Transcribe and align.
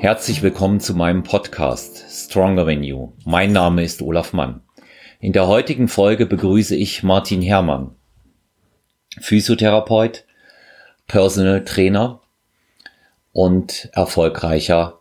Herzlich 0.00 0.40
willkommen 0.40 0.80
zu 0.80 0.94
meinem 0.94 1.24
Podcast 1.24 2.06
Stronger 2.08 2.64
Than 2.64 2.82
You. 2.82 3.12
Mein 3.26 3.52
Name 3.52 3.84
ist 3.84 4.00
Olaf 4.00 4.32
Mann. 4.32 4.62
In 5.20 5.34
der 5.34 5.46
heutigen 5.46 5.88
Folge 5.88 6.24
begrüße 6.24 6.74
ich 6.74 7.02
Martin 7.02 7.42
Herrmann, 7.42 7.94
Physiotherapeut, 9.20 10.24
Personal 11.06 11.66
Trainer 11.66 12.22
und 13.32 13.90
erfolgreicher 13.92 15.00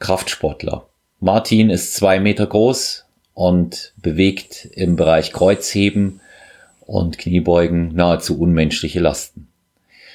Kraftsportler. 0.00 0.88
Martin 1.20 1.70
ist 1.70 1.94
zwei 1.94 2.18
Meter 2.18 2.48
groß 2.48 3.04
und 3.34 3.94
bewegt 3.98 4.64
im 4.72 4.96
Bereich 4.96 5.32
Kreuzheben 5.32 6.20
und 6.80 7.18
Kniebeugen 7.18 7.94
nahezu 7.94 8.40
unmenschliche 8.40 8.98
Lasten. 8.98 9.46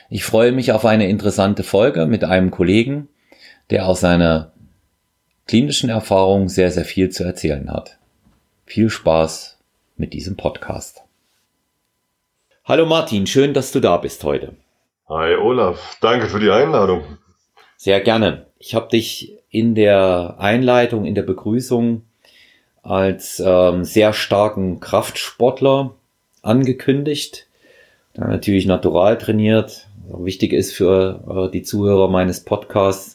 Ich 0.09 0.25
freue 0.25 0.51
mich 0.51 0.73
auf 0.73 0.83
eine 0.83 1.07
interessante 1.07 1.63
Folge 1.63 2.05
mit 2.05 2.25
einem 2.25 2.51
Kollegen, 2.51 3.07
der 3.69 3.87
aus 3.87 4.01
seiner 4.01 4.51
klinischen 5.47 5.89
Erfahrung 5.89 6.49
sehr, 6.49 6.71
sehr 6.71 6.85
viel 6.85 7.09
zu 7.09 7.23
erzählen 7.23 7.71
hat. 7.71 7.97
Viel 8.65 8.89
Spaß 8.89 9.57
mit 9.97 10.13
diesem 10.13 10.35
Podcast. 10.35 11.03
Hallo 12.63 12.85
Martin, 12.85 13.27
schön, 13.27 13.53
dass 13.53 13.71
du 13.71 13.79
da 13.79 13.97
bist 13.97 14.23
heute. 14.23 14.55
Hi 15.07 15.35
Olaf, 15.35 15.97
danke 16.01 16.27
für 16.27 16.39
die 16.39 16.49
Einladung. 16.49 17.03
Sehr 17.77 18.01
gerne. 18.01 18.47
Ich 18.57 18.73
habe 18.73 18.89
dich 18.89 19.37
in 19.49 19.75
der 19.75 20.35
Einleitung, 20.39 21.05
in 21.05 21.13
der 21.13 21.21
Begrüßung 21.21 22.03
als 22.81 23.41
ähm, 23.43 23.83
sehr 23.83 24.13
starken 24.13 24.79
Kraftsportler 24.79 25.93
angekündigt, 26.41 27.47
der 28.15 28.27
natürlich 28.27 28.65
natural 28.65 29.17
trainiert, 29.17 29.87
wichtig 30.07 30.53
ist 30.53 30.73
für 30.73 31.47
äh, 31.47 31.51
die 31.51 31.63
Zuhörer 31.63 32.07
meines 32.07 32.43
Podcasts, 32.43 33.14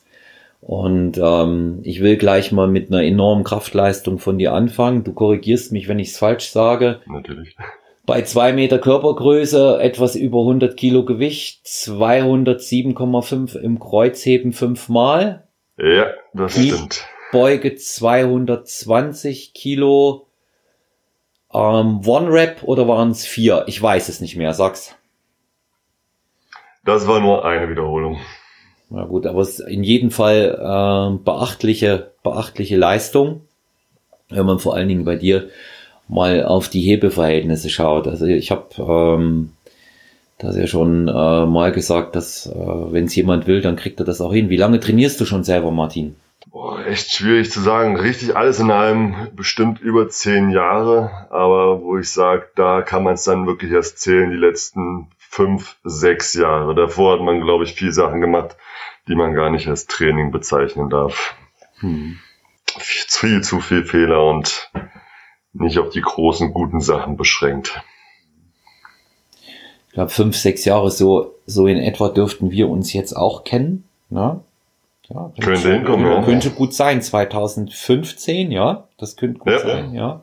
und 0.61 1.19
ähm, 1.19 1.81
ich 1.83 2.01
will 2.03 2.17
gleich 2.17 2.53
mal 2.53 2.69
mit 2.69 2.91
einer 2.93 3.03
enormen 3.03 3.45
Kraftleistung 3.45 4.19
von 4.19 4.39
dir 4.39 4.53
anfangen. 4.53 5.05
Du 5.05 5.13
korrigierst 5.13 5.73
mich, 5.73 5.89
wenn 5.89 5.99
ich 5.99 6.09
es 6.11 6.19
falsch 6.19 6.51
sage. 6.51 7.01
Natürlich. 7.07 7.57
Bei 8.05 8.23
zwei 8.23 8.53
Meter 8.53 8.79
Körpergröße, 8.79 9.79
etwas 9.81 10.17
über 10.17 10.41
100 10.41 10.77
Kilo 10.77 11.05
Gewicht, 11.05 11.65
207,5 11.67 13.57
im 13.59 13.79
Kreuzheben 13.79 14.53
fünfmal. 14.53 15.47
Ja, 15.79 16.09
das 16.35 16.55
Die 16.55 16.71
stimmt. 16.71 17.07
Beuge 17.33 17.77
220 17.77 19.55
Kilo. 19.55 20.27
Ähm, 21.53 22.01
One 22.07 22.31
Rap 22.33 22.63
oder 22.65 22.87
waren 22.87 23.11
es 23.11 23.25
vier? 23.27 23.65
Ich 23.67 23.81
weiß 23.81 24.09
es 24.09 24.21
nicht 24.21 24.37
mehr, 24.37 24.53
sag's. 24.53 24.97
Das 26.85 27.07
war 27.07 27.21
nur 27.21 27.45
eine 27.45 27.69
Wiederholung. 27.69 28.19
Na 28.91 29.05
gut, 29.05 29.27
aber 29.27 29.41
es 29.43 29.61
ist 29.61 29.69
in 29.69 29.85
jedem 29.85 30.11
Fall 30.11 30.59
äh, 30.59 31.25
beachtliche, 31.25 32.11
beachtliche 32.25 32.77
Leistung, 32.77 33.43
wenn 34.29 34.47
man 34.47 34.59
vor 34.59 34.75
allen 34.75 34.89
Dingen 34.89 35.05
bei 35.05 35.15
dir 35.15 35.49
mal 36.09 36.45
auf 36.45 36.69
die 36.69 36.81
Hebeverhältnisse 36.81 37.71
schaut. 37.71 38.09
Also 38.09 38.27
ich 38.27 38.51
habe 38.51 38.67
ähm, 38.79 39.53
das 40.39 40.57
ja 40.57 40.67
schon 40.67 41.07
äh, 41.07 41.47
mal 41.47 41.71
gesagt, 41.71 42.17
dass 42.17 42.47
äh, 42.47 42.53
wenn 42.55 43.05
es 43.05 43.15
jemand 43.15 43.47
will, 43.47 43.61
dann 43.61 43.77
kriegt 43.77 44.01
er 44.01 44.07
das 44.07 44.21
auch 44.21 44.33
hin. 44.33 44.51
Wie 44.51 44.57
lange 44.57 44.81
trainierst 44.81 45.21
du 45.21 45.25
schon 45.25 45.45
selber, 45.45 45.71
Martin? 45.71 46.17
Boah, 46.51 46.85
echt 46.85 47.13
schwierig 47.13 47.53
zu 47.53 47.61
sagen. 47.61 47.97
Richtig 47.97 48.35
alles 48.35 48.59
in 48.59 48.73
allem 48.73 49.15
bestimmt 49.37 49.81
über 49.81 50.09
zehn 50.09 50.51
Jahre, 50.51 51.29
aber 51.31 51.81
wo 51.83 51.97
ich 51.97 52.11
sage, 52.11 52.47
da 52.57 52.83
kann 52.83 53.05
man 53.05 53.15
es 53.15 53.23
dann 53.23 53.47
wirklich 53.47 53.71
erst 53.71 54.01
zählen, 54.01 54.31
die 54.31 54.37
letzten 54.37 55.07
fünf, 55.31 55.77
sechs 55.85 56.35
Jahre. 56.35 56.75
Davor 56.75 57.15
hat 57.15 57.25
man, 57.25 57.41
glaube 57.41 57.63
ich, 57.63 57.75
viel 57.75 57.93
Sachen 57.93 58.21
gemacht, 58.21 58.57
die 59.07 59.15
man 59.15 59.33
gar 59.33 59.49
nicht 59.49 59.69
als 59.69 59.87
Training 59.87 60.33
bezeichnen 60.33 60.91
darf. 60.91 61.37
Hm. 61.79 62.19
Viel 62.77 63.41
zu 63.41 63.61
viel 63.61 63.85
Fehler 63.85 64.25
und 64.25 64.73
nicht 65.53 65.79
auf 65.79 65.91
die 65.91 66.01
großen, 66.01 66.53
guten 66.53 66.81
Sachen 66.81 67.17
beschränkt. 67.17 67.81
Ich 69.87 69.95
glaube, 69.95 70.11
fünf, 70.11 70.37
sechs 70.37 70.65
Jahre 70.65 70.91
so, 70.91 71.35
so 71.47 71.69
in 71.69 71.79
etwa 71.79 72.09
dürften 72.09 72.51
wir 72.51 72.69
uns 72.69 72.93
jetzt 72.93 73.13
auch 73.13 73.45
kennen. 73.45 73.85
Ne? 74.09 74.41
Ja, 75.09 75.33
könnte 75.41 75.73
hinkommen, 75.73 76.07
ja. 76.07 76.23
Könnte 76.25 76.51
gut 76.51 76.75
sein, 76.75 77.03
2015, 77.03 78.51
ja. 78.51 78.89
Das 78.99 79.17
könnte 79.17 79.39
gut 79.39 79.53
ja. 79.53 79.59
sein, 79.61 79.95
ja. 79.95 80.23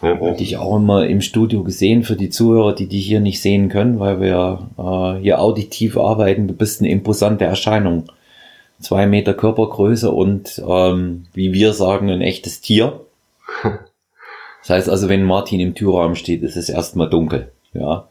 Ja. 0.00 0.14
dich 0.32 0.56
auch 0.56 0.76
immer 0.76 1.06
im 1.06 1.20
Studio 1.20 1.64
gesehen 1.64 2.04
für 2.04 2.14
die 2.14 2.30
Zuhörer, 2.30 2.74
die 2.74 2.86
dich 2.86 3.04
hier 3.06 3.20
nicht 3.20 3.42
sehen 3.42 3.68
können, 3.68 3.98
weil 3.98 4.20
wir 4.20 4.68
äh, 4.78 5.20
hier 5.20 5.40
auditiv 5.40 5.96
arbeiten. 5.96 6.46
Du 6.46 6.54
bist 6.54 6.80
eine 6.80 6.90
imposante 6.90 7.44
Erscheinung. 7.44 8.04
Zwei 8.80 9.06
Meter 9.06 9.34
Körpergröße 9.34 10.10
und 10.12 10.62
ähm, 10.68 11.26
wie 11.34 11.52
wir 11.52 11.72
sagen, 11.72 12.10
ein 12.10 12.22
echtes 12.22 12.60
Tier. 12.60 13.00
Das 14.62 14.70
heißt 14.70 14.88
also, 14.90 15.08
wenn 15.08 15.22
Martin 15.22 15.60
im 15.60 15.74
Türraum 15.74 16.14
steht, 16.14 16.42
ist 16.42 16.56
es 16.56 16.68
erstmal 16.68 17.08
dunkel. 17.08 17.52
Ja. 17.72 18.08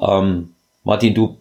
Ähm, 0.00 0.50
Martin, 0.84 1.14
du 1.14 1.38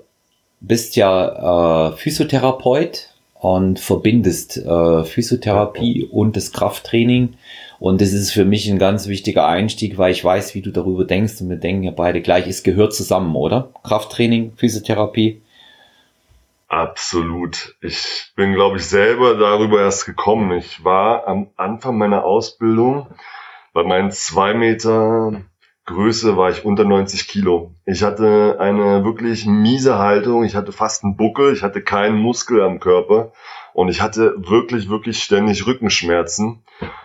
bist 0.62 0.96
ja 0.96 1.90
äh, 1.90 1.96
Physiotherapeut 1.98 3.11
und 3.42 3.80
verbindest 3.80 4.58
äh, 4.58 5.04
Physiotherapie 5.04 6.06
und 6.06 6.38
das 6.38 6.54
Krafttraining. 6.54 7.34
Und 7.80 8.00
das 8.00 8.14
ist 8.14 8.32
für 8.32 8.46
mich 8.46 8.70
ein 8.70 8.78
ganz 8.78 9.08
wichtiger 9.08 9.48
Einstieg, 9.48 9.98
weil 9.98 10.12
ich 10.12 10.24
weiß, 10.24 10.54
wie 10.54 10.62
du 10.62 10.70
darüber 10.70 11.06
denkst 11.06 11.42
und 11.42 11.50
wir 11.50 11.58
denken 11.58 11.82
ja 11.82 11.92
beide 11.92 12.22
gleich, 12.22 12.46
es 12.48 12.62
gehört 12.62 12.94
zusammen, 12.94 13.36
oder? 13.36 13.74
Krafttraining, 13.84 14.54
Physiotherapie. 14.56 15.42
Absolut. 16.68 17.76
Ich 17.82 18.32
bin, 18.36 18.54
glaube 18.54 18.78
ich, 18.78 18.86
selber 18.86 19.34
darüber 19.34 19.82
erst 19.82 20.06
gekommen. 20.06 20.56
Ich 20.60 20.86
war 20.86 21.28
am 21.28 21.50
Anfang 21.58 21.98
meiner 21.98 22.24
Ausbildung 22.24 23.08
bei 23.74 23.84
meinen 23.84 24.12
zwei 24.12 24.54
Meter 24.54 25.42
Größe 25.86 26.38
war 26.38 26.52
ich 26.52 26.64
unter 26.64 26.84
90 26.84 27.28
Kilo. 27.28 27.76
Ich 27.86 28.04
hatte 28.04 28.58
eine 28.60 29.04
wirklich 29.04 29.46
miese 29.46 29.98
Haltung. 29.98 30.44
Ich 30.44 30.56
hatte 30.56 30.72
fast 30.72 31.04
einen 31.04 31.18
Buckel. 31.18 31.54
Ich 31.54 31.64
hatte 31.64 31.82
keinen 31.82 32.18
Muskel 32.18 32.62
am 32.62 32.80
Körper. 32.80 33.34
Und 33.74 33.90
ich 33.90 34.02
hatte 34.02 34.36
wirklich, 34.38 34.90
wirklich 34.90 35.24
ständig 35.24 35.66
Rückenschmerzen. 35.66 36.64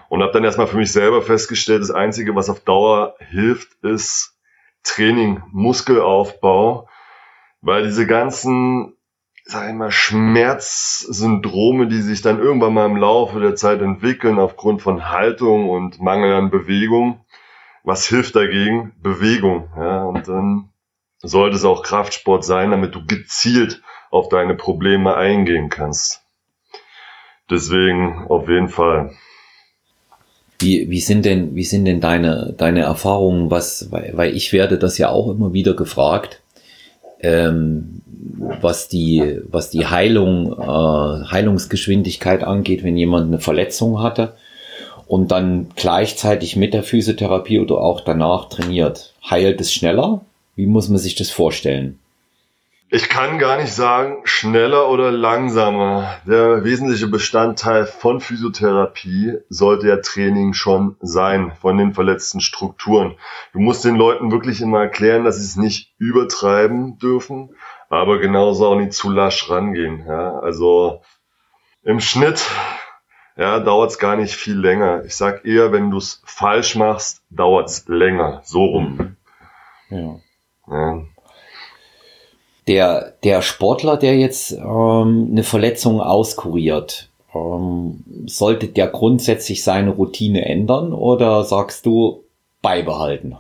Und 0.09 0.23
habe 0.23 0.33
dann 0.33 0.45
erstmal 0.45 0.67
für 0.67 0.77
mich 0.77 0.93
selber 0.93 1.23
festgestellt, 1.23 1.83
das 1.83 1.91
Einzige, 1.91 2.35
was 2.35 2.51
auf 2.51 2.61
Dauer 2.61 3.15
hilft, 3.31 3.73
ist 3.83 4.37
Training, 4.83 5.43
Muskelaufbau. 5.53 6.89
Weil 7.63 7.85
diese 7.85 8.07
ganzen, 8.07 8.95
sag 9.45 9.69
ich 9.69 9.75
mal, 9.75 9.91
Schmerzsyndrome, 9.91 11.87
die 11.89 12.03
sich 12.03 12.21
dann 12.21 12.39
irgendwann 12.39 12.75
mal 12.75 12.87
im 12.87 12.99
Laufe 12.99 13.41
der 13.41 13.57
Zeit 13.57 13.81
entwickeln 13.81 14.39
aufgrund 14.39 14.83
von 14.83 15.09
Haltung 15.09 15.71
und 15.71 16.01
Mangel 16.01 16.35
an 16.35 16.51
Bewegung, 16.51 17.25
was 17.87 18.07
hilft 18.07 18.37
dagegen? 18.37 18.93
Bewegung. 19.01 19.69
Ja, 19.77 20.05
und 20.05 20.29
dann 20.29 20.69
sollte 21.23 21.57
es 21.57 21.65
auch 21.65 21.83
Kraftsport 21.83 22.45
sein, 22.45 22.73
damit 22.73 22.95
du 22.95 23.07
gezielt 23.07 23.81
auf 24.11 24.29
deine 24.29 24.55
Probleme 24.55 25.17
eingehen 25.17 25.71
kannst. 25.71 26.23
Deswegen 27.49 28.27
auf 28.29 28.49
jeden 28.49 28.69
Fall. 28.69 29.13
Wie, 30.59 30.91
wie 30.91 31.01
sind 31.01 31.25
denn, 31.25 31.55
wie 31.55 31.65
sind 31.65 31.85
denn 31.85 32.01
deine, 32.01 32.55
deine 32.57 32.81
Erfahrungen, 32.81 33.51
was, 33.51 33.93
weil, 33.93 34.13
weil 34.15 34.35
ich 34.35 34.53
werde 34.53 34.79
das 34.79 34.99
ja 34.99 35.11
auch 35.11 35.31
immer 35.31 35.53
wieder 35.53 35.75
gefragt, 35.75 36.43
ähm, 37.21 38.03
was 38.61 38.89
die, 38.89 39.41
was 39.45 39.71
die 39.71 39.87
Heilung, 39.87 40.53
äh, 40.53 41.31
Heilungsgeschwindigkeit 41.31 42.43
angeht, 42.43 42.83
wenn 42.83 42.97
jemand 42.97 43.29
eine 43.29 43.39
Verletzung 43.39 44.03
hatte 44.03 44.35
und 45.07 45.31
dann 45.31 45.71
gleichzeitig 45.77 46.57
mit 46.57 46.75
der 46.75 46.83
Physiotherapie 46.83 47.61
oder 47.61 47.79
auch 47.79 48.01
danach 48.01 48.49
trainiert. 48.49 49.15
Heilt 49.29 49.61
es 49.61 49.73
schneller? 49.73 50.25
Wie 50.55 50.67
muss 50.67 50.89
man 50.89 50.99
sich 50.99 51.15
das 51.15 51.31
vorstellen? 51.31 51.99
Ich 52.89 53.09
kann 53.09 53.41
gar 53.41 53.61
nicht 53.61 53.73
sagen, 53.73 54.19
schneller 54.25 54.89
oder 54.89 55.11
langsamer. 55.11 56.19
Der 56.25 56.63
wesentliche 56.63 57.09
Bestandteil 57.09 57.85
von 57.85 58.21
Physiotherapie 58.21 59.39
sollte 59.49 59.89
ja 59.89 59.97
Training 59.97 60.53
schon 60.53 60.95
sein 61.01 61.51
von 61.61 61.79
den 61.79 61.95
verletzten 61.95 62.41
Strukturen. 62.41 63.17
Du 63.53 63.59
musst 63.59 63.85
den 63.85 63.97
Leuten 63.97 64.31
wirklich 64.31 64.61
immer 64.61 64.83
erklären, 64.83 65.25
dass 65.25 65.39
sie 65.39 65.45
es 65.45 65.57
nicht 65.57 65.95
übertreiben 65.99 66.97
dürfen, 66.99 67.57
aber 67.89 68.19
genauso 68.19 68.69
auch 68.69 68.77
nicht 68.77 68.93
zu 68.93 69.11
lasch 69.11 69.51
rangehen. 69.51 70.05
Ja, 70.07 70.39
also 70.39 71.01
im 71.83 71.99
Schnitt 71.99 72.41
ja, 73.37 73.61
dauert 73.61 73.91
es 73.91 73.99
gar 73.99 74.17
nicht 74.17 74.35
viel 74.35 74.59
länger. 74.59 75.05
Ich 75.05 75.17
sag 75.17 75.45
eher, 75.45 75.73
wenn 75.73 75.91
du 75.91 75.99
es 75.99 76.23
falsch 76.25 76.75
machst, 76.75 77.23
dauert 77.31 77.69
es 77.69 77.87
länger. 77.87 78.41
So 78.45 78.65
rum. 78.65 79.17
Ja. 79.91 80.17
ja. 80.69 81.03
Der, 82.67 83.15
der 83.23 83.43
Sportler, 83.43 83.97
der 83.97 84.17
jetzt 84.17 84.53
ähm, 84.53 85.29
eine 85.31 85.45
Verletzung 85.45 86.01
auskuriert, 86.01 87.11
ähm, 87.35 88.05
sollte 88.27 88.69
der 88.69 88.89
grundsätzlich 88.89 89.63
seine 89.63 89.91
Routine 89.91 90.47
ändern 90.47 90.93
oder 90.93 91.45
sagst 91.45 91.87
du 91.87 92.25
beibehalten? 92.63 93.37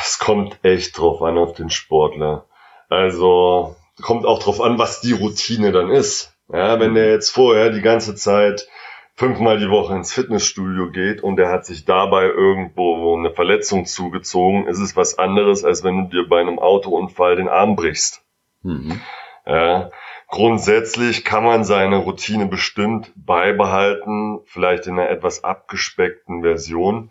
Es 0.00 0.18
kommt 0.18 0.58
echt 0.62 0.96
drauf 0.96 1.20
an 1.20 1.36
auf 1.36 1.52
den 1.52 1.68
Sportler. 1.68 2.46
Also 2.88 3.76
kommt 4.00 4.24
auch 4.24 4.38
drauf 4.38 4.60
an, 4.60 4.78
was 4.78 5.00
die 5.00 5.12
Routine 5.12 5.72
dann 5.72 5.90
ist. 5.90 6.29
Ja, 6.52 6.80
wenn 6.80 6.94
der 6.94 7.10
jetzt 7.10 7.30
vorher 7.30 7.70
die 7.70 7.82
ganze 7.82 8.14
Zeit 8.14 8.68
fünfmal 9.14 9.58
die 9.58 9.70
Woche 9.70 9.94
ins 9.94 10.12
Fitnessstudio 10.12 10.90
geht 10.90 11.22
und 11.22 11.36
der 11.36 11.50
hat 11.50 11.66
sich 11.66 11.84
dabei 11.84 12.24
irgendwo 12.24 13.16
eine 13.16 13.30
Verletzung 13.30 13.84
zugezogen, 13.84 14.66
ist 14.66 14.80
es 14.80 14.96
was 14.96 15.18
anderes, 15.18 15.64
als 15.64 15.84
wenn 15.84 16.04
du 16.08 16.22
dir 16.22 16.28
bei 16.28 16.40
einem 16.40 16.58
Autounfall 16.58 17.36
den 17.36 17.48
Arm 17.48 17.76
brichst. 17.76 18.24
Mhm. 18.62 19.00
Ja, 19.46 19.90
grundsätzlich 20.28 21.24
kann 21.24 21.44
man 21.44 21.64
seine 21.64 21.96
Routine 21.96 22.46
bestimmt 22.46 23.12
beibehalten, 23.14 24.40
vielleicht 24.46 24.86
in 24.86 24.98
einer 24.98 25.10
etwas 25.10 25.44
abgespeckten 25.44 26.42
Version. 26.42 27.10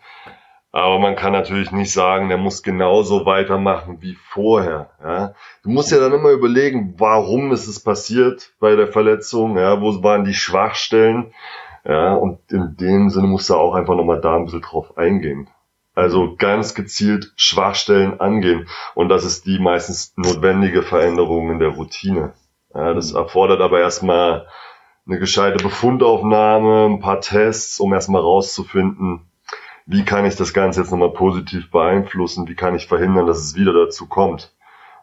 Aber 0.71 0.99
man 0.99 1.15
kann 1.15 1.33
natürlich 1.33 1.71
nicht 1.71 1.91
sagen, 1.91 2.29
der 2.29 2.37
muss 2.37 2.61
genauso 2.61 3.25
weitermachen 3.25 4.01
wie 4.01 4.15
vorher. 4.15 4.91
Ja. 5.03 5.33
Du 5.63 5.69
musst 5.69 5.91
ja 5.91 5.99
dann 5.99 6.13
immer 6.13 6.29
überlegen, 6.29 6.93
warum 6.97 7.51
ist 7.51 7.67
es 7.67 7.79
passiert 7.79 8.53
bei 8.59 8.75
der 8.75 8.87
Verletzung, 8.87 9.57
ja, 9.57 9.81
wo 9.81 10.03
waren 10.03 10.25
die 10.25 10.35
Schwachstellen. 10.35 11.33
Ja, 11.85 12.13
und 12.13 12.39
in 12.51 12.75
dem 12.75 13.09
Sinne 13.09 13.27
musst 13.27 13.49
du 13.49 13.55
auch 13.55 13.73
einfach 13.73 13.95
nochmal 13.95 14.21
da 14.21 14.35
ein 14.35 14.45
bisschen 14.45 14.61
drauf 14.61 14.97
eingehen. 14.97 15.49
Also 15.95 16.35
ganz 16.37 16.75
gezielt 16.75 17.33
Schwachstellen 17.35 18.19
angehen. 18.19 18.67
Und 18.95 19.09
das 19.09 19.25
ist 19.25 19.45
die 19.45 19.59
meistens 19.59 20.13
notwendige 20.17 20.83
Veränderung 20.83 21.51
in 21.51 21.59
der 21.59 21.69
Routine. 21.69 22.33
Ja, 22.75 22.93
das 22.93 23.13
erfordert 23.13 23.61
aber 23.61 23.79
erstmal 23.79 24.45
eine 25.07 25.17
gescheite 25.17 25.63
Befundaufnahme, 25.63 26.85
ein 26.85 26.99
paar 26.99 27.21
Tests, 27.21 27.79
um 27.79 27.93
erstmal 27.93 28.21
rauszufinden, 28.21 29.28
wie 29.89 30.05
kann 30.05 30.23
ich 30.27 30.35
das 30.35 30.53
Ganze 30.53 30.81
jetzt 30.81 30.91
nochmal 30.91 31.09
positiv 31.09 31.71
beeinflussen, 31.71 32.47
wie 32.47 32.53
kann 32.53 32.75
ich 32.75 32.85
verhindern, 32.85 33.25
dass 33.25 33.39
es 33.39 33.55
wieder 33.55 33.73
dazu 33.73 34.05
kommt. 34.05 34.53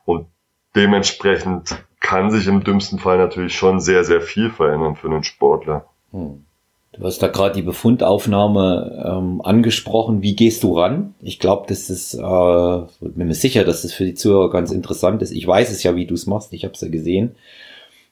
Und 0.05 0.29
dementsprechend 0.77 1.77
kann 1.99 2.31
sich 2.31 2.47
im 2.47 2.63
dümmsten 2.63 3.01
Fall 3.01 3.19
natürlich 3.19 3.57
schon 3.57 3.81
sehr, 3.81 4.05
sehr 4.05 4.21
viel 4.21 4.49
verändern 4.49 4.95
für 4.95 5.09
einen 5.09 5.25
Sportler. 5.25 5.87
Hm. 6.13 6.45
Du 6.93 7.05
hast 7.05 7.19
da 7.19 7.27
gerade 7.27 7.57
die 7.57 7.63
Befundaufnahme 7.63 9.05
ähm, 9.05 9.43
angesprochen. 9.43 10.23
Wie 10.23 10.37
gehst 10.37 10.63
du 10.63 10.79
ran? 10.79 11.15
Ich 11.21 11.41
glaube, 11.41 11.65
das 11.67 11.91
ist, 11.91 12.15
äh, 12.15 12.19
bin 13.01 13.27
mir 13.27 13.35
sicher, 13.35 13.65
dass 13.65 13.83
das 13.83 13.93
für 13.93 14.05
die 14.05 14.15
Zuhörer 14.15 14.51
ganz 14.51 14.71
interessant 14.71 15.21
ist. 15.21 15.33
Ich 15.33 15.49
weiß 15.49 15.73
es 15.73 15.83
ja, 15.83 15.97
wie 15.97 16.07
du 16.07 16.15
es 16.15 16.29
machst. 16.29 16.53
Ich 16.53 16.63
habe 16.63 16.75
es 16.75 16.81
ja 16.81 16.89
gesehen. 16.89 17.35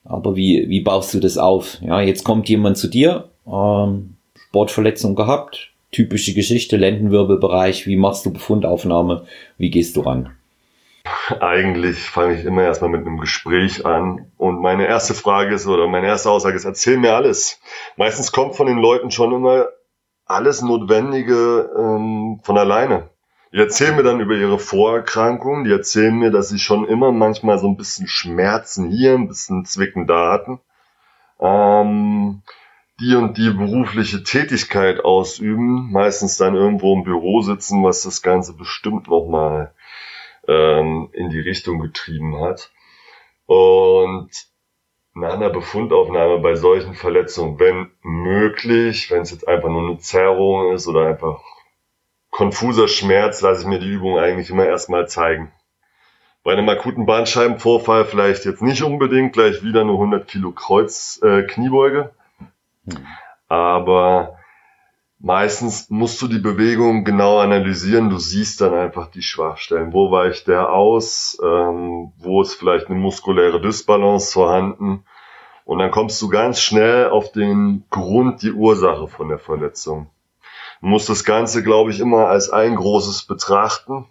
Aber 0.04 0.34
wie, 0.34 0.68
wie 0.68 0.80
baust 0.80 1.14
du 1.14 1.20
das 1.20 1.38
auf? 1.38 1.78
Ja, 1.82 2.00
jetzt 2.00 2.24
kommt 2.24 2.48
jemand 2.48 2.78
zu 2.78 2.88
dir, 2.88 3.28
ähm, 3.46 4.16
Sportverletzung 4.48 5.14
gehabt, 5.14 5.70
typische 5.94 6.34
Geschichte, 6.34 6.76
Lendenwirbelbereich, 6.76 7.86
wie 7.86 7.96
machst 7.96 8.26
du 8.26 8.32
Befundaufnahme, 8.32 9.26
wie 9.56 9.70
gehst 9.70 9.96
du 9.96 10.00
ran? 10.00 10.36
Eigentlich 11.40 11.98
fange 11.98 12.34
ich 12.34 12.44
immer 12.44 12.62
erstmal 12.62 12.90
mit 12.90 13.06
einem 13.06 13.18
Gespräch 13.18 13.86
an 13.86 14.30
und 14.36 14.60
meine 14.60 14.86
erste 14.86 15.14
Frage 15.14 15.54
ist 15.54 15.66
oder 15.66 15.86
meine 15.86 16.06
erste 16.06 16.30
Aussage 16.30 16.56
ist, 16.56 16.64
erzähl 16.64 16.96
mir 16.96 17.14
alles. 17.14 17.60
Meistens 17.96 18.32
kommt 18.32 18.56
von 18.56 18.66
den 18.66 18.78
Leuten 18.78 19.10
schon 19.10 19.32
immer 19.32 19.66
alles 20.26 20.62
Notwendige 20.62 21.70
ähm, 21.78 22.40
von 22.42 22.58
alleine. 22.58 23.10
Die 23.52 23.58
erzählen 23.58 23.94
mir 23.94 24.02
dann 24.02 24.20
über 24.20 24.34
ihre 24.34 24.58
Vorerkrankungen, 24.58 25.64
die 25.64 25.70
erzählen 25.70 26.18
mir, 26.18 26.32
dass 26.32 26.48
sie 26.48 26.58
schon 26.58 26.88
immer 26.88 27.12
manchmal 27.12 27.58
so 27.58 27.68
ein 27.68 27.76
bisschen 27.76 28.08
Schmerzen 28.08 28.90
hier, 28.90 29.14
ein 29.14 29.28
bisschen 29.28 29.64
Zwicken 29.64 30.08
da 30.08 30.32
hatten. 30.32 30.60
Ähm, 31.38 32.42
die 33.00 33.14
und 33.16 33.36
die 33.36 33.50
berufliche 33.50 34.22
Tätigkeit 34.22 35.04
ausüben, 35.04 35.90
meistens 35.90 36.36
dann 36.36 36.54
irgendwo 36.54 36.94
im 36.94 37.04
Büro 37.04 37.40
sitzen, 37.40 37.82
was 37.82 38.02
das 38.02 38.22
Ganze 38.22 38.56
bestimmt 38.56 39.08
nochmal 39.08 39.74
ähm, 40.46 41.08
in 41.12 41.30
die 41.30 41.40
Richtung 41.40 41.80
getrieben 41.80 42.40
hat. 42.40 42.70
Und 43.46 44.30
nach 45.14 45.34
einer 45.34 45.50
Befundaufnahme 45.50 46.38
bei 46.38 46.54
solchen 46.54 46.94
Verletzungen, 46.94 47.58
wenn 47.58 47.90
möglich, 48.02 49.10
wenn 49.10 49.22
es 49.22 49.30
jetzt 49.30 49.46
einfach 49.46 49.68
nur 49.68 49.88
eine 49.88 49.98
Zerrung 49.98 50.72
ist 50.72 50.86
oder 50.88 51.06
einfach 51.06 51.40
konfuser 52.30 52.88
Schmerz, 52.88 53.40
lasse 53.40 53.62
ich 53.62 53.66
mir 53.68 53.78
die 53.78 53.90
Übung 53.90 54.18
eigentlich 54.18 54.50
immer 54.50 54.66
erstmal 54.66 55.08
zeigen. 55.08 55.52
Bei 56.42 56.52
einem 56.52 56.68
akuten 56.68 57.06
Bandscheibenvorfall 57.06 58.04
vielleicht 58.04 58.44
jetzt 58.44 58.60
nicht 58.60 58.82
unbedingt 58.82 59.32
gleich 59.32 59.62
wieder 59.62 59.82
eine 59.82 59.92
100 59.92 60.26
Kilo 60.26 60.50
Kreuz 60.50 61.20
äh, 61.22 61.44
Kniebeuge, 61.44 62.10
aber 63.48 64.36
meistens 65.18 65.88
musst 65.90 66.20
du 66.22 66.28
die 66.28 66.38
Bewegung 66.38 67.04
genau 67.04 67.38
analysieren. 67.38 68.10
Du 68.10 68.18
siehst 68.18 68.60
dann 68.60 68.74
einfach 68.74 69.10
die 69.10 69.22
Schwachstellen. 69.22 69.92
Wo 69.92 70.10
weicht 70.10 70.48
der 70.48 70.70
aus? 70.70 71.38
Ähm, 71.42 72.12
wo 72.18 72.42
ist 72.42 72.54
vielleicht 72.54 72.88
eine 72.88 72.98
muskuläre 72.98 73.60
Dysbalance 73.60 74.32
vorhanden? 74.32 75.04
Und 75.64 75.78
dann 75.78 75.90
kommst 75.90 76.20
du 76.20 76.28
ganz 76.28 76.60
schnell 76.60 77.08
auf 77.08 77.32
den 77.32 77.84
Grund, 77.90 78.42
die 78.42 78.52
Ursache 78.52 79.08
von 79.08 79.28
der 79.28 79.38
Verletzung. 79.38 80.10
Du 80.80 80.88
musst 80.88 81.08
das 81.08 81.24
Ganze, 81.24 81.62
glaube 81.62 81.90
ich, 81.90 82.00
immer 82.00 82.28
als 82.28 82.50
ein 82.50 82.76
großes 82.76 83.22
betrachten 83.22 84.06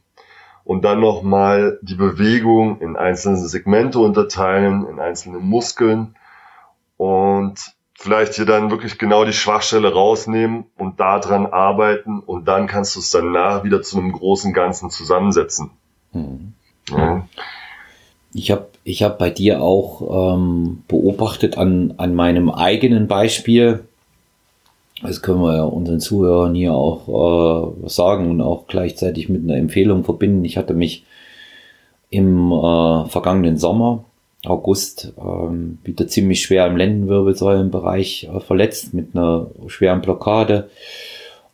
und 0.63 0.83
dann 0.83 0.99
nochmal 0.99 1.77
die 1.83 1.95
Bewegung 1.95 2.79
in 2.81 2.95
einzelne 2.95 3.37
Segmente 3.37 3.99
unterteilen, 3.99 4.87
in 4.87 4.99
einzelne 4.99 5.37
Muskeln 5.37 6.15
und 6.97 7.75
vielleicht 7.95 8.34
hier 8.34 8.45
dann 8.45 8.72
wirklich 8.72 8.98
genau 8.98 9.25
die 9.25 9.34
Schwachstelle 9.34 9.94
rausnehmen 9.94 10.66
und 10.78 11.00
daran 11.00 11.45
arbeiten 11.45 12.19
und 12.19 12.48
dann 12.48 12.68
kannst 12.68 12.95
du 12.95 13.00
es 13.00 13.12
danach 13.12 13.63
wieder 13.63 13.81
zu 13.81 13.98
einem 13.98 14.12
großen 14.12 14.54
Ganzen 14.54 14.90
zusammensetzen. 14.90 15.72
Mhm. 16.12 16.54
Ja. 16.90 17.28
Ich 18.34 18.51
habe 18.51 18.68
ich 18.84 19.04
hab 19.04 19.19
bei 19.19 19.30
dir 19.30 19.62
auch 19.62 20.36
ähm, 20.36 20.84
beobachtet 20.88 21.57
an, 21.57 21.94
an 21.98 22.16
meinem 22.16 22.50
eigenen 22.50 23.07
Beispiel, 23.07 23.86
das 25.01 25.22
können 25.22 25.42
wir 25.42 25.56
ja 25.56 25.63
unseren 25.63 26.00
Zuhörern 26.00 26.56
hier 26.56 26.74
auch 26.74 27.75
äh, 27.84 27.90
sagen 27.90 28.31
und 28.31 28.42
auch 28.42 28.68
gleichzeitig 28.68 29.30
mit 29.30 29.44
einer 29.44 29.57
Empfehlung 29.57 30.04
verbinden. 30.04 30.44
Ich 30.45 30.57
hatte 30.57 30.74
mich 30.74 31.06
im 32.10 32.51
äh, 32.51 33.06
vergangenen 33.06 33.57
Sommer 33.57 34.06
August 34.45 35.13
ähm, 35.18 35.78
wieder 35.84 36.07
ziemlich 36.07 36.42
schwer 36.42 36.68
im 36.68 36.75
Lendenwirbelsäulenbereich 36.75 38.30
äh, 38.34 38.40
verletzt 38.40 38.94
mit 38.94 39.16
einer 39.16 39.48
schweren 39.68 40.01
Blockade. 40.01 40.69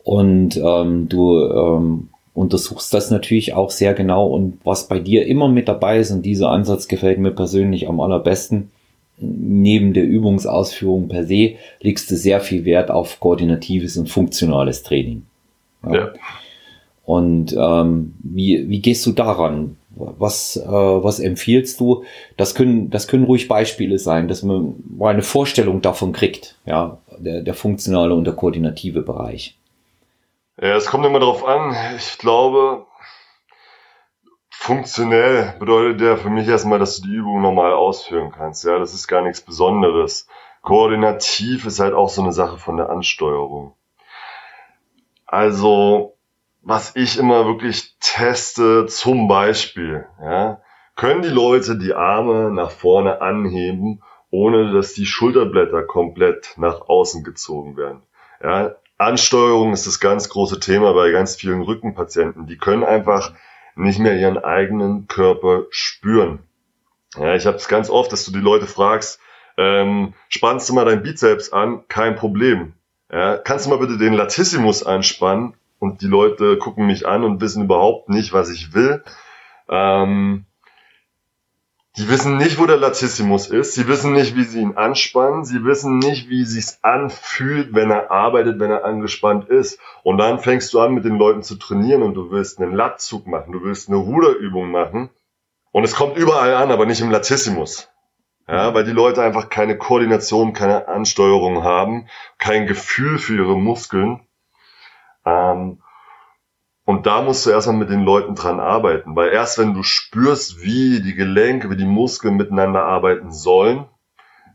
Und 0.03 0.57
ähm, 0.57 1.07
du 1.07 1.39
ähm, 1.39 2.09
untersuchst 2.33 2.93
das 2.93 3.11
natürlich 3.11 3.53
auch 3.53 3.69
sehr 3.69 3.93
genau. 3.93 4.27
Und 4.27 4.59
was 4.63 4.87
bei 4.87 4.99
dir 4.99 5.27
immer 5.27 5.49
mit 5.49 5.67
dabei 5.67 5.99
ist, 5.99 6.11
und 6.11 6.25
dieser 6.25 6.49
Ansatz 6.49 6.87
gefällt 6.87 7.19
mir 7.19 7.31
persönlich 7.31 7.87
am 7.87 7.99
allerbesten, 7.99 8.71
neben 9.17 9.93
der 9.93 10.05
Übungsausführung 10.05 11.09
per 11.09 11.25
se, 11.25 11.55
legst 11.81 12.09
du 12.09 12.15
sehr 12.15 12.39
viel 12.39 12.65
Wert 12.65 12.89
auf 12.89 13.19
koordinatives 13.19 13.97
und 13.97 14.09
funktionales 14.09 14.83
Training. 14.83 15.23
Ja. 15.83 15.93
ja. 15.93 16.13
Und 17.05 17.55
ähm, 17.57 18.13
wie, 18.19 18.69
wie 18.69 18.79
gehst 18.79 19.05
du 19.05 19.11
daran? 19.11 19.75
Was, 19.91 20.55
äh, 20.55 20.69
was 20.69 21.19
empfiehlst 21.19 21.79
du? 21.79 22.03
Das 22.37 22.53
können, 22.55 22.89
das 22.89 23.07
können 23.07 23.23
ruhig 23.23 23.47
Beispiele 23.47 23.97
sein, 23.97 24.27
dass 24.27 24.43
man 24.43 24.75
mal 24.87 25.09
eine 25.13 25.23
Vorstellung 25.23 25.81
davon 25.81 26.13
kriegt, 26.13 26.57
ja, 26.65 26.99
der, 27.17 27.41
der 27.41 27.53
funktionale 27.53 28.13
und 28.13 28.25
der 28.25 28.35
koordinative 28.35 29.01
Bereich. 29.01 29.57
Ja, 30.61 30.75
es 30.75 30.87
kommt 30.87 31.05
immer 31.05 31.19
darauf 31.19 31.45
an. 31.45 31.75
Ich 31.97 32.17
glaube, 32.17 32.85
funktionell 34.49 35.55
bedeutet 35.57 36.01
der 36.01 36.17
für 36.17 36.29
mich 36.29 36.47
erstmal, 36.47 36.79
dass 36.79 36.99
du 36.99 37.07
die 37.07 37.15
Übung 37.15 37.41
normal 37.41 37.73
ausführen 37.73 38.31
kannst. 38.31 38.65
Ja, 38.65 38.77
das 38.77 38.93
ist 38.93 39.07
gar 39.07 39.21
nichts 39.21 39.41
Besonderes. 39.41 40.27
Koordinativ 40.61 41.65
ist 41.65 41.79
halt 41.79 41.93
auch 41.93 42.09
so 42.09 42.21
eine 42.21 42.33
Sache 42.33 42.57
von 42.57 42.77
der 42.77 42.89
Ansteuerung. 42.89 43.73
Also, 45.25 46.17
was 46.61 46.95
ich 46.95 47.17
immer 47.17 47.45
wirklich 47.45 47.95
teste, 47.99 48.85
zum 48.87 49.27
Beispiel, 49.27 50.05
ja, 50.21 50.61
können 50.95 51.21
die 51.21 51.29
Leute 51.29 51.77
die 51.77 51.93
Arme 51.93 52.51
nach 52.51 52.71
vorne 52.71 53.21
anheben, 53.21 54.01
ohne 54.31 54.73
dass 54.73 54.93
die 54.93 55.05
Schulterblätter 55.05 55.83
komplett 55.83 56.53
nach 56.57 56.81
außen 56.89 57.23
gezogen 57.23 57.77
werden. 57.77 58.03
Ja, 58.43 58.75
Ansteuerung 58.97 59.71
ist 59.71 59.87
das 59.87 60.01
ganz 60.01 60.27
große 60.27 60.59
Thema 60.59 60.93
bei 60.93 61.11
ganz 61.11 61.37
vielen 61.37 61.61
Rückenpatienten. 61.61 62.47
Die 62.47 62.57
können 62.57 62.83
einfach 62.83 63.33
nicht 63.75 63.99
mehr 63.99 64.17
ihren 64.19 64.37
eigenen 64.37 65.07
Körper 65.07 65.63
spüren. 65.69 66.39
Ja, 67.17 67.33
ich 67.33 67.45
habe 67.45 67.57
es 67.57 67.69
ganz 67.69 67.89
oft, 67.89 68.11
dass 68.11 68.25
du 68.25 68.31
die 68.31 68.39
Leute 68.39 68.67
fragst, 68.67 69.19
ähm, 69.57 70.13
spannst 70.27 70.69
du 70.69 70.73
mal 70.73 70.85
dein 70.85 71.01
Bizeps 71.01 71.51
an? 71.51 71.83
Kein 71.87 72.15
Problem. 72.15 72.73
Ja, 73.11 73.37
kannst 73.37 73.65
du 73.65 73.69
mal 73.69 73.79
bitte 73.79 73.97
den 73.97 74.13
Latissimus 74.13 74.83
anspannen? 74.83 75.53
Und 75.79 76.01
die 76.01 76.07
Leute 76.07 76.57
gucken 76.57 76.85
mich 76.87 77.07
an 77.07 77.23
und 77.23 77.41
wissen 77.41 77.63
überhaupt 77.63 78.09
nicht, 78.09 78.33
was 78.33 78.49
ich 78.49 78.73
will. 78.73 79.03
Ähm, 79.69 80.45
die 81.97 82.07
wissen 82.07 82.37
nicht, 82.37 82.59
wo 82.59 82.65
der 82.65 82.77
Latissimus 82.77 83.47
ist. 83.47 83.73
Sie 83.73 83.87
wissen 83.87 84.13
nicht, 84.13 84.35
wie 84.35 84.43
sie 84.43 84.61
ihn 84.61 84.77
anspannen. 84.77 85.43
Sie 85.43 85.65
wissen 85.65 85.97
nicht, 85.97 86.29
wie 86.29 86.45
sich's 86.45 86.79
anfühlt, 86.81 87.73
wenn 87.73 87.91
er 87.91 88.11
arbeitet, 88.11 88.59
wenn 88.59 88.71
er 88.71 88.85
angespannt 88.85 89.49
ist. 89.49 89.79
Und 90.03 90.17
dann 90.17 90.39
fängst 90.39 90.73
du 90.73 90.79
an, 90.79 90.93
mit 90.93 91.03
den 91.03 91.17
Leuten 91.17 91.43
zu 91.43 91.55
trainieren 91.55 92.03
und 92.03 92.13
du 92.13 92.31
willst 92.31 92.61
einen 92.61 92.73
Lattzug 92.73 93.27
machen. 93.27 93.51
Du 93.51 93.63
willst 93.63 93.89
eine 93.89 93.97
Ruderübung 93.97 94.71
machen. 94.71 95.09
Und 95.71 95.83
es 95.83 95.95
kommt 95.95 96.15
überall 96.15 96.53
an, 96.55 96.71
aber 96.71 96.85
nicht 96.85 97.01
im 97.01 97.11
Latissimus. 97.11 97.89
Ja, 98.47 98.73
weil 98.73 98.83
die 98.83 98.91
Leute 98.91 99.21
einfach 99.21 99.49
keine 99.49 99.77
Koordination, 99.77 100.53
keine 100.53 100.87
Ansteuerung 100.87 101.63
haben, 101.63 102.07
kein 102.39 102.65
Gefühl 102.65 103.19
für 103.19 103.35
ihre 103.35 103.55
Muskeln. 103.55 104.21
Ähm, 105.29 105.81
und 106.85 107.05
da 107.05 107.21
musst 107.21 107.45
du 107.45 107.51
erstmal 107.51 107.77
mit 107.77 107.91
den 107.91 108.03
Leuten 108.03 108.33
dran 108.33 108.59
arbeiten, 108.59 109.15
weil 109.15 109.29
erst 109.29 109.59
wenn 109.59 109.75
du 109.75 109.83
spürst, 109.83 110.63
wie 110.63 111.01
die 111.01 111.13
Gelenke, 111.13 111.69
wie 111.69 111.77
die 111.77 111.85
Muskeln 111.85 112.35
miteinander 112.35 112.83
arbeiten 112.83 113.31
sollen, 113.31 113.85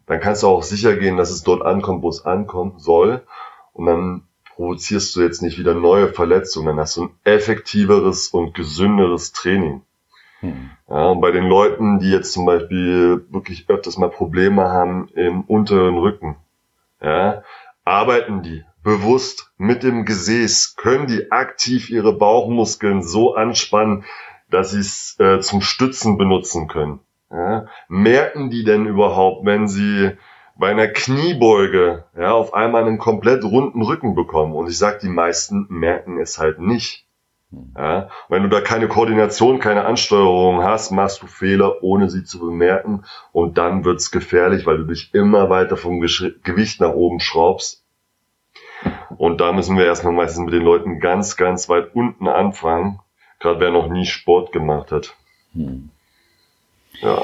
dann 0.07 0.21
kannst 0.21 0.43
du 0.43 0.49
auch 0.49 0.65
sicher 0.65 0.97
gehen, 0.97 1.17
dass 1.17 1.31
es 1.31 1.45
dort 1.45 1.63
ankommt, 1.63 2.03
wo 2.03 2.09
es 2.09 2.25
ankommen 2.25 2.79
soll. 2.79 3.23
Und 3.73 3.87
dann 3.87 4.23
provozierst 4.57 5.15
du 5.15 5.23
jetzt 5.23 5.43
nicht 5.43 5.59
wieder 5.59 5.75
neue 5.75 6.09
Verletzungen, 6.09 6.67
dann 6.67 6.81
hast 6.81 6.97
du 6.97 7.05
ein 7.05 7.15
effektiveres 7.23 8.29
und 8.29 8.55
gesünderes 8.55 9.33
Training. 9.33 9.83
Hm. 10.41 10.71
Ja, 10.89 11.07
und 11.07 11.21
bei 11.21 11.31
den 11.31 11.47
Leuten, 11.47 12.01
die 12.01 12.11
jetzt 12.11 12.33
zum 12.33 12.47
Beispiel 12.47 13.25
wirklich 13.31 13.71
öfters 13.71 13.97
mal 13.97 14.11
Probleme 14.11 14.65
haben 14.65 15.09
im 15.15 15.43
unteren 15.43 15.99
Rücken, 15.99 16.37
ja, 17.01 17.43
arbeiten 17.85 18.43
die 18.43 18.65
bewusst 18.85 19.51
mit 19.57 19.83
dem 19.83 20.05
Gesäß, 20.05 20.77
können 20.77 21.07
die 21.07 21.33
aktiv 21.33 21.91
ihre 21.91 22.17
Bauchmuskeln 22.17 23.03
so 23.03 23.35
anspannen, 23.35 24.05
dass 24.51 24.71
sie 24.71 24.81
es 24.81 25.17
äh, 25.19 25.41
zum 25.41 25.63
Stützen 25.63 26.17
benutzen 26.19 26.69
können. 26.69 27.01
Ja, 27.31 27.67
merken 27.89 28.51
die 28.51 28.63
denn 28.63 28.87
überhaupt, 28.87 29.45
wenn 29.45 29.67
sie 29.67 30.13
bei 30.57 30.71
einer 30.71 30.87
Kniebeuge 30.87 32.05
ja, 32.17 32.33
auf 32.33 32.55
einmal 32.55 32.85
einen 32.85 32.99
komplett 32.99 33.43
runden 33.43 33.83
Rücken 33.83 34.15
bekommen? 34.15 34.55
Und 34.55 34.69
ich 34.69 34.79
sag, 34.79 35.01
die 35.01 35.09
meisten 35.09 35.67
merken 35.69 36.21
es 36.21 36.39
halt 36.39 36.61
nicht. 36.61 37.07
Ja, 37.77 38.09
wenn 38.29 38.43
du 38.43 38.49
da 38.49 38.61
keine 38.61 38.89
Koordination, 38.89 39.61
keine 39.61 39.85
Ansteuerung 39.85 40.63
hast, 40.63 40.91
machst 40.91 41.23
du 41.23 41.27
Fehler, 41.27 41.83
ohne 41.83 42.11
sie 42.11 42.25
zu 42.25 42.39
bemerken. 42.39 43.05
Und 43.33 43.59
dann 43.59 43.85
wird's 43.85 44.11
gefährlich, 44.11 44.67
weil 44.67 44.79
du 44.79 44.85
dich 44.85 45.15
immer 45.15 45.51
weiter 45.51 45.77
vom 45.77 46.01
Gewicht 46.01 46.81
nach 46.81 46.93
oben 46.93 47.21
schraubst. 47.21 47.84
Und 49.17 49.41
da 49.41 49.53
müssen 49.53 49.77
wir 49.79 49.87
erstmal 49.87 50.13
meistens 50.13 50.45
mit 50.45 50.55
den 50.55 50.63
Leuten 50.63 51.01
ganz, 51.01 51.37
ganz 51.37 51.69
weit 51.69 51.95
unten 51.95 52.29
anfangen. 52.29 53.01
Gerade 53.41 53.61
wer 53.61 53.71
noch 53.71 53.89
nie 53.89 54.07
Sport 54.07 54.53
gemacht 54.53 54.93
hat. 54.93 55.15
Hm. 55.55 55.91
Ja. 57.01 57.23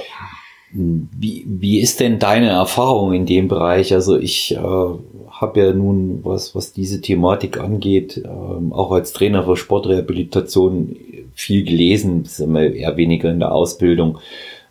Wie, 0.73 1.45
wie 1.47 1.81
ist 1.81 1.99
denn 1.99 2.21
deine 2.21 2.51
Erfahrung 2.51 3.13
in 3.13 3.27
dem 3.27 3.49
Bereich? 3.49 3.93
Also 3.93 4.17
ich 4.17 4.53
äh, 4.53 4.59
habe 4.59 5.61
ja 5.61 5.73
nun, 5.73 6.21
was, 6.23 6.55
was 6.55 6.73
diese 6.73 7.01
Thematik 7.01 7.59
angeht, 7.59 8.19
äh, 8.19 8.29
auch 8.29 8.93
als 8.93 9.13
Trainer 9.13 9.43
für 9.43 9.57
Sportrehabilitation 9.57 10.97
viel 11.35 11.65
gelesen, 11.65 12.29
eher 12.39 12.97
weniger 12.97 13.31
in 13.31 13.41
der 13.41 13.53
Ausbildung 13.53 14.19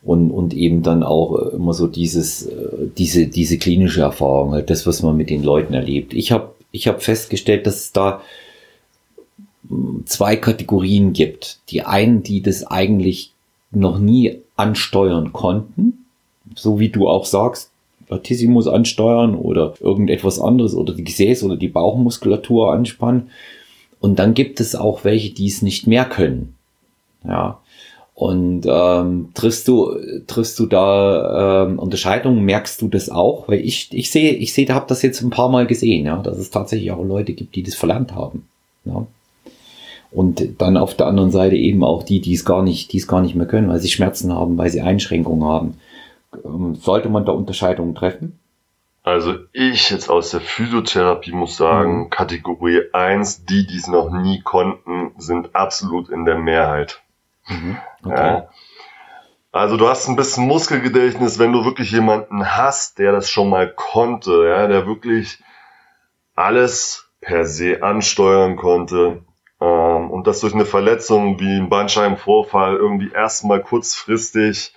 und, 0.01 0.31
und 0.31 0.53
eben 0.53 0.83
dann 0.83 1.03
auch 1.03 1.33
immer 1.33 1.73
so 1.73 1.87
dieses, 1.87 2.45
äh, 2.45 2.87
diese, 2.97 3.27
diese 3.27 3.57
klinische 3.57 4.01
Erfahrung, 4.01 4.53
halt 4.53 4.69
das, 4.69 4.87
was 4.87 5.03
man 5.03 5.17
mit 5.17 5.29
den 5.29 5.43
Leuten 5.43 5.73
erlebt. 5.73 6.13
Ich 6.13 6.31
habe 6.31 6.53
ich 6.71 6.87
hab 6.87 7.03
festgestellt, 7.03 7.65
dass 7.65 7.77
es 7.77 7.91
da 7.91 8.21
zwei 10.05 10.35
Kategorien 10.35 11.13
gibt. 11.13 11.59
Die 11.69 11.83
einen, 11.83 12.23
die 12.23 12.41
das 12.41 12.65
eigentlich 12.65 13.33
noch 13.71 13.99
nie 13.99 14.39
ansteuern 14.55 15.31
konnten, 15.31 16.05
so 16.55 16.79
wie 16.79 16.89
du 16.89 17.07
auch 17.07 17.25
sagst, 17.25 17.71
Latissimus 18.09 18.67
ansteuern 18.67 19.35
oder 19.35 19.75
irgendetwas 19.79 20.39
anderes 20.39 20.73
oder 20.73 20.93
die 20.93 21.03
Gesäß 21.03 21.43
oder 21.43 21.55
die 21.55 21.67
Bauchmuskulatur 21.67 22.71
anspannen. 22.73 23.29
Und 23.99 24.17
dann 24.17 24.33
gibt 24.33 24.59
es 24.59 24.75
auch 24.75 25.03
welche, 25.03 25.29
die 25.29 25.47
es 25.47 25.61
nicht 25.61 25.85
mehr 25.85 26.05
können. 26.05 26.55
Ja. 27.23 27.59
Und 28.19 28.65
ähm, 28.65 29.29
triffst 29.33 29.65
du 29.69 29.97
triffst 30.27 30.59
du 30.59 30.65
da 30.65 31.63
ähm, 31.63 31.79
Unterscheidungen? 31.79 32.43
Merkst 32.43 32.81
du 32.81 32.89
das 32.89 33.09
auch? 33.09 33.47
Weil 33.47 33.61
ich 33.61 33.87
ich 33.93 34.11
sehe 34.11 34.33
ich 34.33 34.53
sehe, 34.53 34.67
habe 34.67 34.87
das 34.89 35.03
jetzt 35.03 35.21
ein 35.21 35.29
paar 35.29 35.47
Mal 35.47 35.65
gesehen, 35.67 36.05
ja, 36.05 36.17
dass 36.17 36.37
es 36.37 36.51
tatsächlich 36.51 36.91
auch 36.91 37.01
Leute 37.01 37.31
gibt, 37.31 37.55
die 37.55 37.63
das 37.63 37.75
verlernt 37.75 38.13
haben. 38.13 38.45
Ja. 38.83 39.07
Und 40.11 40.61
dann 40.61 40.75
auf 40.75 40.95
der 40.95 41.07
anderen 41.07 41.31
Seite 41.31 41.55
eben 41.55 41.81
auch 41.81 42.03
die, 42.03 42.19
die 42.19 42.33
es 42.33 42.43
gar 42.43 42.61
nicht, 42.61 42.91
die 42.91 42.97
es 42.97 43.07
gar 43.07 43.21
nicht 43.21 43.35
mehr 43.35 43.47
können, 43.47 43.69
weil 43.69 43.79
sie 43.79 43.87
Schmerzen 43.87 44.33
haben, 44.33 44.57
weil 44.57 44.69
sie 44.69 44.81
Einschränkungen 44.81 45.47
haben. 45.47 45.77
Ähm, 46.43 46.75
sollte 46.75 47.07
man 47.07 47.25
da 47.25 47.31
Unterscheidungen 47.31 47.95
treffen? 47.95 48.37
Also 49.01 49.35
ich 49.53 49.91
jetzt 49.91 50.09
aus 50.09 50.31
der 50.31 50.41
Physiotherapie 50.41 51.31
muss 51.31 51.55
sagen, 51.55 51.99
mhm. 51.99 52.09
Kategorie 52.09 52.81
1, 52.91 53.45
die, 53.45 53.65
die 53.65 53.77
es 53.77 53.87
noch 53.87 54.11
nie 54.11 54.41
konnten, 54.41 55.11
sind 55.17 55.55
absolut 55.55 56.09
in 56.09 56.25
der 56.25 56.37
Mehrheit. 56.37 57.01
Mhm. 57.49 57.77
Okay. 58.03 58.27
Ja. 58.27 58.49
Also 59.51 59.77
du 59.77 59.87
hast 59.87 60.07
ein 60.07 60.15
bisschen 60.15 60.45
Muskelgedächtnis, 60.45 61.39
wenn 61.39 61.51
du 61.51 61.65
wirklich 61.65 61.91
jemanden 61.91 62.55
hast, 62.55 62.99
der 62.99 63.11
das 63.11 63.29
schon 63.29 63.49
mal 63.49 63.73
konnte, 63.73 64.47
ja, 64.47 64.67
der 64.67 64.85
wirklich 64.85 65.41
alles 66.35 67.09
per 67.19 67.45
se 67.45 67.81
ansteuern 67.81 68.55
konnte, 68.55 69.23
ähm, 69.61 70.09
und 70.09 70.27
das 70.27 70.39
durch 70.39 70.53
eine 70.53 70.65
Verletzung 70.65 71.39
wie 71.39 71.57
ein 71.57 71.69
Bandscheibenvorfall 71.69 72.75
irgendwie 72.75 73.11
erstmal 73.11 73.61
kurzfristig 73.61 74.73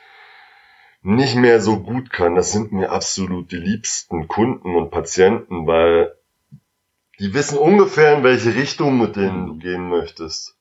nicht 1.03 1.37
mehr 1.37 1.61
so 1.61 1.81
gut 1.81 2.11
kann. 2.11 2.35
Das 2.35 2.53
sind 2.53 2.73
mir 2.73 2.91
absolut 2.91 3.51
die 3.53 3.57
liebsten 3.57 4.29
Kunden 4.29 4.75
und 4.75 4.91
Patienten, 4.91 5.67
weil 5.67 6.15
die 7.19 7.35
wissen 7.35 7.59
ungefähr, 7.59 8.17
in 8.17 8.25
welche 8.25 8.55
Richtung 8.55 8.99
mit 8.99 9.17
denen 9.17 9.47
du 9.47 9.59
gehen 9.59 9.89
möchtest. 9.89 10.57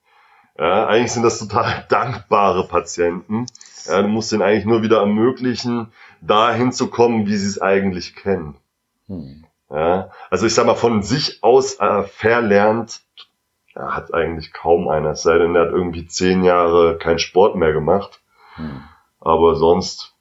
Ja, 0.62 0.86
eigentlich 0.86 1.12
sind 1.12 1.24
das 1.24 1.40
total 1.40 1.86
dankbare 1.90 2.68
Patienten. 2.68 3.48
Ja, 3.88 4.04
du 4.04 4.08
musst 4.08 4.32
denen 4.32 4.44
eigentlich 4.44 4.66
nur 4.66 4.84
wieder 4.84 5.00
ermöglichen, 5.00 5.92
dahin 6.22 6.72
zu 6.72 6.92
kommen, 6.92 7.26
wie 7.26 7.36
sie 7.36 7.48
es 7.48 7.60
eigentlich 7.60 8.16
kennen. 8.16 8.56
Hm. 9.08 9.46
Ja, 9.72 10.12
also 10.30 10.46
ich 10.46 10.54
sag 10.54 10.68
mal, 10.68 10.76
von 10.76 11.02
sich 11.02 11.42
aus 11.42 11.80
äh, 11.80 12.04
verlernt 12.04 13.02
ja, 13.76 13.96
hat 13.96 14.14
eigentlich 14.14 14.54
kaum 14.54 14.88
einer, 14.88 15.12
es 15.12 15.24
sei 15.24 15.40
denn, 15.40 15.56
er 15.56 15.64
hat 15.64 15.72
irgendwie 15.72 16.06
zehn 16.06 16.44
Jahre 16.44 17.00
keinen 17.00 17.20
Sport 17.20 17.56
mehr 17.56 17.74
gemacht. 17.74 18.22
Hm. 18.56 18.84
Aber 19.20 19.56
sonst 19.56 20.14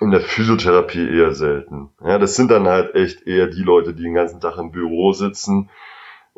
in 0.00 0.12
der 0.12 0.20
Physiotherapie 0.20 1.08
eher 1.08 1.34
selten. 1.34 1.90
Ja, 2.04 2.18
das 2.18 2.36
sind 2.36 2.52
dann 2.52 2.68
halt 2.68 2.94
echt 2.94 3.26
eher 3.26 3.48
die 3.48 3.62
Leute, 3.62 3.92
die 3.92 4.04
den 4.04 4.14
ganzen 4.14 4.40
Tag 4.40 4.56
im 4.58 4.70
Büro 4.70 5.12
sitzen 5.12 5.68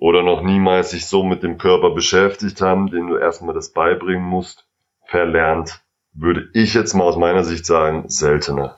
oder 0.01 0.23
noch 0.23 0.43
niemals 0.43 0.91
sich 0.91 1.07
so 1.07 1.23
mit 1.23 1.43
dem 1.43 1.59
Körper 1.59 1.91
beschäftigt 1.91 2.63
haben, 2.63 2.91
denen 2.91 3.09
du 3.09 3.17
erstmal 3.17 3.55
das 3.55 3.69
beibringen 3.69 4.25
musst, 4.25 4.65
verlernt, 5.05 5.83
würde 6.15 6.49
ich 6.55 6.73
jetzt 6.73 6.95
mal 6.95 7.05
aus 7.05 7.19
meiner 7.19 7.45
Sicht 7.45 7.67
sagen, 7.67 8.05
seltener. 8.09 8.77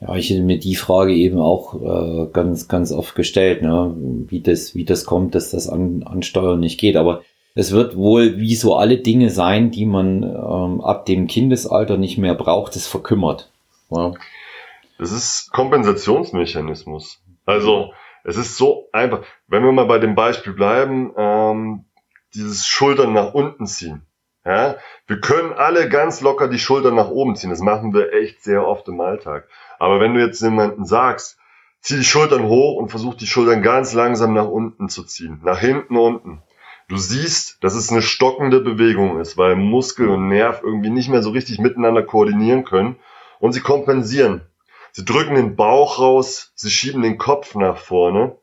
Ja, 0.00 0.14
ich 0.14 0.30
hätte 0.30 0.42
mir 0.42 0.60
die 0.60 0.76
Frage 0.76 1.12
eben 1.12 1.40
auch 1.40 1.74
äh, 1.74 2.28
ganz, 2.32 2.68
ganz 2.68 2.92
oft 2.92 3.16
gestellt, 3.16 3.62
ne? 3.62 3.92
wie, 4.28 4.40
das, 4.40 4.76
wie 4.76 4.84
das 4.84 5.04
kommt, 5.04 5.34
dass 5.34 5.50
das 5.50 5.68
an, 5.68 6.04
an 6.04 6.22
Steuern 6.22 6.60
nicht 6.60 6.78
geht. 6.78 6.94
Aber 6.94 7.22
es 7.56 7.72
wird 7.72 7.96
wohl 7.96 8.38
wie 8.38 8.54
so 8.54 8.76
alle 8.76 8.98
Dinge 8.98 9.30
sein, 9.30 9.72
die 9.72 9.86
man 9.86 10.22
ähm, 10.22 10.80
ab 10.82 11.04
dem 11.06 11.26
Kindesalter 11.26 11.96
nicht 11.96 12.16
mehr 12.16 12.34
braucht, 12.34 12.76
das 12.76 12.86
verkümmert. 12.86 13.50
Ja. 13.90 14.14
Das 15.00 15.10
ist 15.10 15.50
Kompensationsmechanismus. 15.50 17.20
Also 17.44 17.90
es 18.24 18.36
ist 18.36 18.56
so 18.56 18.88
einfach. 18.92 19.22
Wenn 19.46 19.64
wir 19.64 19.72
mal 19.72 19.86
bei 19.86 19.98
dem 19.98 20.14
Beispiel 20.14 20.52
bleiben, 20.52 21.12
ähm, 21.16 21.84
dieses 22.34 22.66
Schultern 22.66 23.12
nach 23.12 23.34
unten 23.34 23.66
ziehen. 23.66 24.06
Ja? 24.44 24.76
Wir 25.06 25.20
können 25.20 25.52
alle 25.52 25.88
ganz 25.88 26.20
locker 26.20 26.48
die 26.48 26.58
Schultern 26.58 26.94
nach 26.94 27.08
oben 27.08 27.36
ziehen. 27.36 27.50
Das 27.50 27.60
machen 27.60 27.92
wir 27.94 28.12
echt 28.12 28.42
sehr 28.42 28.66
oft 28.66 28.88
im 28.88 29.00
Alltag. 29.00 29.48
Aber 29.78 30.00
wenn 30.00 30.14
du 30.14 30.20
jetzt 30.20 30.40
jemanden 30.42 30.84
sagst, 30.84 31.38
zieh 31.80 31.96
die 31.96 32.04
Schultern 32.04 32.44
hoch 32.44 32.76
und 32.76 32.88
versuch 32.88 33.14
die 33.14 33.26
Schultern 33.26 33.62
ganz 33.62 33.92
langsam 33.92 34.34
nach 34.34 34.48
unten 34.48 34.88
zu 34.88 35.04
ziehen, 35.04 35.40
nach 35.42 35.60
hinten 35.60 35.96
unten. 35.96 36.42
Du 36.88 36.96
siehst, 36.96 37.62
dass 37.62 37.74
es 37.74 37.92
eine 37.92 38.00
stockende 38.00 38.60
Bewegung 38.60 39.20
ist, 39.20 39.36
weil 39.36 39.56
Muskel 39.56 40.08
und 40.08 40.28
Nerv 40.28 40.62
irgendwie 40.62 40.90
nicht 40.90 41.10
mehr 41.10 41.22
so 41.22 41.30
richtig 41.30 41.58
miteinander 41.58 42.02
koordinieren 42.02 42.64
können 42.64 42.96
und 43.40 43.52
sie 43.52 43.60
kompensieren. 43.60 44.40
Sie 44.98 45.04
drücken 45.04 45.36
den 45.36 45.54
Bauch 45.54 46.00
raus, 46.00 46.50
sie 46.56 46.70
schieben 46.70 47.02
den 47.02 47.18
Kopf 47.18 47.54
nach 47.54 47.76
vorne, 47.76 48.36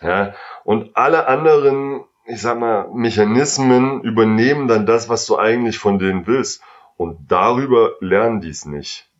ja, 0.00 0.32
und 0.64 0.96
alle 0.96 1.26
anderen, 1.26 2.04
ich 2.24 2.40
sag 2.40 2.58
mal, 2.58 2.88
Mechanismen 2.94 4.00
übernehmen 4.00 4.68
dann 4.68 4.86
das, 4.86 5.10
was 5.10 5.26
du 5.26 5.36
eigentlich 5.36 5.76
von 5.76 5.98
denen 5.98 6.26
willst. 6.26 6.62
Und 6.96 7.30
darüber 7.30 7.90
lernen 8.00 8.40
die 8.40 8.48
es 8.48 8.64
nicht. 8.64 9.10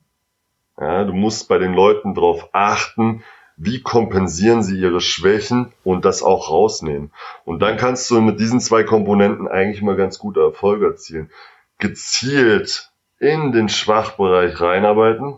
Ja, 0.80 1.04
du 1.04 1.12
musst 1.12 1.46
bei 1.46 1.58
den 1.58 1.74
Leuten 1.74 2.14
darauf 2.14 2.48
achten, 2.52 3.22
wie 3.58 3.82
kompensieren 3.82 4.62
sie 4.62 4.78
ihre 4.80 5.02
Schwächen 5.02 5.74
und 5.84 6.06
das 6.06 6.22
auch 6.22 6.48
rausnehmen. 6.48 7.12
Und 7.44 7.60
dann 7.60 7.76
kannst 7.76 8.10
du 8.10 8.18
mit 8.22 8.40
diesen 8.40 8.60
zwei 8.60 8.82
Komponenten 8.82 9.46
eigentlich 9.46 9.82
mal 9.82 9.96
ganz 9.96 10.18
gute 10.18 10.40
Erfolge 10.40 10.86
erzielen. 10.86 11.30
Gezielt 11.76 12.92
in 13.18 13.52
den 13.52 13.68
Schwachbereich 13.68 14.58
reinarbeiten 14.58 15.36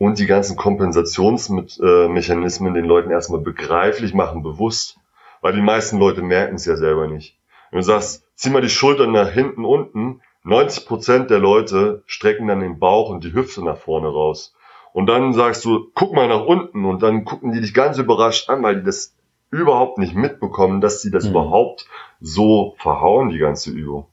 und 0.00 0.18
die 0.18 0.26
ganzen 0.26 0.56
Kompensationsmechanismen 0.56 2.72
den 2.72 2.86
Leuten 2.86 3.10
erstmal 3.10 3.42
begreiflich 3.42 4.14
machen, 4.14 4.42
bewusst. 4.42 4.98
Weil 5.42 5.52
die 5.52 5.60
meisten 5.60 5.98
Leute 5.98 6.22
merken 6.22 6.54
es 6.54 6.64
ja 6.64 6.76
selber 6.76 7.06
nicht. 7.06 7.36
Wenn 7.70 7.80
du 7.80 7.84
sagst, 7.84 8.26
zieh 8.34 8.48
mal 8.48 8.62
die 8.62 8.70
Schultern 8.70 9.12
nach 9.12 9.28
hinten 9.28 9.66
unten, 9.66 10.22
90% 10.46 11.26
der 11.26 11.38
Leute 11.38 12.02
strecken 12.06 12.48
dann 12.48 12.60
den 12.60 12.78
Bauch 12.78 13.10
und 13.10 13.24
die 13.24 13.34
Hüfte 13.34 13.62
nach 13.62 13.76
vorne 13.76 14.08
raus. 14.08 14.54
und 14.94 15.06
dann 15.06 15.34
sagst 15.34 15.66
du, 15.66 15.90
guck 15.94 16.14
mal 16.14 16.28
nach 16.28 16.46
unten 16.46 16.86
und 16.86 17.02
dann 17.02 17.26
gucken 17.26 17.52
die 17.52 17.60
dich 17.60 17.74
ganz 17.74 17.98
überrascht 17.98 18.48
an, 18.48 18.62
weil 18.62 18.76
die 18.76 18.84
das 18.84 19.14
überhaupt 19.50 19.98
nicht 19.98 20.14
mitbekommen, 20.14 20.80
dass 20.80 21.02
sie 21.02 21.10
das 21.10 21.24
mhm. 21.24 21.32
überhaupt 21.32 21.84
so 22.20 22.74
verhauen, 22.78 23.28
die 23.28 23.38
ganze 23.38 23.70
Übung. 23.70 24.06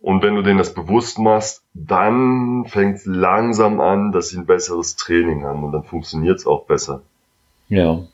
Und 0.00 0.22
wenn 0.22 0.36
du 0.36 0.42
denen 0.42 0.58
das 0.58 0.74
bewusst 0.74 1.18
machst, 1.18 1.62
dann 1.74 2.64
fängt 2.66 2.96
es 2.96 3.06
langsam 3.06 3.80
an, 3.80 4.12
dass 4.12 4.28
sie 4.28 4.38
ein 4.38 4.46
besseres 4.46 4.96
Training 4.96 5.44
haben 5.44 5.64
und 5.64 5.72
dann 5.72 5.82
funktioniert 5.82 6.38
es 6.38 6.46
auch 6.46 6.64
besser. 6.64 7.02
Ja. 7.68 8.04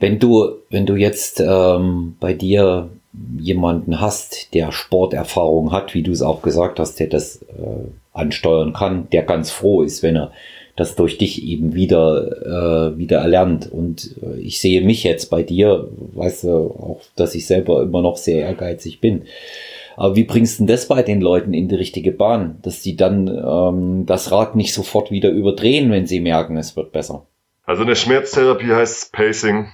Wenn 0.00 0.18
du, 0.18 0.56
wenn 0.70 0.86
du 0.86 0.96
jetzt 0.96 1.40
ähm, 1.40 2.16
bei 2.20 2.32
dir 2.32 2.90
jemanden 3.38 4.00
hast, 4.00 4.54
der 4.54 4.72
Sporterfahrung 4.72 5.72
hat, 5.72 5.94
wie 5.94 6.02
du 6.02 6.12
es 6.12 6.22
auch 6.22 6.42
gesagt 6.42 6.78
hast, 6.78 6.98
der 7.00 7.08
das 7.08 7.42
äh, 7.42 7.88
ansteuern 8.12 8.72
kann, 8.72 9.08
der 9.10 9.22
ganz 9.22 9.50
froh 9.50 9.82
ist, 9.82 10.02
wenn 10.02 10.16
er 10.16 10.32
das 10.76 10.94
durch 10.94 11.18
dich 11.18 11.44
eben 11.44 11.74
wieder, 11.74 12.92
äh, 12.94 12.98
wieder 12.98 13.18
erlernt. 13.18 13.70
Und 13.70 14.16
äh, 14.22 14.40
ich 14.40 14.60
sehe 14.60 14.80
mich 14.80 15.04
jetzt 15.04 15.28
bei 15.28 15.42
dir, 15.42 15.88
weißt 16.14 16.44
du 16.44 16.48
auch, 16.48 17.00
dass 17.16 17.34
ich 17.34 17.46
selber 17.46 17.82
immer 17.82 18.00
noch 18.00 18.16
sehr 18.16 18.46
ehrgeizig 18.46 19.00
bin. 19.00 19.22
Aber 20.00 20.16
wie 20.16 20.24
bringst 20.24 20.58
du 20.58 20.62
denn 20.62 20.68
das 20.68 20.88
bei 20.88 21.02
den 21.02 21.20
Leuten 21.20 21.52
in 21.52 21.68
die 21.68 21.74
richtige 21.74 22.10
Bahn, 22.10 22.58
dass 22.62 22.80
die 22.80 22.96
dann 22.96 23.28
ähm, 23.28 24.06
das 24.06 24.32
Rad 24.32 24.56
nicht 24.56 24.72
sofort 24.72 25.10
wieder 25.10 25.28
überdrehen, 25.28 25.90
wenn 25.90 26.06
sie 26.06 26.20
merken, 26.20 26.56
es 26.56 26.74
wird 26.74 26.90
besser? 26.90 27.26
Also 27.66 27.82
in 27.82 27.88
der 27.88 27.96
Schmerztherapie 27.96 28.72
heißt 28.72 29.12
Pacing. 29.12 29.68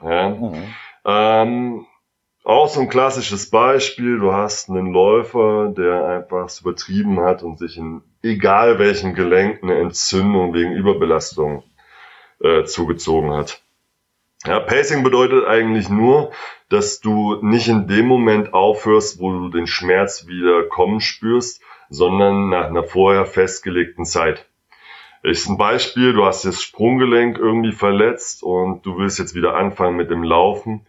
Ja. 0.00 0.28
Mhm. 0.28 0.62
Ähm, 1.04 1.86
auch 2.44 2.68
so 2.68 2.78
ein 2.78 2.88
klassisches 2.88 3.50
Beispiel, 3.50 4.20
du 4.20 4.32
hast 4.32 4.70
einen 4.70 4.92
Läufer, 4.92 5.74
der 5.76 6.06
einfach 6.06 6.46
es 6.46 6.60
übertrieben 6.60 7.18
hat 7.18 7.42
und 7.42 7.58
sich 7.58 7.76
in 7.76 8.02
egal 8.22 8.78
welchem 8.78 9.14
Gelenk 9.14 9.64
eine 9.64 9.80
Entzündung 9.80 10.54
wegen 10.54 10.74
Überbelastung 10.74 11.64
äh, 12.40 12.62
zugezogen 12.62 13.32
hat. 13.32 13.61
Ja, 14.44 14.58
Pacing 14.58 15.04
bedeutet 15.04 15.46
eigentlich 15.46 15.88
nur, 15.88 16.32
dass 16.68 17.00
du 17.00 17.36
nicht 17.42 17.68
in 17.68 17.86
dem 17.86 18.06
Moment 18.06 18.54
aufhörst, 18.54 19.20
wo 19.20 19.30
du 19.30 19.48
den 19.50 19.68
Schmerz 19.68 20.26
wieder 20.26 20.64
kommen 20.64 21.00
spürst, 21.00 21.62
sondern 21.88 22.48
nach 22.48 22.66
einer 22.66 22.82
vorher 22.82 23.24
festgelegten 23.24 24.04
Zeit. 24.04 24.48
Ist 25.22 25.48
ein 25.48 25.58
Beispiel, 25.58 26.12
du 26.12 26.24
hast 26.24 26.44
das 26.44 26.60
Sprunggelenk 26.60 27.38
irgendwie 27.38 27.70
verletzt 27.70 28.42
und 28.42 28.84
du 28.84 28.98
willst 28.98 29.20
jetzt 29.20 29.36
wieder 29.36 29.54
anfangen 29.54 29.96
mit 29.96 30.10
dem 30.10 30.24
Laufen 30.24 30.86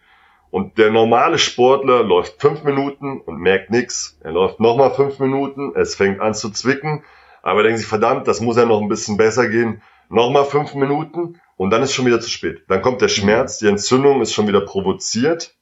und 0.50 0.78
der 0.78 0.90
normale 0.90 1.38
Sportler 1.38 2.02
läuft 2.02 2.40
fünf 2.40 2.64
Minuten 2.64 3.20
und 3.20 3.38
merkt 3.38 3.70
nichts. 3.70 4.18
Er 4.22 4.30
läuft 4.32 4.58
nochmal 4.58 4.94
fünf 4.94 5.20
Minuten, 5.20 5.72
es 5.76 5.94
fängt 5.94 6.20
an 6.20 6.34
zu 6.34 6.50
zwicken, 6.50 7.04
aber 7.42 7.60
er 7.60 7.64
denkt 7.64 7.78
sich, 7.78 7.88
verdammt, 7.88 8.26
das 8.26 8.40
muss 8.40 8.56
ja 8.56 8.64
noch 8.64 8.80
ein 8.80 8.88
bisschen 8.88 9.16
besser 9.16 9.48
gehen. 9.48 9.82
Nochmal 10.08 10.44
fünf 10.44 10.74
Minuten 10.74 11.40
und 11.56 11.70
dann 11.70 11.82
ist 11.82 11.94
schon 11.94 12.06
wieder 12.06 12.20
zu 12.20 12.30
spät. 12.30 12.64
Dann 12.68 12.82
kommt 12.82 13.00
der 13.00 13.08
Schmerz, 13.08 13.58
die 13.58 13.68
Entzündung 13.68 14.22
ist 14.22 14.32
schon 14.32 14.48
wieder 14.48 14.60
provoziert. 14.60 15.54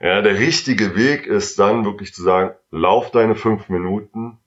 Ja, 0.00 0.22
der 0.22 0.38
richtige 0.38 0.94
Weg 0.94 1.26
ist 1.26 1.58
dann 1.58 1.84
wirklich 1.84 2.14
zu 2.14 2.22
sagen, 2.22 2.54
lauf 2.70 3.10
deine 3.10 3.34
fünf 3.34 3.68
Minuten, 3.68 4.38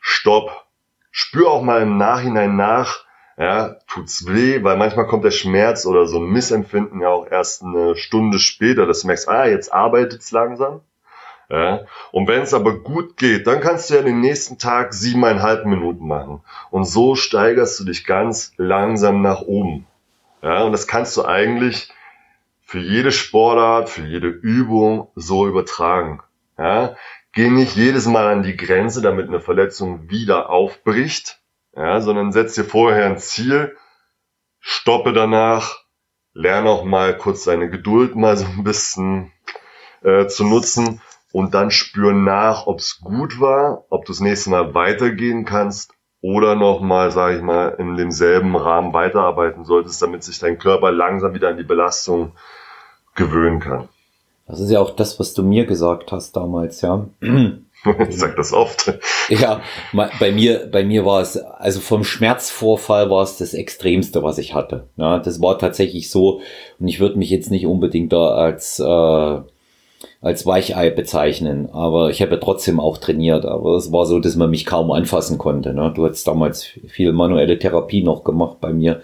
stopp, 0.00 0.66
spür 1.10 1.50
auch 1.50 1.62
mal 1.62 1.82
im 1.82 1.96
Nachhinein 1.96 2.56
nach, 2.56 3.04
ja, 3.38 3.76
tut's 3.86 4.26
weh, 4.26 4.64
weil 4.64 4.76
manchmal 4.76 5.06
kommt 5.06 5.24
der 5.24 5.30
Schmerz 5.30 5.86
oder 5.86 6.06
so 6.06 6.18
ein 6.18 6.30
Missempfinden 6.30 7.02
ja 7.02 7.08
auch 7.10 7.26
erst 7.26 7.62
eine 7.62 7.94
Stunde 7.94 8.38
später, 8.38 8.86
dass 8.86 9.02
du 9.02 9.08
merkst, 9.08 9.28
ah, 9.28 9.46
jetzt 9.46 9.72
arbeitet's 9.72 10.32
langsam. 10.32 10.80
Ja, 11.48 11.86
und 12.10 12.26
wenn 12.26 12.42
es 12.42 12.54
aber 12.54 12.80
gut 12.80 13.16
geht, 13.16 13.46
dann 13.46 13.60
kannst 13.60 13.88
du 13.88 13.94
ja 13.94 14.02
den 14.02 14.20
nächsten 14.20 14.58
Tag 14.58 14.92
siebeneinhalb 14.92 15.64
Minuten 15.64 16.06
machen. 16.06 16.42
Und 16.70 16.84
so 16.86 17.14
steigerst 17.14 17.78
du 17.78 17.84
dich 17.84 18.04
ganz 18.04 18.52
langsam 18.56 19.22
nach 19.22 19.42
oben. 19.42 19.86
Ja, 20.42 20.64
und 20.64 20.72
das 20.72 20.88
kannst 20.88 21.16
du 21.16 21.24
eigentlich 21.24 21.92
für 22.62 22.80
jede 22.80 23.12
Sportart, 23.12 23.88
für 23.88 24.02
jede 24.02 24.26
Übung 24.26 25.08
so 25.14 25.46
übertragen. 25.46 26.20
Ja, 26.58 26.96
geh 27.32 27.48
nicht 27.48 27.76
jedes 27.76 28.06
Mal 28.06 28.26
an 28.26 28.42
die 28.42 28.56
Grenze, 28.56 29.00
damit 29.00 29.28
eine 29.28 29.40
Verletzung 29.40 30.10
wieder 30.10 30.50
aufbricht, 30.50 31.40
ja, 31.76 32.00
sondern 32.00 32.32
setz 32.32 32.54
dir 32.54 32.64
vorher 32.64 33.06
ein 33.06 33.18
Ziel, 33.18 33.76
stoppe 34.58 35.12
danach, 35.12 35.84
lerne 36.32 36.70
auch 36.70 36.84
mal 36.84 37.16
kurz 37.16 37.44
deine 37.44 37.70
Geduld 37.70 38.16
mal 38.16 38.36
so 38.36 38.46
ein 38.46 38.64
bisschen 38.64 39.32
äh, 40.02 40.26
zu 40.26 40.44
nutzen 40.44 41.00
und 41.36 41.52
dann 41.52 41.70
spür 41.70 42.14
nach, 42.14 42.66
ob 42.66 42.78
es 42.78 43.02
gut 43.02 43.38
war, 43.42 43.84
ob 43.90 44.06
du 44.06 44.12
das 44.12 44.20
nächste 44.20 44.48
Mal 44.48 44.72
weitergehen 44.72 45.44
kannst 45.44 45.92
oder 46.22 46.54
nochmal, 46.54 47.10
sage 47.10 47.36
ich 47.36 47.42
mal, 47.42 47.76
in 47.78 47.94
demselben 47.94 48.56
Rahmen 48.56 48.94
weiterarbeiten 48.94 49.66
solltest, 49.66 50.00
damit 50.00 50.24
sich 50.24 50.38
dein 50.38 50.56
Körper 50.58 50.90
langsam 50.92 51.34
wieder 51.34 51.50
an 51.50 51.58
die 51.58 51.62
Belastung 51.62 52.32
gewöhnen 53.14 53.60
kann. 53.60 53.90
Das 54.46 54.60
ist 54.60 54.70
ja 54.70 54.80
auch 54.80 54.96
das, 54.96 55.20
was 55.20 55.34
du 55.34 55.42
mir 55.42 55.66
gesagt 55.66 56.10
hast 56.10 56.34
damals, 56.34 56.80
ja. 56.80 57.06
Ich 58.08 58.18
sag 58.18 58.34
das 58.36 58.54
oft. 58.54 58.98
Ja, 59.28 59.60
bei 59.92 60.32
mir, 60.32 60.66
bei 60.72 60.84
mir 60.84 61.04
war 61.04 61.20
es, 61.20 61.36
also 61.36 61.80
vom 61.80 62.02
Schmerzvorfall 62.02 63.10
war 63.10 63.22
es 63.22 63.36
das 63.36 63.52
Extremste, 63.52 64.22
was 64.22 64.38
ich 64.38 64.54
hatte. 64.54 64.88
Ja, 64.96 65.18
das 65.18 65.42
war 65.42 65.58
tatsächlich 65.58 66.10
so, 66.10 66.40
und 66.80 66.88
ich 66.88 66.98
würde 66.98 67.18
mich 67.18 67.28
jetzt 67.28 67.50
nicht 67.50 67.66
unbedingt 67.66 68.12
da 68.12 68.30
als, 68.30 68.80
äh, 68.80 69.40
als 70.26 70.44
Weichei 70.44 70.90
bezeichnen, 70.90 71.70
aber 71.70 72.10
ich 72.10 72.20
habe 72.20 72.32
ja 72.32 72.36
trotzdem 72.38 72.80
auch 72.80 72.98
trainiert, 72.98 73.46
aber 73.46 73.76
es 73.76 73.92
war 73.92 74.06
so, 74.06 74.18
dass 74.18 74.34
man 74.34 74.50
mich 74.50 74.66
kaum 74.66 74.90
anfassen 74.90 75.38
konnte. 75.38 75.72
Ne? 75.72 75.92
Du 75.94 76.04
hast 76.04 76.26
damals 76.26 76.64
viel 76.64 77.12
manuelle 77.12 77.60
Therapie 77.60 78.02
noch 78.02 78.24
gemacht 78.24 78.56
bei 78.60 78.72
mir 78.72 79.02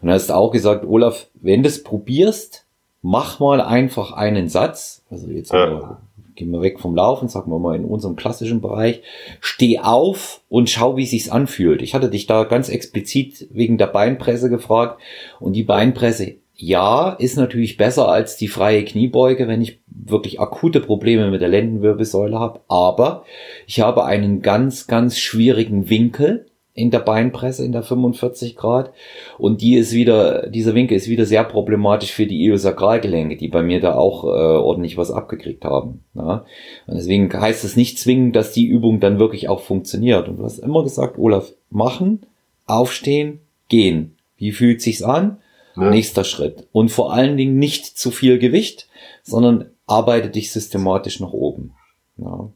und 0.00 0.10
hast 0.10 0.30
auch 0.30 0.52
gesagt, 0.52 0.86
Olaf, 0.86 1.26
wenn 1.34 1.64
du 1.64 1.68
es 1.68 1.82
probierst, 1.82 2.66
mach 3.02 3.40
mal 3.40 3.60
einfach 3.60 4.12
einen 4.12 4.48
Satz, 4.48 5.04
also 5.10 5.26
jetzt 5.28 5.52
ja 5.52 5.98
gehen 6.40 6.52
wir 6.52 6.62
weg 6.62 6.80
vom 6.80 6.96
Laufen, 6.96 7.28
sagen 7.28 7.52
wir 7.52 7.58
mal 7.58 7.76
in 7.76 7.84
unserem 7.84 8.16
klassischen 8.16 8.62
Bereich, 8.62 9.02
steh 9.40 9.78
auf 9.78 10.40
und 10.48 10.70
schau, 10.70 10.96
wie 10.96 11.04
sich's 11.04 11.28
anfühlt. 11.28 11.82
Ich 11.82 11.94
hatte 11.94 12.08
dich 12.08 12.26
da 12.26 12.44
ganz 12.44 12.70
explizit 12.70 13.46
wegen 13.50 13.76
der 13.76 13.88
Beinpresse 13.88 14.48
gefragt 14.48 15.02
und 15.38 15.52
die 15.52 15.64
Beinpresse, 15.64 16.36
ja, 16.60 17.10
ist 17.10 17.36
natürlich 17.36 17.78
besser 17.78 18.08
als 18.08 18.36
die 18.36 18.48
freie 18.48 18.84
Kniebeuge, 18.84 19.48
wenn 19.48 19.62
ich 19.62 19.80
wirklich 19.86 20.40
akute 20.40 20.80
Probleme 20.80 21.30
mit 21.30 21.40
der 21.40 21.48
Lendenwirbelsäule 21.48 22.38
habe, 22.38 22.60
aber 22.68 23.24
ich 23.66 23.80
habe 23.80 24.04
einen 24.04 24.42
ganz, 24.42 24.86
ganz 24.86 25.18
schwierigen 25.18 25.88
Winkel 25.88 26.46
in 26.74 26.90
der 26.90 27.00
Beinpresse 27.00 27.64
in 27.64 27.72
der 27.72 27.82
45 27.82 28.56
Grad 28.56 28.92
und 29.38 29.62
die 29.62 29.74
ist 29.74 29.92
wieder, 29.92 30.48
dieser 30.48 30.74
Winkel 30.74 30.96
ist 30.96 31.08
wieder 31.08 31.24
sehr 31.24 31.44
problematisch 31.44 32.12
für 32.12 32.26
die 32.26 32.42
Iliosakralgelenke, 32.42 33.36
die 33.36 33.48
bei 33.48 33.62
mir 33.62 33.80
da 33.80 33.94
auch 33.94 34.24
äh, 34.24 34.28
ordentlich 34.28 34.98
was 34.98 35.10
abgekriegt 35.10 35.64
haben. 35.64 36.04
Ja? 36.14 36.44
Und 36.86 36.96
deswegen 36.96 37.32
heißt 37.32 37.64
es 37.64 37.74
nicht 37.74 37.98
zwingend, 37.98 38.36
dass 38.36 38.52
die 38.52 38.66
Übung 38.66 39.00
dann 39.00 39.18
wirklich 39.18 39.48
auch 39.48 39.60
funktioniert. 39.60 40.28
Und 40.28 40.38
du 40.38 40.44
hast 40.44 40.58
immer 40.58 40.82
gesagt, 40.82 41.18
Olaf, 41.18 41.52
machen, 41.70 42.20
aufstehen, 42.66 43.40
gehen. 43.68 44.16
Wie 44.36 44.52
fühlt 44.52 44.80
sich's 44.80 45.02
an? 45.02 45.38
Ja. 45.80 45.90
Nächster 45.90 46.24
Schritt. 46.24 46.68
Und 46.72 46.90
vor 46.90 47.12
allen 47.12 47.36
Dingen 47.36 47.58
nicht 47.58 47.86
zu 47.98 48.10
viel 48.10 48.38
Gewicht, 48.38 48.88
sondern 49.22 49.70
arbeite 49.86 50.30
dich 50.30 50.52
systematisch 50.52 51.20
nach 51.20 51.32
oben. 51.32 51.74
Ja. 52.16 52.50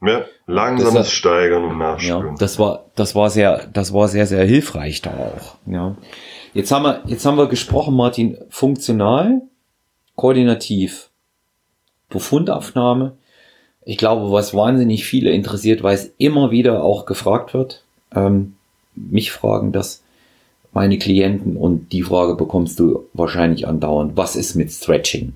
Ja, 0.00 0.24
langsames 0.46 0.94
das, 0.94 1.10
Steigern 1.10 1.64
und 1.64 1.78
Nachspüren. 1.78 2.26
Ja, 2.28 2.34
das 2.38 2.58
war, 2.60 2.84
das 2.94 3.16
war 3.16 3.30
sehr, 3.30 3.66
das 3.72 3.92
war 3.92 4.06
sehr, 4.06 4.26
sehr 4.26 4.44
hilfreich 4.44 5.02
da 5.02 5.10
auch. 5.10 5.56
Ja. 5.66 5.96
Jetzt 6.54 6.70
haben 6.70 6.84
wir, 6.84 7.02
jetzt 7.06 7.26
haben 7.26 7.36
wir 7.36 7.48
gesprochen, 7.48 7.96
Martin, 7.96 8.38
funktional, 8.48 9.42
koordinativ, 10.14 11.10
Befundaufnahme. 12.10 13.16
Ich 13.84 13.96
glaube, 13.98 14.30
was 14.30 14.54
wahnsinnig 14.54 15.04
viele 15.04 15.30
interessiert, 15.30 15.82
weil 15.82 15.96
es 15.96 16.14
immer 16.18 16.52
wieder 16.52 16.84
auch 16.84 17.04
gefragt 17.04 17.52
wird, 17.52 17.82
ähm, 18.14 18.54
mich 18.94 19.32
fragen 19.32 19.72
das 19.72 20.04
meine 20.72 20.98
Klienten 20.98 21.56
und 21.56 21.92
die 21.92 22.02
Frage 22.02 22.34
bekommst 22.34 22.78
du 22.78 23.06
wahrscheinlich 23.12 23.66
andauernd. 23.66 24.16
Was 24.16 24.36
ist 24.36 24.54
mit 24.54 24.70
Stretching? 24.70 25.34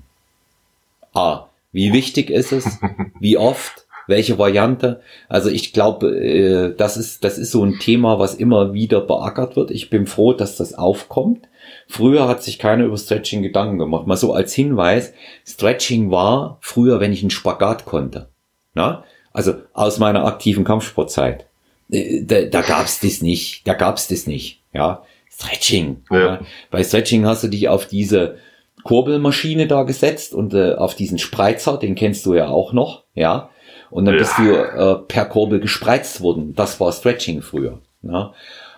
A. 1.13 1.47
Wie 1.71 1.91
wichtig 1.91 2.29
ist 2.29 2.51
es? 2.51 2.79
Wie 3.19 3.37
oft? 3.37 3.83
welche 4.07 4.37
Variante. 4.37 5.01
Also 5.29 5.49
ich 5.49 5.73
glaube, 5.73 6.07
äh, 6.07 6.75
das 6.75 6.97
ist 6.97 7.23
das 7.23 7.37
ist 7.37 7.51
so 7.51 7.63
ein 7.63 7.79
Thema, 7.79 8.19
was 8.19 8.35
immer 8.35 8.73
wieder 8.73 9.01
beackert 9.01 9.55
wird. 9.55 9.71
Ich 9.71 9.89
bin 9.89 10.07
froh, 10.07 10.33
dass 10.33 10.57
das 10.57 10.73
aufkommt. 10.73 11.47
Früher 11.87 12.27
hat 12.27 12.43
sich 12.43 12.59
keiner 12.59 12.85
über 12.85 12.97
Stretching 12.97 13.41
Gedanken 13.41 13.77
gemacht. 13.77 14.07
Mal 14.07 14.17
so 14.17 14.33
als 14.33 14.53
Hinweis: 14.53 15.13
Stretching 15.45 16.11
war 16.11 16.57
früher, 16.61 16.99
wenn 16.99 17.13
ich 17.13 17.21
einen 17.21 17.29
Spagat 17.29 17.85
konnte. 17.85 18.29
Na? 18.73 19.03
Also 19.31 19.55
aus 19.73 19.99
meiner 19.99 20.25
aktiven 20.25 20.63
Kampfsportzeit. 20.63 21.45
Äh, 21.89 22.23
da, 22.23 22.41
da 22.43 22.61
gab's 22.61 22.99
das 22.99 23.21
nicht. 23.21 23.67
Da 23.67 23.73
gab's 23.73 24.07
das 24.07 24.27
nicht. 24.27 24.61
Ja, 24.73 25.03
Stretching. 25.33 26.03
Ja. 26.11 26.19
Ja. 26.19 26.39
Bei 26.71 26.83
Stretching 26.83 27.25
hast 27.25 27.43
du 27.43 27.47
dich 27.47 27.69
auf 27.69 27.87
diese 27.87 28.37
Kurbelmaschine 28.83 29.67
da 29.67 29.83
gesetzt 29.83 30.33
und 30.33 30.53
äh, 30.53 30.73
auf 30.73 30.95
diesen 30.95 31.17
Spreizer, 31.17 31.77
den 31.77 31.95
kennst 31.95 32.25
du 32.25 32.33
ja 32.33 32.47
auch 32.47 32.73
noch, 32.73 33.03
ja. 33.13 33.49
Und 33.89 34.05
dann 34.05 34.15
ja. 34.15 34.19
bist 34.19 34.37
du 34.37 34.51
äh, 34.51 34.95
per 35.07 35.25
Kurbel 35.25 35.59
gespreizt 35.59 36.21
worden. 36.21 36.55
Das 36.55 36.79
war 36.79 36.91
Stretching 36.91 37.41
früher. 37.41 37.79
Ne? 38.01 38.31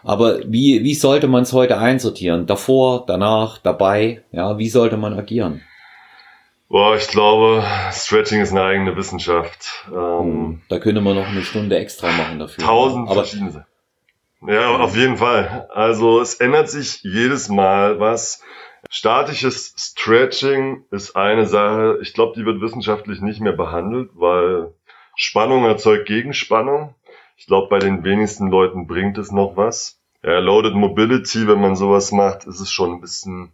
Aber 0.03 0.39
wie, 0.45 0.83
wie 0.83 0.93
sollte 0.93 1.27
man 1.27 1.43
es 1.43 1.53
heute 1.53 1.77
einsortieren? 1.77 2.45
Davor, 2.45 3.05
danach, 3.07 3.57
dabei? 3.57 4.23
Ja, 4.31 4.57
wie 4.57 4.69
sollte 4.69 4.97
man 4.97 5.17
agieren? 5.17 5.61
Boah, 6.67 6.95
ich 6.95 7.07
glaube, 7.07 7.63
Stretching 7.91 8.41
ist 8.41 8.51
eine 8.51 8.63
eigene 8.63 8.95
Wissenschaft. 8.95 9.85
Ähm, 9.87 10.19
hm, 10.19 10.61
da 10.67 10.79
könnte 10.79 11.01
man 11.01 11.15
noch 11.15 11.27
eine 11.27 11.43
Stunde 11.43 11.77
extra 11.77 12.11
machen 12.11 12.39
dafür. 12.39 12.63
Tausend 12.63 13.09
verschiedene. 13.11 13.65
Ja, 14.41 14.77
auf 14.77 14.95
jeden 14.95 15.17
Fall. 15.17 15.67
Also 15.73 16.19
es 16.21 16.35
ändert 16.35 16.69
sich 16.69 17.01
jedes 17.03 17.49
Mal 17.49 17.99
was. 17.99 18.43
Statisches 18.89 19.73
Stretching 19.77 20.85
ist 20.91 21.15
eine 21.15 21.47
Sache, 21.47 21.97
ich 22.01 22.13
glaube, 22.13 22.33
die 22.37 22.45
wird 22.45 22.61
wissenschaftlich 22.61 23.21
nicht 23.21 23.41
mehr 23.41 23.53
behandelt, 23.53 24.11
weil 24.13 24.73
Spannung 25.15 25.65
erzeugt 25.65 26.05
Gegenspannung. 26.05 26.93
Ich 27.37 27.47
glaube, 27.47 27.67
bei 27.69 27.79
den 27.79 28.03
wenigsten 28.03 28.47
Leuten 28.47 28.87
bringt 28.87 29.17
es 29.17 29.31
noch 29.31 29.57
was. 29.57 29.99
Ja, 30.23 30.39
Loaded 30.39 30.75
Mobility, 30.75 31.47
wenn 31.47 31.61
man 31.61 31.75
sowas 31.75 32.11
macht, 32.11 32.45
ist 32.45 32.59
es 32.59 32.71
schon 32.71 32.93
ein 32.93 33.01
bisschen 33.01 33.51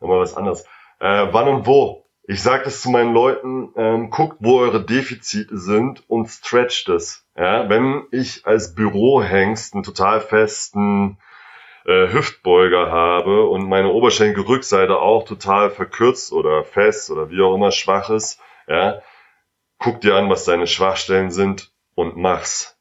immer 0.00 0.18
was 0.18 0.36
anderes. 0.36 0.64
Äh, 0.98 1.28
wann 1.30 1.48
und 1.48 1.66
wo? 1.66 2.06
Ich 2.30 2.44
sage 2.44 2.62
das 2.62 2.80
zu 2.80 2.90
meinen 2.90 3.12
Leuten, 3.12 3.72
ähm, 3.74 4.10
guckt, 4.10 4.36
wo 4.38 4.60
eure 4.60 4.80
Defizite 4.80 5.58
sind 5.58 6.08
und 6.08 6.28
stretcht 6.28 6.88
es. 6.88 7.26
Ja, 7.36 7.68
wenn 7.68 8.04
ich 8.12 8.46
als 8.46 8.76
Bürohengst 8.76 9.74
einen 9.74 9.82
total 9.82 10.20
festen 10.20 11.18
äh, 11.84 12.06
Hüftbeuger 12.12 12.88
habe 12.88 13.48
und 13.48 13.68
meine 13.68 13.88
Oberschenkelrückseite 13.88 14.96
auch 14.96 15.24
total 15.24 15.70
verkürzt 15.70 16.32
oder 16.32 16.62
fest 16.62 17.10
oder 17.10 17.30
wie 17.30 17.42
auch 17.42 17.52
immer 17.52 17.72
schwach 17.72 18.10
ist, 18.10 18.40
ja, 18.68 19.02
guck 19.78 20.00
dir 20.00 20.14
an, 20.14 20.30
was 20.30 20.44
deine 20.44 20.68
Schwachstellen 20.68 21.32
sind 21.32 21.72
und 21.96 22.16
mach's. 22.16 22.78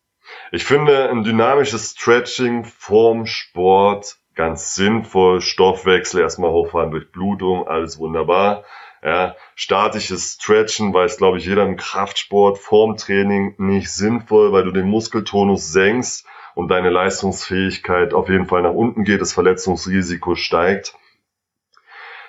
Ich 0.52 0.64
finde 0.64 1.10
ein 1.10 1.24
dynamisches 1.24 1.94
Stretching 1.98 2.66
vorm 2.66 3.26
Sport 3.26 4.16
ganz 4.36 4.76
sinnvoll. 4.76 5.42
Stoffwechsel 5.42 6.22
erstmal 6.22 6.52
hochfahren 6.52 6.92
durch 6.92 7.12
Blutung, 7.12 7.68
alles 7.68 7.98
wunderbar. 7.98 8.64
Ja, 9.02 9.36
statisches 9.56 10.38
Stretchen 10.42 10.94
weiß, 10.94 11.18
glaube 11.18 11.38
ich, 11.38 11.46
jeder 11.46 11.64
im 11.64 11.78
Kraftsport 11.78 12.58
vorm 12.58 12.98
Training 12.98 13.56
nicht 13.58 13.92
sinnvoll, 13.92 14.52
weil 14.52 14.64
du 14.64 14.72
den 14.72 14.90
Muskeltonus 14.90 15.72
senkst 15.72 16.26
und 16.54 16.68
deine 16.68 16.90
Leistungsfähigkeit 16.90 18.14
auf 18.14 18.28
jeden 18.28 18.48
Fall 18.48 18.62
nach 18.62 18.74
unten 18.74 19.06
geht, 19.06 19.22
das 19.22 19.34
Verletzungsrisiko 19.34 20.36
steigt. 20.36 20.96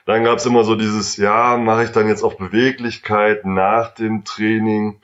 Dann 0.07 0.25
gab 0.25 0.39
es 0.39 0.47
immer 0.47 0.65
so 0.65 0.77
dieses, 0.77 1.17
ja, 1.17 1.57
mache 1.57 1.85
ich 1.85 1.91
dann 1.91 2.09
jetzt 2.09 2.23
auch 2.23 2.35
Beweglichkeit 2.35 3.45
nach 3.45 3.93
dem 3.93 4.25
Training? 4.25 5.01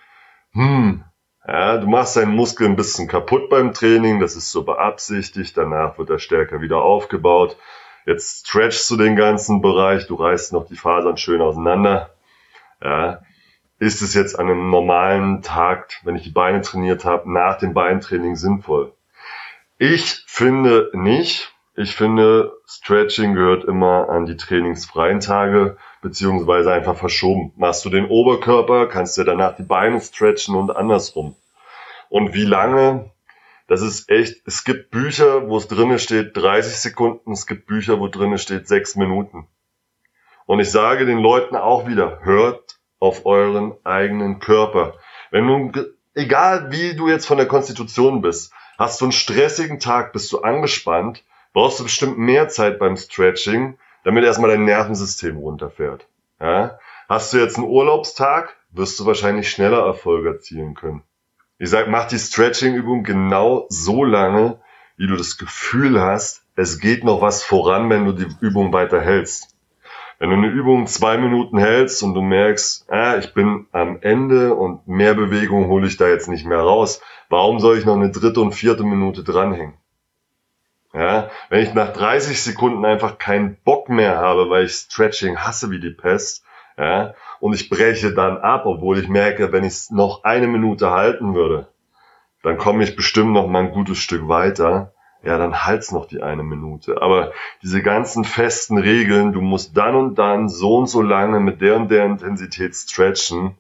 Hm, 0.53 1.05
ja, 1.47 1.77
du 1.79 1.87
machst 1.87 2.17
deinen 2.17 2.35
Muskel 2.35 2.67
ein 2.67 2.77
bisschen 2.77 3.09
kaputt 3.09 3.49
beim 3.51 3.73
Training, 3.73 4.21
das 4.21 4.37
ist 4.37 4.51
so 4.51 4.65
beabsichtigt, 4.65 5.57
danach 5.57 5.99
wird 5.99 6.11
er 6.11 6.19
stärker 6.19 6.61
wieder 6.61 6.83
aufgebaut. 6.83 7.57
Jetzt 8.07 8.47
stretchst 8.47 8.89
du 8.91 8.97
den 8.97 9.17
ganzen 9.17 9.61
Bereich, 9.61 10.07
du 10.07 10.15
reißt 10.15 10.53
noch 10.53 10.67
die 10.67 10.77
Fasern 10.77 11.17
schön 11.17 11.43
auseinander. 11.43 12.11
Ja, 12.83 13.21
ist 13.81 14.01
es 14.01 14.15
jetzt 14.15 14.39
an 14.39 14.47
einem 14.47 14.71
normalen 14.71 15.43
Tag, 15.43 15.91
wenn 16.05 16.15
ich 16.15 16.23
die 16.23 16.31
Beine 16.31 16.63
trainiert 16.63 17.05
habe, 17.05 17.31
nach 17.31 17.59
dem 17.59 17.75
Beintraining 17.75 18.37
sinnvoll? 18.37 18.93
Ich 19.79 20.25
finde 20.27 20.91
nicht. 20.95 21.53
Ich 21.75 21.95
finde, 21.95 22.53
Stretching 22.67 23.35
gehört 23.35 23.65
immer 23.65 24.09
an 24.09 24.25
die 24.25 24.37
trainingsfreien 24.37 25.21
Tage, 25.21 25.77
beziehungsweise 26.01 26.73
einfach 26.73 26.97
verschoben. 26.97 27.53
Machst 27.57 27.85
du 27.85 27.91
den 27.91 28.07
Oberkörper, 28.07 28.87
kannst 28.87 29.19
du 29.19 29.25
danach 29.25 29.57
die 29.57 29.65
Beine 29.65 30.01
stretchen 30.01 30.55
und 30.55 30.75
andersrum. 30.75 31.37
Und 32.09 32.33
wie 32.33 32.45
lange? 32.45 33.11
Das 33.67 33.83
ist 33.83 34.09
echt, 34.11 34.43
es 34.47 34.65
gibt 34.65 34.91
Bücher, 34.91 35.49
wo 35.49 35.57
es 35.57 35.69
drinnen 35.69 35.99
steht 35.99 36.37
30 36.37 36.77
Sekunden, 36.77 37.33
es 37.33 37.47
gibt 37.47 37.67
Bücher, 37.67 37.99
wo 37.99 38.09
drinnen 38.09 38.39
steht 38.39 38.69
6 38.69 38.97
Minuten. 38.97 39.49
Und 40.47 40.61
ich 40.61 40.71
sage 40.71 41.07
den 41.07 41.19
Leuten 41.19 41.57
auch 41.57 41.89
wieder, 41.89 42.21
hört 42.23 42.79
auf 43.01 43.27
euren 43.27 43.75
eigenen 43.85 44.39
Körper. 44.39 44.95
Wenn 45.31 45.47
du, 45.47 45.87
egal 46.15 46.71
wie 46.71 46.95
du 46.95 47.09
jetzt 47.09 47.27
von 47.27 47.39
der 47.39 47.49
Konstitution 47.49 48.23
bist, 48.23 48.53
Hast 48.79 49.01
du 49.01 49.07
einen 49.07 49.13
stressigen 49.13 49.81
Tag, 49.81 50.13
bist 50.13 50.31
du 50.33 50.41
angespannt, 50.41 51.25
brauchst 51.55 51.81
du 51.81 51.85
bestimmt 51.85 52.19
mehr 52.19 52.49
Zeit 52.49 52.79
beim 52.79 52.97
Stretching, 52.97 53.79
damit 54.05 54.25
erstmal 54.25 54.51
dein 54.51 54.65
Nervensystem 54.65 55.39
runterfährt. 55.39 56.07
Ja? 56.41 56.79
Hast 57.09 57.33
du 57.33 57.39
jetzt 57.39 57.57
einen 57.57 57.67
Urlaubstag, 57.67 58.55
wirst 58.71 59.01
du 59.01 59.07
wahrscheinlich 59.07 59.51
schneller 59.51 59.85
Erfolge 59.87 60.29
erzielen 60.29 60.75
können. 60.75 61.03
Ich 61.59 61.71
sag, 61.71 61.89
mach 61.89 62.07
die 62.07 62.19
Stretching-Übung 62.19 63.03
genau 63.03 63.65
so 63.71 64.05
lange, 64.05 64.59
wie 64.99 65.07
du 65.07 65.17
das 65.17 65.39
Gefühl 65.39 66.01
hast, 66.01 66.45
es 66.55 66.81
geht 66.81 67.03
noch 67.03 67.23
was 67.23 67.43
voran, 67.43 67.89
wenn 67.89 68.05
du 68.05 68.13
die 68.13 68.29
Übung 68.41 68.75
weiter 68.75 69.01
hältst. 69.01 69.57
Wenn 70.19 70.31
du 70.31 70.37
eine 70.37 70.49
Übung 70.49 70.87
zwei 70.87 71.17
Minuten 71.17 71.59
hältst 71.59 72.03
und 72.03 72.15
du 72.15 72.21
merkst, 72.21 72.91
ah, 72.91 73.17
ich 73.17 73.33
bin 73.33 73.67
am 73.73 73.99
Ende 74.03 74.55
und 74.55 74.87
mehr 74.87 75.15
Bewegung 75.15 75.69
hole 75.69 75.87
ich 75.87 75.97
da 75.97 76.09
jetzt 76.09 76.29
nicht 76.29 76.47
mehr 76.47 76.61
raus, 76.61 77.01
warum 77.31 77.59
soll 77.59 77.79
ich 77.79 77.87
noch 77.87 77.97
eine 77.97 78.11
dritte 78.11 78.41
und 78.41 78.53
vierte 78.53 78.85
Minute 78.85 79.25
dranhängen? 79.25 79.75
Ja, 80.93 81.31
wenn 81.51 81.63
ich 81.63 81.75
nach 81.75 81.93
30 81.93 82.43
Sekunden 82.43 82.85
einfach 82.85 83.19
keinen 83.19 83.57
Bock 83.65 83.91
mehr 83.91 84.17
habe, 84.17 84.49
weil 84.49 84.65
ich 84.65 84.73
Stretching 84.73 85.39
hasse 85.39 85.71
wie 85.71 85.81
die 85.81 85.91
Pest, 85.91 86.46
ja, 86.79 87.15
und 87.41 87.55
ich 87.55 87.69
breche 87.69 88.13
dann 88.13 88.39
ab, 88.39 88.67
obwohl 88.67 88.99
ich 88.99 89.09
merke, 89.09 89.53
wenn 89.53 89.65
ich 89.65 89.73
es 89.73 89.91
noch 89.91 90.25
eine 90.25 90.47
Minute 90.47 90.91
halten 90.91 91.35
würde, 91.35 91.69
dann 92.43 92.59
komme 92.59 92.85
ich 92.85 92.97
bestimmt 92.97 93.33
noch 93.33 93.47
mal 93.47 93.65
ein 93.65 93.73
gutes 93.73 93.99
Stück 93.99 94.29
weiter 94.29 94.93
ja, 95.27 95.39
dann 95.39 95.65
halt's 95.65 95.91
noch 95.91 96.07
die 96.07 96.23
eine 96.23 96.45
Minute. 96.45 97.03
Aber 97.03 97.33
diese 97.61 97.83
ganzen 97.83 98.25
festen 98.25 98.79
Regeln, 98.79 99.33
du 99.33 99.41
musst 99.41 99.77
dann 99.77 99.97
und 99.97 100.15
dann 100.17 100.49
so 100.49 100.77
und 100.77 100.87
so 100.87 101.03
lange 101.03 101.41
mit 101.41 101.61
der 101.61 101.75
und 101.77 101.91
der 101.91 102.05
Intensität 102.05 102.77
stretchen, 102.77 103.59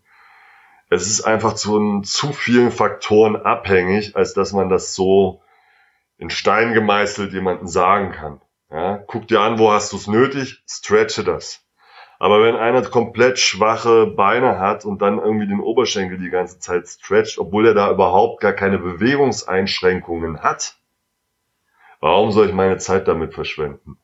es 0.91 1.09
ist 1.09 1.23
einfach 1.23 1.55
zu, 1.55 2.03
zu 2.03 2.33
vielen 2.33 2.71
Faktoren 2.71 3.35
abhängig, 3.35 4.15
als 4.15 4.33
dass 4.35 4.53
man 4.53 4.69
das 4.69 4.95
so 4.95 5.43
in 6.19 6.31
Stein 6.31 6.73
gemeißelt 6.73 7.33
jemanden 7.33 7.67
sagen 7.67 8.13
kann. 8.13 8.41
Ja, 8.71 8.99
guck 8.99 9.27
dir 9.27 9.41
an, 9.41 9.59
wo 9.59 9.73
hast 9.73 9.93
du 9.93 9.97
es 9.97 10.07
nötig, 10.07 10.63
stretche 10.69 11.25
das. 11.25 11.66
Aber 12.19 12.43
wenn 12.43 12.57
einer 12.57 12.83
komplett 12.83 13.39
schwache 13.39 14.07
Beine 14.07 14.59
hat 14.59 14.85
und 14.85 15.03
dann 15.03 15.19
irgendwie 15.19 15.49
den 15.49 15.61
Oberschenkel 15.61 16.19
die 16.19 16.31
ganze 16.31 16.59
Zeit 16.59 16.89
stretcht, 16.89 17.39
obwohl 17.39 17.67
er 17.67 17.75
da 17.75 17.91
überhaupt 17.91 18.41
gar 18.41 18.53
keine 18.53 18.79
Bewegungseinschränkungen 18.79 20.43
hat, 20.43 20.77
Warum 22.01 22.31
soll 22.31 22.47
ich 22.47 22.53
meine 22.53 22.79
Zeit 22.79 23.09
damit 23.09 23.35
verschwenden? 23.35 23.99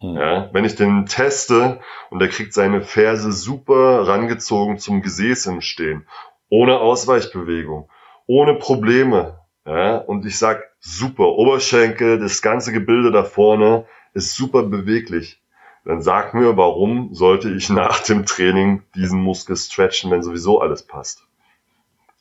Hm. 0.00 0.14
Ja, 0.16 0.50
wenn 0.52 0.64
ich 0.64 0.76
den 0.76 1.06
teste 1.06 1.80
und 2.10 2.20
er 2.20 2.28
kriegt 2.28 2.54
seine 2.54 2.82
Ferse 2.82 3.32
super 3.32 4.06
rangezogen 4.06 4.78
zum 4.78 5.02
Gesäß 5.02 5.46
im 5.46 5.60
Stehen, 5.60 6.06
ohne 6.48 6.78
Ausweichbewegung, 6.78 7.90
ohne 8.26 8.54
Probleme, 8.54 9.40
ja, 9.66 9.96
und 9.96 10.24
ich 10.26 10.38
sag 10.38 10.62
super, 10.78 11.26
Oberschenkel, 11.26 12.18
das 12.18 12.40
ganze 12.42 12.72
Gebilde 12.72 13.10
da 13.10 13.24
vorne 13.24 13.86
ist 14.14 14.34
super 14.34 14.62
beweglich. 14.62 15.42
Dann 15.84 16.02
sag 16.02 16.34
mir, 16.34 16.56
warum 16.56 17.14
sollte 17.14 17.50
ich 17.50 17.70
nach 17.70 18.02
dem 18.02 18.26
Training 18.26 18.82
diesen 18.94 19.22
Muskel 19.22 19.56
stretchen, 19.56 20.10
wenn 20.10 20.22
sowieso 20.22 20.60
alles 20.60 20.82
passt? 20.82 21.22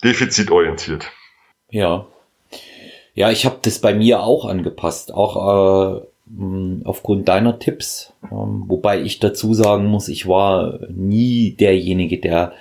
Defizitorientiert. 0.04 1.12
Ja, 1.70 2.08
ja, 3.18 3.32
ich 3.32 3.48
habe 3.48 3.58
das 3.64 3.80
bei 3.80 3.96
mir 3.96 4.22
auch 4.22 4.46
angepasst, 4.46 5.12
auch 5.12 5.98
äh, 5.98 6.02
aufgrund 6.84 7.28
deiner 7.28 7.58
Tipps. 7.58 8.14
Ähm, 8.32 8.66
wobei 8.68 9.02
ich 9.02 9.18
dazu 9.18 9.56
sagen 9.56 9.88
muss, 9.88 10.08
ich 10.08 10.28
war 10.28 10.82
nie 10.94 11.56
derjenige, 11.60 12.20
der 12.20 12.54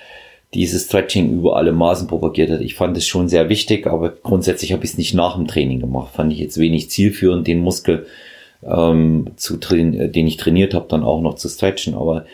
dieses 0.55 0.85
Stretching 0.85 1.31
über 1.31 1.57
alle 1.57 1.73
Maßen 1.73 2.07
propagiert 2.07 2.49
hat. 2.49 2.61
Ich 2.61 2.73
fand 2.73 2.97
es 2.97 3.05
schon 3.05 3.27
sehr 3.27 3.49
wichtig, 3.49 3.85
aber 3.85 4.09
grundsätzlich 4.09 4.73
habe 4.73 4.83
ich 4.83 4.91
es 4.91 4.97
nicht 4.97 5.13
nach 5.13 5.35
dem 5.35 5.45
Training 5.45 5.79
gemacht. 5.79 6.15
Fand 6.15 6.33
ich 6.33 6.39
jetzt 6.39 6.57
wenig 6.57 6.89
zielführend, 6.89 7.45
den 7.45 7.59
Muskel, 7.59 8.07
ähm, 8.63 9.31
zu 9.35 9.57
trainieren, 9.57 10.11
den 10.11 10.27
ich 10.27 10.37
trainiert 10.37 10.73
habe, 10.73 10.87
dann 10.89 11.03
auch 11.03 11.21
noch 11.21 11.35
zu 11.35 11.49
stretchen. 11.49 11.95
Aber 11.95 12.25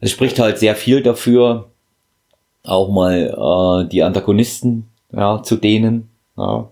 es 0.00 0.10
spricht 0.10 0.38
halt 0.38 0.58
sehr 0.58 0.74
viel 0.74 1.02
dafür, 1.02 1.70
auch 2.64 2.90
mal 2.90 3.84
äh, 3.84 3.88
die 3.88 4.02
Antagonisten 4.02 4.88
ja, 5.12 5.42
zu 5.42 5.56
dehnen. 5.56 6.10
Ja, 6.36 6.68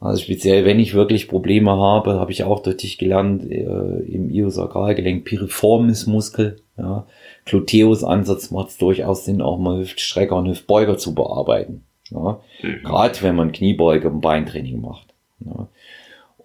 also 0.00 0.22
speziell, 0.22 0.64
wenn 0.64 0.78
ich 0.78 0.94
wirklich 0.94 1.28
Probleme 1.28 1.72
habe, 1.72 2.20
habe 2.20 2.30
ich 2.30 2.44
auch 2.44 2.60
durch 2.60 2.76
dich 2.76 2.98
gelernt, 2.98 3.50
äh, 3.50 3.62
im 3.62 4.30
Iliosakralgelenk 4.30 5.24
piriformis 5.24 6.06
Muskel, 6.06 6.60
ja, 6.76 7.06
Gluteus-Ansatz 7.46 8.50
macht 8.52 8.68
es 8.68 8.78
durchaus 8.78 9.24
Sinn, 9.24 9.42
auch 9.42 9.58
mal 9.58 9.80
Hüftstrecker 9.80 10.36
und 10.36 10.48
Hüftbeuger 10.48 10.98
zu 10.98 11.14
bearbeiten. 11.14 11.84
Ja. 12.10 12.40
Mhm. 12.62 12.82
Gerade 12.84 13.22
wenn 13.22 13.34
man 13.34 13.52
Kniebeuge 13.52 14.08
und 14.08 14.20
Beintraining 14.20 14.80
macht. 14.80 15.08
Ja. 15.44 15.66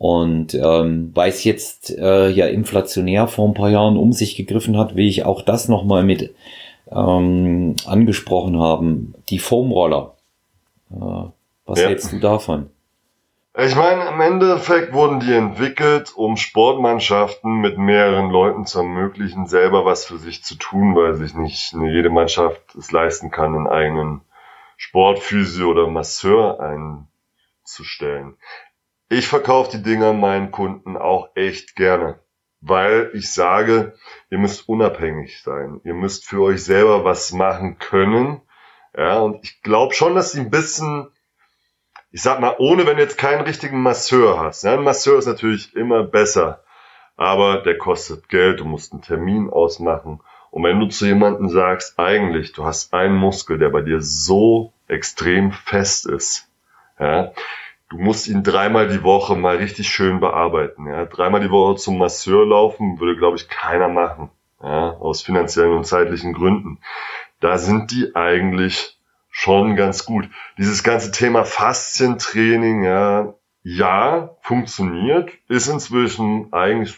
Und 0.03 0.53
ähm, 0.53 1.11
weil 1.13 1.29
es 1.29 1.45
jetzt 1.45 1.89
äh, 1.97 2.27
ja 2.27 2.47
inflationär 2.47 3.27
vor 3.27 3.47
ein 3.47 3.53
paar 3.53 3.69
Jahren 3.69 3.95
um 3.95 4.11
sich 4.11 4.35
gegriffen 4.35 4.77
hat, 4.77 4.97
will 4.97 5.07
ich 5.07 5.23
auch 5.23 5.41
das 5.43 5.69
nochmal 5.69 6.03
mit 6.03 6.35
ähm, 6.91 7.77
angesprochen 7.85 8.59
haben. 8.59 9.15
Die 9.29 9.39
Foamroller. 9.39 10.13
Äh, 10.91 11.29
was 11.65 11.79
ja. 11.79 11.87
hältst 11.87 12.11
du 12.11 12.19
davon? 12.19 12.69
Ich 13.57 13.77
meine, 13.77 14.09
im 14.09 14.19
Endeffekt 14.19 14.91
wurden 14.91 15.21
die 15.21 15.31
entwickelt, 15.31 16.11
um 16.13 16.35
Sportmannschaften 16.35 17.61
mit 17.61 17.77
mehreren 17.77 18.29
Leuten 18.29 18.65
zu 18.65 18.79
ermöglichen, 18.79 19.47
selber 19.47 19.85
was 19.85 20.03
für 20.03 20.17
sich 20.17 20.43
zu 20.43 20.55
tun, 20.55 20.97
weil 20.97 21.13
sich 21.13 21.33
nicht 21.33 21.71
jede 21.71 22.09
Mannschaft 22.09 22.75
es 22.77 22.91
leisten 22.91 23.31
kann, 23.31 23.55
einen 23.55 23.67
eigenen 23.67 24.19
Sportphysio 24.75 25.69
oder 25.69 25.87
Masseur 25.87 26.59
einzustellen. 26.59 28.35
Ich 29.13 29.27
verkaufe 29.27 29.77
die 29.77 29.83
Dinger 29.83 30.13
meinen 30.13 30.51
Kunden 30.51 30.97
auch 30.97 31.29
echt 31.35 31.75
gerne, 31.75 32.19
weil 32.61 33.11
ich 33.13 33.31
sage, 33.31 33.93
ihr 34.29 34.37
müsst 34.37 34.67
unabhängig 34.67 35.41
sein. 35.41 35.81
Ihr 35.83 35.93
müsst 35.93 36.25
für 36.25 36.41
euch 36.41 36.63
selber 36.63 37.03
was 37.03 37.31
machen 37.31 37.77
können. 37.77 38.41
Ja, 38.97 39.19
und 39.19 39.43
ich 39.43 39.61
glaube 39.61 39.93
schon, 39.93 40.15
dass 40.15 40.31
sie 40.31 40.39
ein 40.39 40.49
bisschen 40.49 41.09
ich 42.13 42.21
sag 42.21 42.39
mal, 42.39 42.55
ohne 42.59 42.85
wenn 42.85 42.97
du 42.97 43.01
jetzt 43.01 43.17
keinen 43.17 43.41
richtigen 43.41 43.81
Masseur 43.81 44.39
hast. 44.39 44.63
Ja, 44.63 44.73
ein 44.73 44.83
Masseur 44.83 45.17
ist 45.17 45.25
natürlich 45.25 45.75
immer 45.75 46.03
besser, 46.03 46.63
aber 47.17 47.63
der 47.63 47.79
kostet 47.79 48.29
Geld, 48.29 48.59
du 48.59 48.65
musst 48.65 48.93
einen 48.93 49.01
Termin 49.01 49.49
ausmachen. 49.49 50.21
Und 50.51 50.63
wenn 50.63 50.79
du 50.79 50.87
zu 50.87 51.07
jemandem 51.07 51.49
sagst, 51.49 51.97
eigentlich, 51.97 52.53
du 52.53 52.65
hast 52.65 52.93
einen 52.93 53.15
Muskel, 53.15 53.57
der 53.57 53.69
bei 53.69 53.81
dir 53.81 53.99
so 53.99 54.73
extrem 54.87 55.51
fest 55.51 56.05
ist, 56.05 56.47
ja, 56.99 57.33
du 57.93 57.99
musst 57.99 58.27
ihn 58.27 58.41
dreimal 58.41 58.87
die 58.87 59.03
Woche 59.03 59.35
mal 59.35 59.57
richtig 59.57 59.87
schön 59.87 60.19
bearbeiten. 60.19 60.87
Ja. 60.87 61.05
Dreimal 61.05 61.41
die 61.41 61.51
Woche 61.51 61.75
zum 61.75 61.99
Masseur 61.99 62.45
laufen, 62.45 62.99
würde, 62.99 63.15
glaube 63.15 63.37
ich, 63.37 63.47
keiner 63.47 63.87
machen. 63.87 64.31
Ja, 64.61 64.91
aus 64.91 65.21
finanziellen 65.21 65.73
und 65.73 65.85
zeitlichen 65.85 66.33
Gründen. 66.33 66.79
Da 67.39 67.57
sind 67.57 67.91
die 67.91 68.15
eigentlich 68.15 68.97
schon 69.29 69.75
ganz 69.75 70.05
gut. 70.05 70.29
Dieses 70.57 70.83
ganze 70.83 71.11
Thema 71.11 71.43
Faszientraining, 71.43 72.83
ja, 72.83 73.33
ja, 73.61 74.35
funktioniert, 74.41 75.31
ist 75.47 75.67
inzwischen 75.67 76.51
eigentlich 76.51 76.95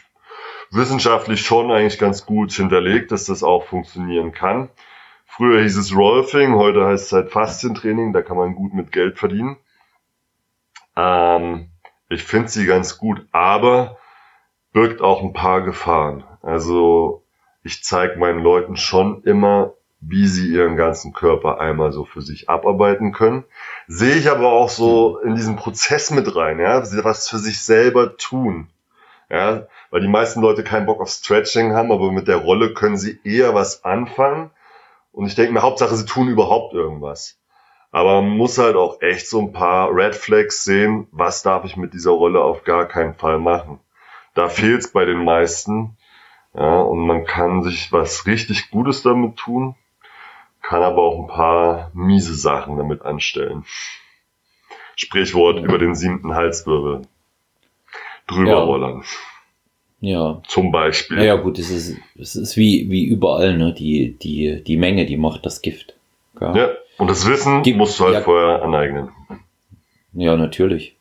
wissenschaftlich 0.72 1.42
schon 1.42 1.72
eigentlich 1.72 2.00
ganz 2.00 2.26
gut 2.26 2.52
hinterlegt, 2.52 3.12
dass 3.12 3.26
das 3.26 3.44
auch 3.44 3.66
funktionieren 3.66 4.32
kann. 4.32 4.70
Früher 5.26 5.62
hieß 5.62 5.76
es 5.78 5.96
Rolfing, 5.96 6.54
heute 6.56 6.86
heißt 6.86 7.08
es 7.08 7.12
halt 7.12 7.32
Faszientraining, 7.32 8.14
da 8.14 8.22
kann 8.22 8.38
man 8.38 8.56
gut 8.56 8.74
mit 8.74 8.92
Geld 8.92 9.18
verdienen. 9.18 9.58
Ähm, 10.96 11.70
ich 12.10 12.24
finde 12.24 12.50
sie 12.50 12.66
ganz 12.66 12.98
gut, 12.98 13.26
aber 13.32 13.98
birgt 14.74 15.02
auch 15.02 15.22
ein 15.22 15.34
paar 15.34 15.62
Gefahren. 15.62 16.24
Also 16.42 17.24
ich 17.64 17.84
zeige 17.84 18.20
meinen 18.20 18.40
Leuten 18.40 18.76
schon 18.78 19.24
immer, 19.24 19.74
wie 20.02 20.28
sie 20.28 20.52
ihren 20.52 20.76
ganzen 20.76 21.14
Körper 21.14 21.60
einmal 21.60 21.92
so 21.92 22.06
für 22.06 22.22
sich 22.22 22.50
abarbeiten 22.50 23.12
können. 23.12 23.44
Sehe 23.88 24.16
ich 24.16 24.30
aber 24.30 24.52
auch 24.52 24.70
so 24.70 25.18
in 25.20 25.36
diesen 25.36 25.56
Prozess 25.56 26.12
mit 26.12 26.36
rein, 26.36 26.60
ja, 26.60 26.84
was 27.04 27.28
für 27.30 27.40
sich 27.40 27.64
selber 27.64 28.18
tun. 28.18 28.70
Ja, 29.30 29.66
weil 29.90 30.02
die 30.02 30.08
meisten 30.08 30.42
Leute 30.42 30.64
keinen 30.64 30.86
Bock 30.86 31.02
auf 31.02 31.10
Stretching 31.10 31.74
haben, 31.74 31.92
aber 31.92 32.12
mit 32.12 32.28
der 32.28 32.38
Rolle 32.38 32.74
können 32.76 32.98
sie 32.98 33.20
eher 33.24 33.56
was 33.56 33.84
anfangen. 33.84 34.52
Und 35.12 35.26
ich 35.26 35.34
denke 35.34 35.54
mir, 35.54 35.64
Hauptsache, 35.64 35.96
sie 35.96 36.06
tun 36.06 36.28
überhaupt 36.28 36.74
irgendwas. 36.74 37.40
Aber 37.96 38.22
man 38.22 38.38
muss 38.38 38.58
halt 38.58 38.76
auch 38.76 39.02
echt 39.02 39.28
so 39.28 39.40
ein 39.40 39.54
paar 39.54 39.90
Red 39.96 40.16
Flags 40.16 40.64
sehen, 40.64 41.08
was 41.12 41.44
darf 41.44 41.64
ich 41.66 41.78
mit 41.78 41.94
dieser 41.94 42.12
Rolle 42.12 42.42
auf 42.42 42.64
gar 42.64 42.88
keinen 42.88 43.14
Fall 43.14 43.40
machen. 43.40 43.80
Da 44.34 44.50
fehlt 44.50 44.82
es 44.82 44.92
bei 44.92 45.06
den 45.06 45.24
meisten. 45.24 45.98
Ja, 46.54 46.80
und 46.82 47.06
man 47.06 47.26
kann 47.26 47.64
sich 47.64 47.92
was 47.92 48.26
richtig 48.26 48.72
Gutes 48.72 49.02
damit 49.02 49.38
tun 49.38 49.76
kann 50.68 50.82
aber 50.82 51.04
auch 51.04 51.20
ein 51.20 51.28
paar 51.28 51.92
miese 51.94 52.34
Sachen 52.34 52.78
damit 52.78 53.04
anstellen. 53.04 53.66
Sprichwort 54.96 55.60
über 55.60 55.78
den 55.78 55.96
siebten 55.96 56.34
Halswirbel. 56.34 57.02
Drüber 58.28 58.50
ja. 58.50 58.60
rollern. 58.60 59.04
Ja. 60.00 60.42
Zum 60.48 60.72
Beispiel. 60.72 61.22
Ja, 61.22 61.36
gut, 61.36 61.60
es 61.60 61.70
ist, 61.70 61.98
es 62.18 62.36
ist 62.36 62.58
wie, 62.58 62.90
wie 62.90 63.06
überall, 63.06 63.58
ne? 63.58 63.74
Die, 63.74 64.18
die, 64.18 64.64
die 64.64 64.78
Menge, 64.78 65.06
die 65.06 65.18
macht 65.18 65.46
das 65.46 65.62
Gift. 65.62 65.96
Ja, 66.40 66.56
ja. 66.56 66.70
Und 66.98 67.10
das 67.10 67.28
Wissen 67.28 67.64
die, 67.64 67.74
musst 67.74 68.00
du 68.00 68.06
halt 68.06 68.16
ja, 68.16 68.22
vorher 68.22 68.64
aneignen. 68.64 69.10
Ja, 70.14 70.36
natürlich. 70.38 70.96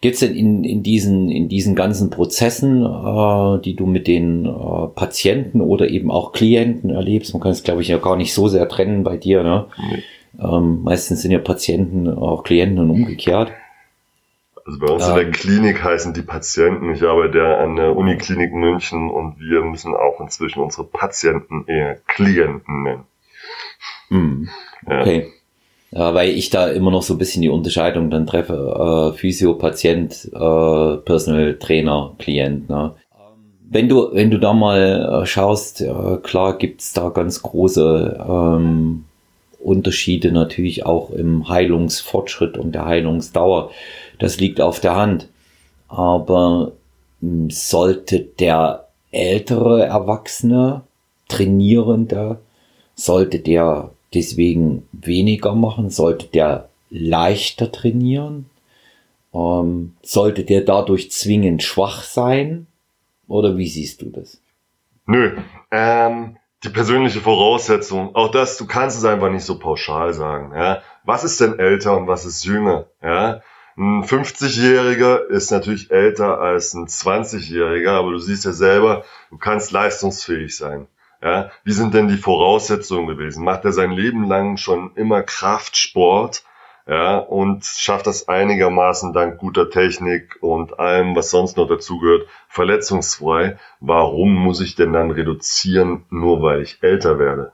Gibt 0.00 0.14
es 0.14 0.20
denn 0.20 0.34
in, 0.34 0.64
in, 0.64 0.82
diesen, 0.82 1.30
in 1.30 1.48
diesen 1.48 1.76
ganzen 1.76 2.10
Prozessen, 2.10 2.84
äh, 2.84 3.60
die 3.62 3.76
du 3.76 3.86
mit 3.86 4.08
den 4.08 4.44
äh, 4.46 4.88
Patienten 4.94 5.60
oder 5.60 5.88
eben 5.88 6.10
auch 6.10 6.32
Klienten 6.32 6.90
erlebst, 6.90 7.32
man 7.32 7.42
kann 7.42 7.52
es 7.52 7.62
glaube 7.62 7.82
ich 7.82 7.88
ja 7.88 7.98
gar 7.98 8.16
nicht 8.16 8.34
so 8.34 8.48
sehr 8.48 8.68
trennen 8.68 9.04
bei 9.04 9.16
dir, 9.16 9.42
ne? 9.42 9.66
Nee. 9.78 10.02
Ähm, 10.40 10.82
meistens 10.82 11.22
sind 11.22 11.30
ja 11.30 11.38
Patienten 11.38 12.08
auch 12.08 12.42
Klienten 12.42 12.78
und 12.80 12.90
umgekehrt. 12.90 13.52
Also 14.64 14.78
bei 14.78 14.92
uns 14.92 15.04
ähm, 15.04 15.10
in 15.10 15.16
der 15.16 15.26
ähm. 15.26 15.32
Klinik 15.32 15.84
heißen 15.84 16.14
die 16.14 16.22
Patienten, 16.22 16.94
ich 16.94 17.02
arbeite 17.02 17.38
ja 17.38 17.58
an 17.58 17.76
der 17.76 17.96
Uniklinik 17.96 18.52
München 18.52 19.10
und 19.10 19.38
wir 19.38 19.62
müssen 19.62 19.94
auch 19.94 20.20
inzwischen 20.20 20.60
unsere 20.60 20.84
Patienten 20.84 21.64
eher 21.66 21.96
Klienten 22.06 22.82
nennen. 22.82 23.04
Hm. 24.12 24.48
Okay. 24.86 25.28
Ja. 25.90 26.14
Weil 26.14 26.30
ich 26.30 26.50
da 26.50 26.68
immer 26.68 26.90
noch 26.90 27.02
so 27.02 27.14
ein 27.14 27.18
bisschen 27.18 27.42
die 27.42 27.50
Unterscheidung 27.50 28.10
dann 28.10 28.26
treffe, 28.26 29.12
äh, 29.12 29.18
Physio, 29.18 29.54
Patient, 29.54 30.30
äh, 30.32 30.96
Personal 30.98 31.58
Trainer, 31.58 32.14
Klient. 32.18 32.70
Ne? 32.70 32.94
Wenn 33.68 33.88
du, 33.88 34.08
wenn 34.12 34.30
du 34.30 34.38
da 34.38 34.52
mal 34.52 35.22
äh, 35.22 35.26
schaust, 35.26 35.80
äh, 35.80 36.16
klar 36.22 36.56
gibt's 36.58 36.92
da 36.92 37.10
ganz 37.10 37.42
große 37.42 38.24
ähm, 38.26 39.04
Unterschiede 39.58 40.32
natürlich 40.32 40.84
auch 40.84 41.10
im 41.10 41.48
Heilungsfortschritt 41.48 42.58
und 42.58 42.72
der 42.72 42.86
Heilungsdauer. 42.86 43.70
Das 44.18 44.40
liegt 44.40 44.60
auf 44.60 44.80
der 44.80 44.96
Hand. 44.96 45.28
Aber 45.88 46.72
hm, 47.20 47.50
sollte 47.50 48.20
der 48.20 48.88
ältere 49.10 49.84
Erwachsene, 49.84 50.82
Trainierende, 51.28 52.38
sollte 52.94 53.38
der 53.38 53.90
deswegen 54.14 54.88
weniger 54.92 55.54
machen? 55.54 55.90
Sollte 55.90 56.26
der 56.26 56.68
leichter 56.90 57.72
trainieren? 57.72 58.46
Ähm, 59.34 59.94
sollte 60.02 60.44
der 60.44 60.62
dadurch 60.62 61.10
zwingend 61.10 61.62
schwach 61.62 62.02
sein? 62.02 62.66
Oder 63.28 63.56
wie 63.56 63.68
siehst 63.68 64.02
du 64.02 64.10
das? 64.10 64.40
Nö, 65.06 65.36
ähm, 65.70 66.36
die 66.64 66.68
persönliche 66.68 67.20
Voraussetzung, 67.20 68.14
auch 68.14 68.30
das, 68.30 68.56
du 68.56 68.66
kannst 68.66 68.96
es 68.96 69.04
einfach 69.04 69.30
nicht 69.30 69.44
so 69.44 69.58
pauschal 69.58 70.12
sagen. 70.12 70.52
Ja? 70.54 70.82
Was 71.04 71.24
ist 71.24 71.40
denn 71.40 71.58
älter 71.58 71.96
und 71.96 72.06
was 72.06 72.24
ist 72.24 72.44
jünger? 72.44 72.86
Ja? 73.02 73.42
Ein 73.76 74.04
50-Jähriger 74.04 75.26
ist 75.28 75.50
natürlich 75.50 75.90
älter 75.90 76.38
als 76.38 76.74
ein 76.74 76.86
20-Jähriger, 76.86 77.92
aber 77.92 78.12
du 78.12 78.18
siehst 78.18 78.44
ja 78.44 78.52
selber, 78.52 79.04
du 79.30 79.38
kannst 79.38 79.72
leistungsfähig 79.72 80.56
sein. 80.56 80.86
Ja, 81.22 81.50
wie 81.62 81.72
sind 81.72 81.94
denn 81.94 82.08
die 82.08 82.16
Voraussetzungen 82.16 83.06
gewesen? 83.06 83.44
Macht 83.44 83.64
er 83.64 83.72
sein 83.72 83.92
Leben 83.92 84.24
lang 84.24 84.56
schon 84.56 84.90
immer 84.96 85.22
Kraftsport? 85.22 86.44
Ja, 86.84 87.18
und 87.18 87.64
schafft 87.64 88.08
das 88.08 88.26
einigermaßen 88.26 89.12
dank 89.12 89.38
guter 89.38 89.70
Technik 89.70 90.36
und 90.40 90.80
allem, 90.80 91.14
was 91.14 91.30
sonst 91.30 91.56
noch 91.56 91.68
dazugehört, 91.68 92.26
verletzungsfrei. 92.48 93.56
Warum 93.78 94.34
muss 94.34 94.60
ich 94.60 94.74
denn 94.74 94.92
dann 94.92 95.12
reduzieren, 95.12 96.04
nur 96.10 96.42
weil 96.42 96.60
ich 96.62 96.82
älter 96.82 97.20
werde? 97.20 97.52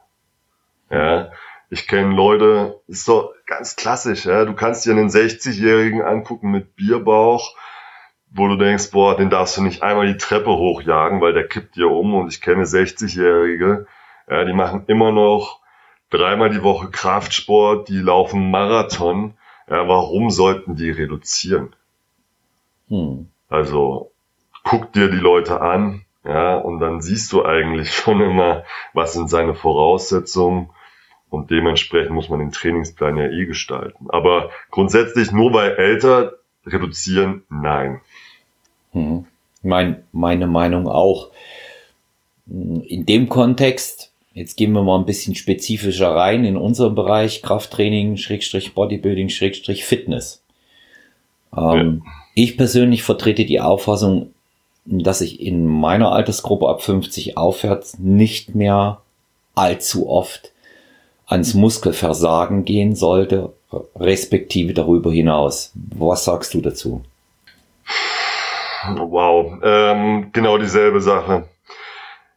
Ja, 0.90 1.30
ich 1.68 1.86
kenne 1.86 2.14
Leute, 2.14 2.80
ist 2.86 3.06
doch 3.06 3.34
ganz 3.44 3.76
klassisch, 3.76 4.24
ja. 4.24 4.46
Du 4.46 4.54
kannst 4.54 4.86
dir 4.86 4.92
einen 4.92 5.10
60-Jährigen 5.10 6.00
angucken 6.00 6.50
mit 6.50 6.74
Bierbauch, 6.74 7.54
wo 8.30 8.48
du 8.48 8.56
denkst, 8.56 8.90
boah, 8.90 9.16
den 9.16 9.30
darfst 9.30 9.56
du 9.56 9.62
nicht 9.62 9.82
einmal 9.82 10.06
die 10.06 10.18
Treppe 10.18 10.50
hochjagen, 10.50 11.20
weil 11.20 11.32
der 11.32 11.48
kippt 11.48 11.76
dir 11.76 11.90
um 11.90 12.14
und 12.14 12.28
ich 12.28 12.40
kenne 12.40 12.64
60-Jährige, 12.64 13.86
ja, 14.28 14.44
die 14.44 14.52
machen 14.52 14.84
immer 14.86 15.12
noch 15.12 15.60
dreimal 16.10 16.50
die 16.50 16.62
Woche 16.62 16.90
Kraftsport, 16.90 17.88
die 17.88 17.98
laufen 17.98 18.50
Marathon. 18.50 19.34
Ja, 19.68 19.86
warum 19.86 20.30
sollten 20.30 20.76
die 20.76 20.90
reduzieren? 20.90 21.74
Hm. 22.88 23.28
Also 23.48 24.12
guck 24.64 24.92
dir 24.92 25.10
die 25.10 25.18
Leute 25.18 25.60
an, 25.60 26.04
ja, 26.24 26.56
und 26.56 26.80
dann 26.80 27.00
siehst 27.00 27.32
du 27.32 27.44
eigentlich 27.44 27.92
schon 27.94 28.20
immer, 28.20 28.64
was 28.92 29.12
sind 29.14 29.30
seine 29.30 29.54
Voraussetzungen 29.54 30.70
und 31.30 31.50
dementsprechend 31.50 32.14
muss 32.14 32.28
man 32.28 32.40
den 32.40 32.52
Trainingsplan 32.52 33.16
ja 33.16 33.26
eh 33.26 33.46
gestalten. 33.46 34.06
Aber 34.10 34.50
grundsätzlich 34.70 35.32
nur 35.32 35.52
weil 35.52 35.72
älter 35.72 36.34
reduzieren, 36.66 37.44
nein. 37.48 38.00
Hm. 38.98 39.24
Mein, 39.62 40.04
meine 40.12 40.46
Meinung 40.46 40.88
auch. 40.88 41.30
In 42.46 43.04
dem 43.04 43.28
Kontext, 43.28 44.12
jetzt 44.32 44.56
gehen 44.56 44.72
wir 44.72 44.82
mal 44.82 44.98
ein 44.98 45.04
bisschen 45.04 45.34
spezifischer 45.34 46.14
rein 46.14 46.44
in 46.44 46.56
unserem 46.56 46.94
Bereich 46.94 47.42
Krafttraining, 47.42 48.16
Schrägstrich 48.16 48.74
Bodybuilding, 48.74 49.28
Schrägstrich 49.28 49.84
Fitness. 49.84 50.42
Ähm, 51.56 52.02
ja. 52.04 52.12
Ich 52.34 52.56
persönlich 52.56 53.02
vertrete 53.02 53.44
die 53.44 53.60
Auffassung, 53.60 54.32
dass 54.84 55.20
ich 55.20 55.40
in 55.40 55.66
meiner 55.66 56.12
Altersgruppe 56.12 56.68
ab 56.68 56.82
50 56.82 57.36
aufwärts 57.36 57.98
nicht 57.98 58.54
mehr 58.54 59.02
allzu 59.54 60.08
oft 60.08 60.52
ans 61.26 61.52
Muskelversagen 61.52 62.64
gehen 62.64 62.94
sollte 62.94 63.52
respektive 63.98 64.74
darüber 64.74 65.12
hinaus. 65.12 65.72
Was 65.74 66.24
sagst 66.24 66.54
du 66.54 66.60
dazu? 66.60 67.02
Wow, 68.86 69.60
ähm, 69.62 70.30
genau 70.32 70.58
dieselbe 70.58 71.00
Sache. 71.00 71.48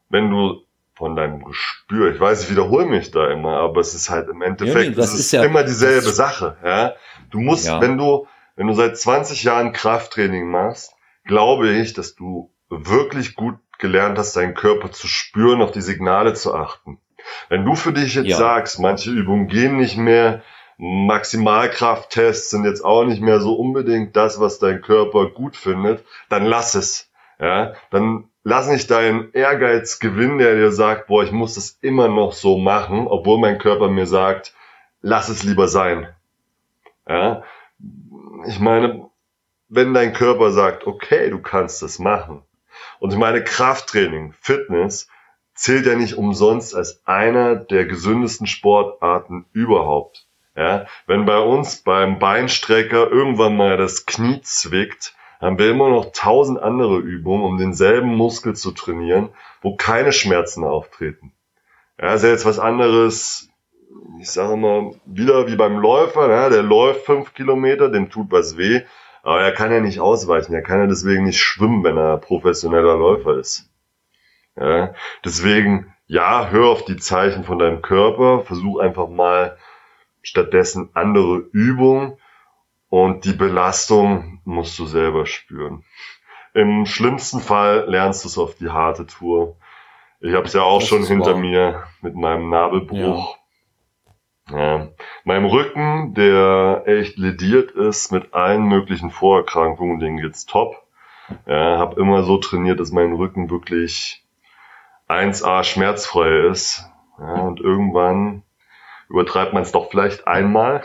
Wenn 0.09 0.29
du 0.29 0.61
von 0.95 1.15
deinem 1.15 1.43
Gespür, 1.43 2.13
ich 2.13 2.19
weiß, 2.19 2.43
ich 2.43 2.51
wiederhole 2.51 2.85
mich 2.85 3.11
da 3.11 3.29
immer, 3.31 3.57
aber 3.57 3.81
es 3.81 3.93
ist 3.93 4.09
halt 4.09 4.29
im 4.29 4.41
Endeffekt, 4.41 4.95
ja, 4.95 4.97
nee, 4.97 5.03
ist, 5.03 5.13
ist 5.13 5.31
ja, 5.31 5.43
immer 5.43 5.63
dieselbe 5.63 6.09
Sache. 6.09 6.57
Ja? 6.63 6.93
Du 7.29 7.39
musst, 7.39 7.65
ja. 7.65 7.81
wenn 7.81 7.97
du, 7.97 8.27
wenn 8.55 8.67
du 8.67 8.73
seit 8.73 8.97
20 8.97 9.43
Jahren 9.43 9.73
Krafttraining 9.73 10.49
machst, 10.49 10.93
glaube 11.25 11.69
ich, 11.69 11.93
dass 11.93 12.15
du 12.15 12.51
wirklich 12.69 13.35
gut 13.35 13.55
gelernt 13.79 14.17
hast, 14.17 14.35
deinen 14.35 14.53
Körper 14.53 14.91
zu 14.91 15.07
spüren, 15.07 15.61
auf 15.61 15.71
die 15.71 15.81
Signale 15.81 16.33
zu 16.33 16.53
achten. 16.53 16.99
Wenn 17.49 17.65
du 17.65 17.75
für 17.75 17.93
dich 17.93 18.15
jetzt 18.15 18.27
ja. 18.27 18.37
sagst, 18.37 18.79
manche 18.79 19.09
Übungen 19.09 19.47
gehen 19.47 19.77
nicht 19.77 19.97
mehr, 19.97 20.43
Maximalkrafttests 20.83 22.49
sind 22.49 22.65
jetzt 22.65 22.83
auch 22.83 23.03
nicht 23.03 23.21
mehr 23.21 23.39
so 23.39 23.53
unbedingt 23.53 24.15
das, 24.15 24.39
was 24.39 24.57
dein 24.57 24.81
Körper 24.81 25.29
gut 25.29 25.55
findet, 25.55 26.03
dann 26.27 26.43
lass 26.43 26.73
es. 26.73 27.11
Ja, 27.39 27.73
dann 27.91 28.29
lass 28.43 28.67
nicht 28.67 28.89
deinen 28.89 29.31
Ehrgeiz 29.33 29.99
gewinnen, 29.99 30.39
der 30.39 30.55
dir 30.55 30.71
sagt, 30.71 31.05
boah, 31.05 31.23
ich 31.23 31.31
muss 31.31 31.53
das 31.53 31.77
immer 31.81 32.07
noch 32.07 32.33
so 32.33 32.57
machen, 32.57 33.05
obwohl 33.05 33.37
mein 33.37 33.59
Körper 33.59 33.89
mir 33.89 34.07
sagt, 34.07 34.55
lass 35.01 35.29
es 35.29 35.43
lieber 35.43 35.67
sein. 35.67 36.09
Ja, 37.07 37.43
ich 38.47 38.59
meine, 38.59 39.07
wenn 39.69 39.93
dein 39.93 40.13
Körper 40.13 40.49
sagt, 40.49 40.87
okay, 40.87 41.29
du 41.29 41.39
kannst 41.43 41.83
das 41.83 41.99
machen. 41.99 42.41
Und 42.99 43.13
ich 43.13 43.19
meine, 43.19 43.43
Krafttraining, 43.43 44.33
Fitness 44.33 45.09
zählt 45.53 45.85
ja 45.85 45.93
nicht 45.93 46.15
umsonst 46.15 46.73
als 46.73 47.05
einer 47.05 47.55
der 47.55 47.85
gesündesten 47.85 48.47
Sportarten 48.47 49.45
überhaupt. 49.53 50.25
Ja, 50.61 50.85
wenn 51.07 51.25
bei 51.25 51.39
uns 51.39 51.77
beim 51.77 52.19
Beinstrecker 52.19 53.09
irgendwann 53.09 53.57
mal 53.57 53.77
das 53.77 54.05
Knie 54.05 54.41
zwickt, 54.43 55.15
haben 55.39 55.57
wir 55.57 55.71
immer 55.71 55.89
noch 55.89 56.11
tausend 56.13 56.61
andere 56.61 56.99
Übungen, 56.99 57.43
um 57.43 57.57
denselben 57.57 58.15
Muskel 58.15 58.55
zu 58.55 58.69
trainieren, 58.69 59.29
wo 59.63 59.75
keine 59.75 60.11
Schmerzen 60.11 60.63
auftreten. 60.63 61.33
Ja, 61.99 62.13
ist 62.13 62.23
ja 62.23 62.29
jetzt 62.29 62.45
was 62.45 62.59
anderes, 62.59 63.49
ich 64.19 64.29
sage 64.29 64.55
mal, 64.55 64.91
wieder 65.07 65.47
wie 65.47 65.55
beim 65.55 65.79
Läufer, 65.79 66.29
ja, 66.29 66.49
der 66.49 66.61
läuft 66.61 67.07
fünf 67.07 67.33
Kilometer, 67.33 67.89
dem 67.89 68.11
tut 68.11 68.31
was 68.31 68.55
weh, 68.55 68.81
aber 69.23 69.41
er 69.41 69.53
kann 69.53 69.71
ja 69.71 69.79
nicht 69.79 69.99
ausweichen, 69.99 70.53
er 70.53 70.61
kann 70.61 70.79
ja 70.79 70.85
deswegen 70.85 71.23
nicht 71.23 71.41
schwimmen, 71.41 71.83
wenn 71.83 71.97
er 71.97 72.17
professioneller 72.17 72.97
Läufer 72.97 73.35
ist. 73.39 73.67
Ja, 74.55 74.93
deswegen, 75.25 75.91
ja, 76.05 76.49
hör 76.51 76.67
auf 76.67 76.85
die 76.85 76.97
Zeichen 76.97 77.45
von 77.45 77.57
deinem 77.57 77.81
Körper, 77.81 78.41
versuch 78.41 78.77
einfach 78.77 79.07
mal 79.09 79.57
stattdessen 80.21 80.89
andere 80.93 81.37
Übungen 81.51 82.17
und 82.89 83.25
die 83.25 83.33
Belastung 83.33 84.41
musst 84.43 84.77
du 84.77 84.85
selber 84.85 85.25
spüren. 85.25 85.83
Im 86.53 86.85
schlimmsten 86.85 87.39
Fall 87.39 87.85
lernst 87.87 88.23
du 88.23 88.27
es 88.27 88.37
auf 88.37 88.55
die 88.55 88.69
harte 88.69 89.05
Tour. 89.05 89.55
Ich 90.19 90.33
habe 90.33 90.45
es 90.45 90.53
ja 90.53 90.61
auch 90.61 90.79
das 90.79 90.89
schon 90.89 91.05
hinter 91.05 91.33
wahr. 91.33 91.39
mir 91.39 91.83
mit 92.01 92.15
meinem 92.15 92.49
Nabelbruch. 92.49 93.37
Ja. 94.49 94.57
ja. 94.57 94.87
Meinem 95.23 95.45
Rücken, 95.45 96.13
der 96.13 96.83
echt 96.85 97.17
lediert 97.17 97.71
ist 97.71 98.11
mit 98.11 98.33
allen 98.33 98.63
möglichen 98.63 99.09
Vorerkrankungen, 99.09 99.99
den 99.99 100.17
geht's 100.17 100.45
top. 100.45 100.75
Ja, 101.45 101.77
habe 101.77 101.99
immer 101.99 102.23
so 102.23 102.37
trainiert, 102.37 102.79
dass 102.79 102.91
mein 102.91 103.13
Rücken 103.13 103.49
wirklich 103.49 104.25
1A 105.07 105.63
schmerzfrei 105.63 106.47
ist. 106.49 106.85
Ja, 107.17 107.41
und 107.41 107.61
irgendwann 107.61 108.43
übertreibt 109.11 109.53
man 109.53 109.63
es 109.63 109.71
doch 109.71 109.91
vielleicht 109.91 110.27
einmal 110.27 110.81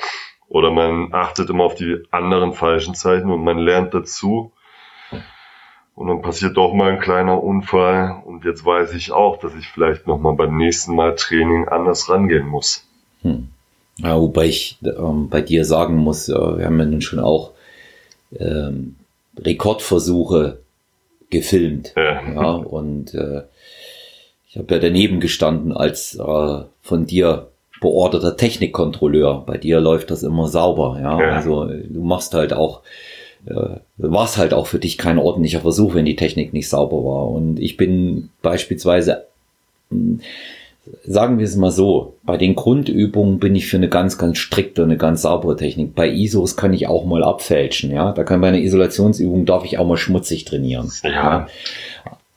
oder 0.49 0.71
man 0.71 1.13
achtet 1.13 1.51
immer 1.51 1.65
auf 1.65 1.75
die 1.75 2.03
anderen 2.11 2.53
falschen 2.53 2.95
Zeichen 2.95 3.31
und 3.31 3.43
man 3.43 3.59
lernt 3.59 3.95
dazu. 3.95 4.53
Und 5.95 6.09
dann 6.09 6.21
passiert 6.21 6.59
doch 6.59 6.75
mal 6.75 6.93
ein 6.93 7.01
kleiner 7.01 7.43
Unfall 7.43 8.23
und 8.27 8.45
jetzt 8.45 8.67
weiß 8.67 8.93
ich 8.93 9.13
auch, 9.13 9.39
dass 9.39 9.55
ich 9.55 9.67
vielleicht 9.69 10.07
nochmal 10.07 10.35
beim 10.35 10.55
nächsten 10.55 10.95
Mal 10.95 11.15
Training 11.15 11.69
anders 11.69 12.11
rangehen 12.11 12.47
muss. 12.47 12.87
Hm. 13.23 13.49
Ja, 13.99 14.21
wobei 14.21 14.45
ich 14.45 14.79
ähm, 14.85 15.31
bei 15.31 15.41
dir 15.41 15.65
sagen 15.65 15.97
muss, 15.97 16.29
äh, 16.29 16.35
wir 16.35 16.67
haben 16.67 16.79
ja 16.79 16.85
nun 16.85 17.01
schon 17.01 17.19
auch 17.19 17.53
ähm, 18.39 18.97
Rekordversuche 19.39 20.59
gefilmt. 21.31 21.95
Ja. 21.97 22.23
ja 22.31 22.51
und 22.51 23.15
äh, 23.15 23.45
ich 24.49 24.59
habe 24.59 24.75
ja 24.75 24.81
daneben 24.81 25.21
gestanden, 25.21 25.73
als 25.73 26.15
äh, 26.15 26.65
von 26.83 27.07
dir 27.07 27.49
beorderter 27.87 28.37
Technikkontrolleur. 28.37 29.45
Bei 29.47 29.59
dir 29.59 29.81
läuft 29.81 30.11
das 30.11 30.25
immer 30.25 30.49
sauber, 30.49 30.99
ja. 31.01 31.21
ja. 31.21 31.37
Also 31.37 31.67
du 31.67 32.03
machst 32.03 32.35
halt 32.35 32.53
auch, 32.53 32.81
äh, 33.47 33.79
war 33.97 34.25
es 34.25 34.37
halt 34.37 34.53
auch 34.53 34.67
für 34.67 34.81
dich 34.81 34.99
kein 34.99 35.19
ordentlicher 35.19 35.61
Versuch, 35.61 35.95
wenn 35.95 36.05
die 36.05 36.17
Technik 36.17 36.53
nicht 36.53 36.69
sauber 36.69 37.05
war. 37.05 37.29
Und 37.29 37.61
ich 37.61 37.77
bin 37.77 38.31
beispielsweise, 38.43 39.27
hm, 39.91 40.21
sagen 41.05 41.39
wir 41.39 41.45
es 41.45 41.55
mal 41.55 41.71
so, 41.71 42.15
bei 42.25 42.37
den 42.37 42.57
Grundübungen 42.57 43.39
bin 43.39 43.55
ich 43.55 43.69
für 43.69 43.77
eine 43.77 43.89
ganz, 43.89 44.19
ganz 44.19 44.39
strikte, 44.39 44.83
eine 44.83 44.97
ganz 44.97 45.23
saubere 45.23 45.57
Technik. 45.57 45.95
Bei 45.95 46.11
ISOs 46.11 46.57
kann 46.57 46.73
ich 46.73 46.89
auch 46.89 47.05
mal 47.05 47.23
abfälschen, 47.23 47.93
ja. 47.93 48.11
Da 48.13 48.25
kann 48.25 48.41
bei 48.41 48.49
einer 48.49 48.59
Isolationsübung 48.59 49.47
darf 49.47 49.65
ich 49.65 49.79
auch 49.79 49.87
mal 49.87 49.97
schmutzig 49.97 50.45
trainieren. 50.45 50.91
Ja. 51.05 51.11
ja. 51.11 51.47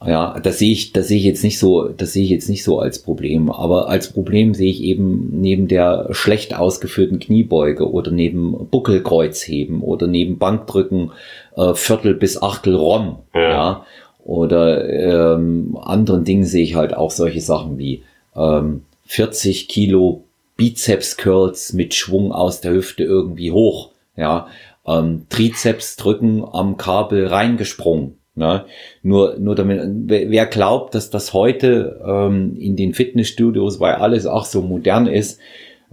Ja, 0.05 0.39
das 0.39 0.59
sehe 0.59 0.71
ich, 0.71 0.93
das 0.93 1.09
sehe 1.09 1.17
ich 1.17 1.25
jetzt 1.25 1.43
nicht 1.43 1.59
so, 1.59 1.89
das 1.89 2.13
sehe 2.13 2.23
ich 2.23 2.29
jetzt 2.29 2.47
nicht 2.47 2.63
so 2.63 2.79
als 2.79 2.99
Problem. 2.99 3.51
Aber 3.51 3.89
als 3.89 4.13
Problem 4.13 4.53
sehe 4.53 4.69
ich 4.69 4.81
eben 4.81 5.29
neben 5.41 5.67
der 5.67 6.07
schlecht 6.11 6.55
ausgeführten 6.55 7.19
Kniebeuge 7.19 7.91
oder 7.91 8.09
neben 8.09 8.67
Buckelkreuzheben 8.69 9.81
oder 9.81 10.07
neben 10.07 10.37
Bankdrücken 10.37 11.11
äh, 11.57 11.73
Viertel 11.73 12.13
bis 12.13 12.41
Achtel 12.41 12.75
Rom, 12.75 13.19
ja, 13.33 13.41
ja. 13.41 13.85
Oder 14.23 14.87
ähm, 14.87 15.77
anderen 15.81 16.23
Dingen 16.23 16.45
sehe 16.45 16.63
ich 16.63 16.75
halt 16.75 16.95
auch 16.95 17.11
solche 17.11 17.41
Sachen 17.41 17.77
wie 17.77 18.03
ähm, 18.35 18.83
40 19.07 19.67
Kilo 19.67 20.23
Bizeps 20.55 21.17
Curls 21.17 21.73
mit 21.73 21.93
Schwung 21.93 22.31
aus 22.31 22.61
der 22.61 22.73
Hüfte 22.73 23.03
irgendwie 23.03 23.51
hoch, 23.51 23.89
ja, 24.15 24.47
ähm, 24.85 25.25
Trizeps 25.29 25.95
drücken 25.95 26.45
am 26.49 26.77
Kabel 26.77 27.27
reingesprungen, 27.27 28.18
Ne? 28.35 28.65
Nur, 29.03 29.35
nur 29.37 29.55
damit, 29.55 29.81
wer 30.07 30.45
glaubt, 30.45 30.95
dass 30.95 31.09
das 31.09 31.33
heute 31.33 31.99
ähm, 32.05 32.55
in 32.57 32.75
den 32.75 32.93
Fitnessstudios, 32.93 33.79
weil 33.79 33.95
alles 33.95 34.25
auch 34.25 34.45
so 34.45 34.61
modern 34.61 35.07
ist, 35.07 35.39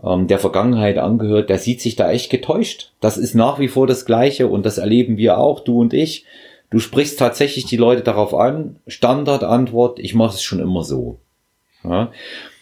ähm, 0.03 0.27
der 0.27 0.39
Vergangenheit 0.39 0.99
angehört, 0.99 1.51
der 1.51 1.59
sieht 1.59 1.81
sich 1.81 1.97
da 1.97 2.11
echt 2.11 2.31
getäuscht. 2.31 2.93
Das 3.01 3.17
ist 3.17 3.35
nach 3.35 3.59
wie 3.59 3.69
vor 3.69 3.87
das 3.87 4.05
Gleiche 4.05 4.49
und 4.49 4.65
das 4.67 4.79
erleben 4.79 5.17
wir 5.17 5.39
auch, 5.39 5.61
du 5.61 5.81
und 5.81 5.95
ich. 5.95 6.25
Du 6.71 6.79
sprichst 6.79 7.19
tatsächlich 7.19 7.65
die 7.67 7.77
Leute 7.77 8.03
darauf 8.03 8.35
an. 8.35 8.77
Standardantwort, 8.87 9.99
ich 9.99 10.15
mache 10.15 10.35
es 10.35 10.43
schon 10.43 10.59
immer 10.59 10.83
so. 10.85 11.19
Ja? 11.85 12.11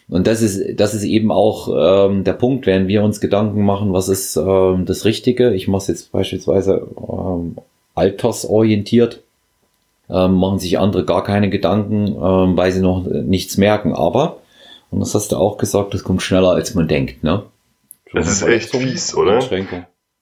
Und 0.07 0.27
das 0.27 0.41
ist, 0.41 0.79
das 0.79 0.93
ist 0.93 1.03
eben 1.03 1.31
auch 1.31 1.69
ähm, 2.07 2.23
der 2.23 2.33
Punkt, 2.33 2.67
wenn 2.67 2.87
wir 2.87 3.03
uns 3.03 3.19
Gedanken 3.19 3.65
machen, 3.65 3.93
was 3.93 4.07
ist 4.07 4.37
ähm, 4.37 4.85
das 4.85 5.05
Richtige. 5.05 5.53
Ich 5.53 5.67
mache 5.67 5.81
es 5.81 5.87
jetzt 5.87 6.11
beispielsweise 6.11 6.87
ähm, 6.97 7.57
altersorientiert 7.95 9.21
ähm, 10.09 10.35
machen 10.35 10.59
sich 10.59 10.79
andere 10.79 11.05
gar 11.05 11.23
keine 11.23 11.49
Gedanken, 11.49 12.07
ähm, 12.07 12.57
weil 12.57 12.71
sie 12.71 12.81
noch 12.81 13.05
nichts 13.05 13.57
merken. 13.57 13.93
Aber, 13.93 14.37
und 14.91 14.99
das 14.99 15.15
hast 15.15 15.31
du 15.31 15.37
auch 15.37 15.57
gesagt, 15.57 15.93
das 15.93 16.03
kommt 16.03 16.21
schneller 16.21 16.51
als 16.51 16.75
man 16.75 16.87
denkt, 16.87 17.23
ne? 17.23 17.43
Das 18.13 18.27
ist 18.27 18.43
echt 18.43 18.71
fies, 18.71 19.15
oder? 19.15 19.39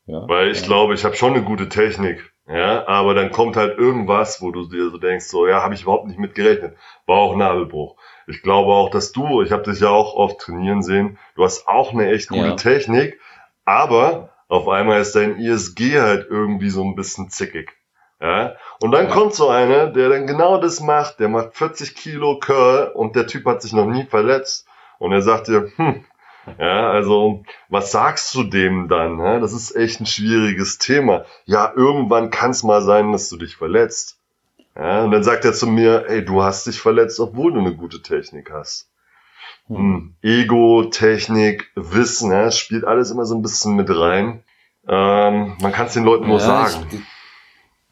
Ja, 0.06 0.28
weil 0.28 0.52
ich 0.52 0.62
ja. 0.62 0.66
glaube, 0.66 0.96
ich 0.96 1.06
habe 1.06 1.16
schon 1.16 1.34
eine 1.34 1.44
gute 1.44 1.70
Technik. 1.70 2.34
Ja, 2.48 2.86
aber 2.88 3.14
dann 3.14 3.32
kommt 3.32 3.56
halt 3.56 3.78
irgendwas, 3.78 4.42
wo 4.42 4.52
du 4.52 4.68
dir 4.68 4.90
so 4.90 4.98
denkst, 4.98 5.26
so, 5.28 5.48
ja, 5.48 5.64
habe 5.64 5.76
ich 5.76 5.84
überhaupt 5.84 6.08
nicht 6.08 6.20
mit 6.20 6.36
gerechnet. 6.36 6.76
War 7.06 7.18
auch 7.20 7.38
Nabelbruch. 7.38 7.96
Ich 8.28 8.42
glaube 8.42 8.74
auch, 8.74 8.90
dass 8.90 9.14
du, 9.14 9.42
ich 9.42 9.52
habe 9.52 9.64
dich 9.64 9.80
ja 9.80 9.90
auch 9.90 10.16
oft 10.16 10.40
trainieren 10.40 10.82
sehen, 10.82 11.18
du 11.36 11.44
hast 11.44 11.68
auch 11.68 11.94
eine 11.94 12.12
echt 12.12 12.30
gute 12.30 12.42
ja. 12.42 12.56
Technik, 12.56 13.20
aber 13.64 14.34
auf 14.50 14.68
einmal 14.68 15.00
ist 15.00 15.16
dein 15.16 15.38
ISG 15.38 16.00
halt 16.00 16.28
irgendwie 16.30 16.70
so 16.70 16.84
ein 16.84 16.96
bisschen 16.96 17.30
zickig. 17.30 17.74
Ja? 18.24 18.56
Und 18.80 18.92
dann 18.92 19.08
ja. 19.08 19.12
kommt 19.12 19.36
so 19.36 19.50
einer, 19.50 19.88
der 19.88 20.10
dann 20.10 20.26
genau 20.26 20.58
das 20.58 20.80
macht, 20.80 21.20
der 21.20 21.28
macht 21.28 21.56
40 21.58 21.94
Kilo 21.94 22.40
Curl 22.40 22.92
und 22.94 23.18
der 23.18 23.28
Typ 23.28 23.46
hat 23.46 23.62
sich 23.62 23.74
noch 23.74 23.86
nie 23.86 24.06
verletzt. 24.06 24.66
Und 24.98 25.12
er 25.12 25.22
sagt 25.22 25.50
dir, 25.50 25.70
hm, 25.76 26.06
ja, 26.58 26.90
also, 26.90 27.44
was 27.68 27.92
sagst 27.92 28.34
du 28.34 28.44
dem 28.44 28.88
dann? 28.88 29.20
Ja? 29.20 29.40
Das 29.40 29.52
ist 29.52 29.76
echt 29.76 30.00
ein 30.00 30.06
schwieriges 30.06 30.78
Thema. 30.78 31.26
Ja, 31.44 31.74
irgendwann 31.76 32.30
kann 32.30 32.52
es 32.52 32.64
mal 32.64 32.82
sein, 32.82 33.12
dass 33.12 33.28
du 33.28 33.36
dich 33.36 33.58
verletzt. 33.58 34.20
Ja, 34.76 35.04
und 35.04 35.12
dann 35.12 35.24
sagt 35.24 35.46
er 35.46 35.54
zu 35.54 35.68
mir, 35.68 36.06
ey, 36.08 36.26
du 36.26 36.42
hast 36.42 36.66
dich 36.66 36.80
verletzt, 36.80 37.20
obwohl 37.20 37.54
du 37.54 37.60
eine 37.60 37.76
gute 37.76 38.02
Technik 38.02 38.52
hast. 38.52 38.90
Hm. 39.68 39.76
hm 39.76 40.16
Ego, 40.22 40.86
Technik, 40.86 41.70
Wissen, 41.76 42.32
ja, 42.32 42.46
es 42.46 42.58
spielt 42.58 42.86
alles 42.86 43.12
immer 43.12 43.26
so 43.26 43.36
ein 43.36 43.42
bisschen 43.42 43.76
mit 43.76 43.90
rein. 43.90 44.44
Ähm, 44.88 45.58
man 45.62 45.72
kann 45.74 45.88
es 45.88 45.94
den 45.94 46.06
Leuten 46.06 46.28
nur 46.28 46.40
ja, 46.40 46.68
sagen. 46.68 46.88
Ich, 46.92 47.00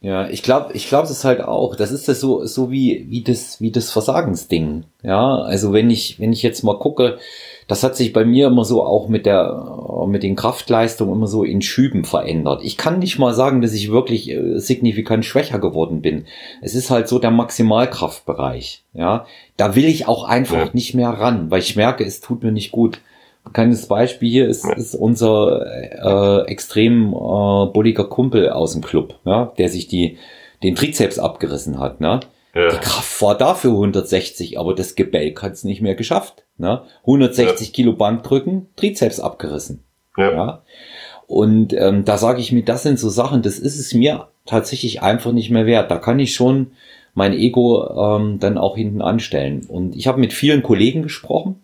Ja, 0.04 0.28
ich 0.28 0.42
glaube, 0.42 0.74
ich 0.74 0.88
glaube 0.88 1.08
es 1.08 1.24
halt 1.24 1.42
auch. 1.42 1.76
Das 1.76 1.92
ist 1.92 2.08
das 2.08 2.20
so, 2.20 2.44
so 2.46 2.72
wie, 2.72 3.06
wie 3.10 3.22
das, 3.22 3.62
wie 3.62 3.70
das 3.70 3.92
Versagensding. 3.92 4.86
Ja, 5.04 5.36
also 5.36 5.74
wenn 5.74 5.92
ich, 5.92 6.20
wenn 6.20 6.34
ich 6.34 6.42
jetzt 6.42 6.64
mal 6.64 6.80
gucke, 6.80 7.20
das 7.68 7.84
hat 7.84 7.96
sich 7.96 8.12
bei 8.12 8.26
mir 8.26 8.48
immer 8.48 8.66
so 8.66 8.84
auch 8.84 9.08
mit 9.10 9.28
der, 9.28 10.04
mit 10.08 10.24
den 10.24 10.36
Kraftleistungen 10.36 11.14
immer 11.14 11.28
so 11.28 11.44
in 11.44 11.62
Schüben 11.62 12.04
verändert. 12.04 12.62
Ich 12.64 12.78
kann 12.78 12.98
nicht 12.98 13.20
mal 13.20 13.36
sagen, 13.36 13.62
dass 13.62 13.74
ich 13.74 13.92
wirklich 13.92 14.32
äh, 14.32 14.58
signifikant 14.58 15.24
schwächer 15.24 15.60
geworden 15.60 16.02
bin. 16.02 16.26
Es 16.62 16.74
ist 16.74 16.90
halt 16.90 17.08
so 17.08 17.20
der 17.20 17.32
Maximalkraftbereich. 17.32 18.84
Ja, 18.94 19.28
da 19.56 19.76
will 19.76 19.86
ich 19.86 20.08
auch 20.08 20.24
einfach 20.24 20.66
ja. 20.66 20.70
nicht 20.74 20.96
mehr 20.96 21.12
ran, 21.12 21.52
weil 21.52 21.60
ich 21.60 21.76
merke, 21.76 22.04
es 22.04 22.22
tut 22.22 22.42
mir 22.42 22.52
nicht 22.52 22.72
gut. 22.72 23.02
Kleines 23.54 23.88
Beispiel 23.88 24.30
hier 24.30 24.48
ist, 24.48 24.66
ist 24.66 24.96
unser 24.96 25.66
äh, 25.66 26.48
extrem 26.48 27.14
äh, 27.14 27.66
bulliger 27.74 28.06
Kumpel 28.06 28.50
aus 28.50 28.74
dem 28.74 28.82
Club, 28.82 29.20
ja, 29.26 29.52
der 29.58 29.68
sich 29.70 29.88
die, 29.88 30.18
den 30.64 30.76
Trizeps 30.76 31.20
abgerissen 31.20 31.80
hat. 31.80 32.02
Ne? 32.02 32.22
Ja. 32.54 32.70
Die 32.70 32.78
Kraft 32.78 33.22
war 33.22 33.38
dafür 33.38 33.72
160, 33.72 34.60
aber 34.60 34.76
das 34.76 34.96
Gebälk 34.96 35.42
hat 35.42 35.54
es 35.54 35.64
nicht 35.64 35.82
mehr 35.82 35.96
geschafft. 35.96 36.44
Ne? 36.58 36.84
160 37.02 37.68
ja. 37.68 37.74
Kilo 37.74 37.94
Bankdrücken, 37.94 38.68
Trizeps 38.76 39.20
abgerissen. 39.20 39.84
Ja. 40.18 40.32
ja? 40.32 40.62
Und 41.28 41.74
ähm, 41.74 42.04
da 42.06 42.18
sage 42.18 42.42
ich 42.42 42.52
mir, 42.52 42.64
das 42.64 42.84
sind 42.84 43.00
so 43.00 43.10
Sachen, 43.10 43.42
das 43.42 43.58
ist 43.58 43.80
es 43.80 43.94
mir 43.94 44.28
tatsächlich 44.46 45.02
einfach 45.02 45.32
nicht 45.32 45.50
mehr 45.50 45.66
wert. 45.66 45.90
Da 45.90 45.98
kann 45.98 46.20
ich 46.20 46.34
schon 46.34 46.72
mein 47.14 47.34
Ego 47.34 48.18
ähm, 48.18 48.40
dann 48.40 48.58
auch 48.58 48.76
hinten 48.76 49.02
anstellen. 49.02 49.66
Und 49.68 49.96
ich 49.96 50.08
habe 50.08 50.20
mit 50.20 50.34
vielen 50.34 50.62
Kollegen 50.62 51.04
gesprochen, 51.04 51.64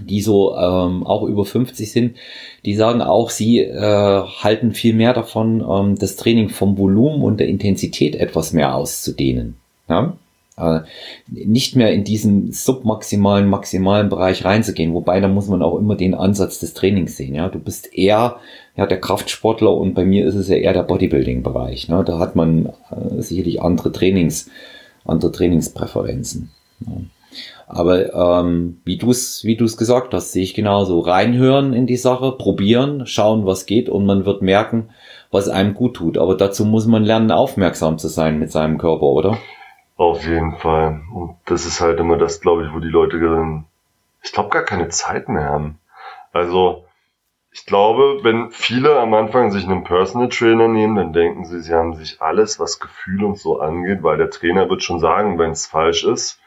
die 0.00 0.20
so 0.20 0.56
ähm, 0.56 1.06
auch 1.06 1.22
über 1.22 1.44
50 1.44 1.90
sind, 1.90 2.16
die 2.64 2.74
sagen 2.74 3.00
auch, 3.00 3.30
sie 3.30 3.60
äh, 3.60 4.22
halten 4.22 4.72
viel 4.72 4.94
mehr 4.94 5.12
davon, 5.12 5.64
ähm, 5.68 5.96
das 5.96 6.16
Training 6.16 6.48
vom 6.48 6.76
Volumen 6.78 7.22
und 7.22 7.38
der 7.38 7.48
Intensität 7.48 8.16
etwas 8.16 8.52
mehr 8.52 8.74
auszudehnen. 8.74 9.56
Ja? 9.88 10.16
Äh, 10.56 10.80
nicht 11.26 11.74
mehr 11.74 11.92
in 11.92 12.04
diesen 12.04 12.52
submaximalen, 12.52 13.48
maximalen 13.48 14.08
Bereich 14.08 14.44
reinzugehen, 14.44 14.94
wobei 14.94 15.20
da 15.20 15.28
muss 15.28 15.48
man 15.48 15.62
auch 15.62 15.78
immer 15.78 15.96
den 15.96 16.14
Ansatz 16.14 16.60
des 16.60 16.74
Trainings 16.74 17.16
sehen. 17.16 17.34
Ja, 17.34 17.48
du 17.48 17.58
bist 17.58 17.92
eher 17.96 18.36
ja 18.76 18.86
der 18.86 19.00
Kraftsportler 19.00 19.72
und 19.76 19.94
bei 19.94 20.04
mir 20.04 20.26
ist 20.26 20.34
es 20.34 20.48
ja 20.48 20.56
eher 20.56 20.72
der 20.72 20.82
Bodybuilding-Bereich. 20.84 21.88
Ne? 21.88 22.04
Da 22.04 22.18
hat 22.18 22.36
man 22.36 22.66
äh, 22.90 23.20
sicherlich 23.20 23.62
andere 23.62 23.92
Trainings, 23.92 24.48
andere 25.04 25.32
Trainingspräferenzen. 25.32 26.50
Ja. 26.86 26.92
Aber 27.66 28.12
ähm, 28.40 28.80
wie 28.84 28.98
du 28.98 29.10
es 29.10 29.44
wie 29.44 29.56
du 29.56 29.64
es 29.64 29.76
gesagt 29.76 30.14
hast, 30.14 30.32
sehe 30.32 30.42
ich 30.42 30.54
genauso. 30.54 31.00
Reinhören 31.00 31.72
in 31.72 31.86
die 31.86 31.96
Sache, 31.96 32.32
probieren, 32.32 33.06
schauen, 33.06 33.46
was 33.46 33.66
geht 33.66 33.88
und 33.88 34.06
man 34.06 34.26
wird 34.26 34.42
merken, 34.42 34.90
was 35.30 35.48
einem 35.48 35.74
gut 35.74 35.96
tut. 35.96 36.18
Aber 36.18 36.36
dazu 36.36 36.64
muss 36.64 36.86
man 36.86 37.04
lernen, 37.04 37.30
aufmerksam 37.30 37.98
zu 37.98 38.08
sein 38.08 38.38
mit 38.38 38.52
seinem 38.52 38.78
Körper, 38.78 39.06
oder? 39.06 39.38
Auf 39.96 40.26
jeden 40.26 40.56
Fall. 40.56 41.02
Und 41.12 41.36
das 41.46 41.66
ist 41.66 41.80
halt 41.80 42.00
immer 42.00 42.18
das, 42.18 42.40
glaube 42.40 42.64
ich, 42.64 42.74
wo 42.74 42.80
die 42.80 42.88
Leute, 42.88 43.16
ich 44.22 44.32
glaube, 44.32 44.50
gar 44.50 44.64
keine 44.64 44.88
Zeit 44.88 45.28
mehr 45.28 45.44
haben. 45.44 45.78
Also, 46.32 46.84
ich 47.52 47.66
glaube, 47.66 48.18
wenn 48.22 48.50
viele 48.50 48.98
am 48.98 49.14
Anfang 49.14 49.52
sich 49.52 49.64
einen 49.64 49.84
Personal 49.84 50.28
Trainer 50.28 50.66
nehmen, 50.66 50.96
dann 50.96 51.12
denken 51.12 51.44
sie, 51.44 51.60
sie 51.60 51.72
haben 51.72 51.94
sich 51.94 52.20
alles, 52.20 52.58
was 52.58 52.80
Gefühl 52.80 53.22
und 53.22 53.38
so 53.38 53.60
angeht, 53.60 54.02
weil 54.02 54.18
der 54.18 54.30
Trainer 54.30 54.68
wird 54.68 54.82
schon 54.82 54.98
sagen, 54.98 55.38
wenn 55.38 55.52
es 55.52 55.66
falsch 55.66 56.02
ist. 56.02 56.40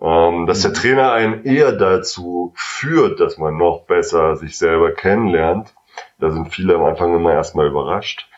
Ähm, 0.00 0.46
dass 0.46 0.62
der. 0.62 0.72
Trainer 0.72 1.12
einen 1.12 1.44
eher 1.44 1.72
dazu 1.72 2.52
führt, 2.54 3.20
dass 3.20 3.38
man 3.38 3.56
noch 3.56 3.82
besser 3.86 4.36
sich 4.36 4.56
selber 4.56 4.92
kennenlernt. 4.92 5.74
Da 6.20 6.30
sind 6.30 6.54
viele 6.54 6.76
am 6.76 6.84
Anfang 6.84 7.14
immer 7.14 7.32
erstmal 7.32 7.66
überrascht. 7.66 8.28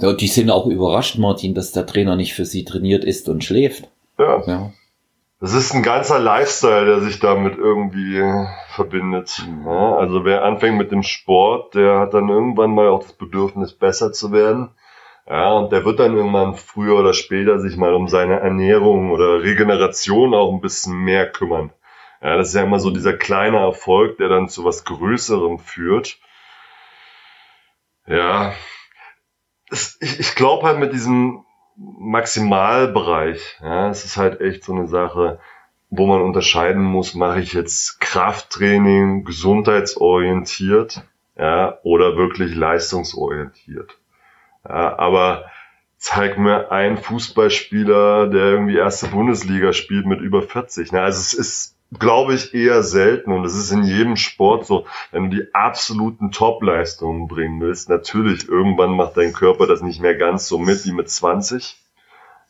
Ja, 0.00 0.12
die 0.12 0.28
sind 0.28 0.50
auch 0.50 0.66
überrascht, 0.66 1.18
Martin, 1.18 1.54
dass 1.54 1.72
der 1.72 1.86
Trainer 1.86 2.16
nicht 2.16 2.34
für 2.34 2.44
sie 2.44 2.64
trainiert 2.64 3.04
ist 3.04 3.28
und 3.28 3.44
schläft. 3.44 3.88
Ja. 4.18 4.42
ja. 4.46 4.72
Das 5.40 5.54
ist 5.54 5.72
ein 5.72 5.84
ganzer 5.84 6.18
Lifestyle, 6.18 6.86
der 6.86 7.00
sich 7.00 7.20
damit 7.20 7.56
irgendwie 7.56 8.20
verbindet. 8.70 9.44
Mhm. 9.46 9.66
Ja, 9.66 9.96
also 9.96 10.24
wer 10.24 10.44
anfängt 10.44 10.78
mit 10.78 10.90
dem 10.90 11.04
Sport, 11.04 11.74
der 11.74 12.00
hat 12.00 12.14
dann 12.14 12.28
irgendwann 12.28 12.74
mal 12.74 12.88
auch 12.88 13.04
das 13.04 13.12
Bedürfnis, 13.12 13.72
besser 13.72 14.12
zu 14.12 14.32
werden. 14.32 14.70
Ja, 15.28 15.52
und 15.52 15.72
der 15.72 15.84
wird 15.84 16.00
dann 16.00 16.16
irgendwann 16.16 16.54
früher 16.54 16.98
oder 16.98 17.12
später 17.12 17.60
sich 17.60 17.76
mal 17.76 17.92
um 17.92 18.08
seine 18.08 18.40
Ernährung 18.40 19.10
oder 19.10 19.42
Regeneration 19.42 20.34
auch 20.34 20.52
ein 20.52 20.62
bisschen 20.62 20.94
mehr 20.96 21.30
kümmern. 21.30 21.70
Ja, 22.22 22.36
das 22.36 22.48
ist 22.48 22.54
ja 22.54 22.62
immer 22.62 22.78
so 22.80 22.90
dieser 22.90 23.12
kleine 23.12 23.58
Erfolg, 23.58 24.16
der 24.18 24.28
dann 24.28 24.48
zu 24.48 24.64
was 24.64 24.84
Größerem 24.84 25.58
führt. 25.58 26.18
Ja, 28.06 28.54
ich, 29.70 29.96
ich 30.00 30.34
glaube 30.34 30.66
halt 30.66 30.78
mit 30.78 30.92
diesem 30.92 31.44
Maximalbereich, 31.76 33.58
ja, 33.62 33.90
es 33.90 34.04
ist 34.04 34.16
halt 34.16 34.40
echt 34.40 34.64
so 34.64 34.72
eine 34.72 34.88
Sache, 34.88 35.40
wo 35.90 36.06
man 36.06 36.22
unterscheiden 36.22 36.82
muss, 36.82 37.14
mache 37.14 37.40
ich 37.40 37.52
jetzt 37.52 38.00
Krafttraining 38.00 39.24
gesundheitsorientiert, 39.24 41.02
ja, 41.36 41.78
oder 41.82 42.16
wirklich 42.16 42.54
leistungsorientiert. 42.54 43.97
Ja, 44.68 44.98
aber 44.98 45.46
zeig 45.96 46.38
mir 46.38 46.70
einen 46.70 46.96
Fußballspieler, 46.96 48.28
der 48.28 48.44
irgendwie 48.44 48.76
erste 48.76 49.08
Bundesliga 49.08 49.72
spielt 49.72 50.06
mit 50.06 50.20
über 50.20 50.42
40. 50.42 50.92
Ne? 50.92 51.02
Also 51.02 51.18
es 51.18 51.34
ist 51.34 51.78
glaube 51.98 52.34
ich, 52.34 52.54
eher 52.54 52.82
selten. 52.82 53.32
Und 53.32 53.44
es 53.44 53.56
ist 53.56 53.70
in 53.72 53.82
jedem 53.82 54.16
Sport 54.16 54.66
so, 54.66 54.86
wenn 55.10 55.30
du 55.30 55.36
die 55.36 55.54
absoluten 55.54 56.30
Top-Leistungen 56.30 57.28
bringen 57.28 57.60
willst, 57.60 57.88
natürlich, 57.88 58.48
irgendwann 58.48 58.90
macht 58.90 59.16
dein 59.16 59.32
Körper 59.32 59.66
das 59.66 59.82
nicht 59.82 60.00
mehr 60.00 60.14
ganz 60.14 60.48
so 60.48 60.58
mit 60.58 60.84
wie 60.84 60.92
mit 60.92 61.08
20. 61.08 61.76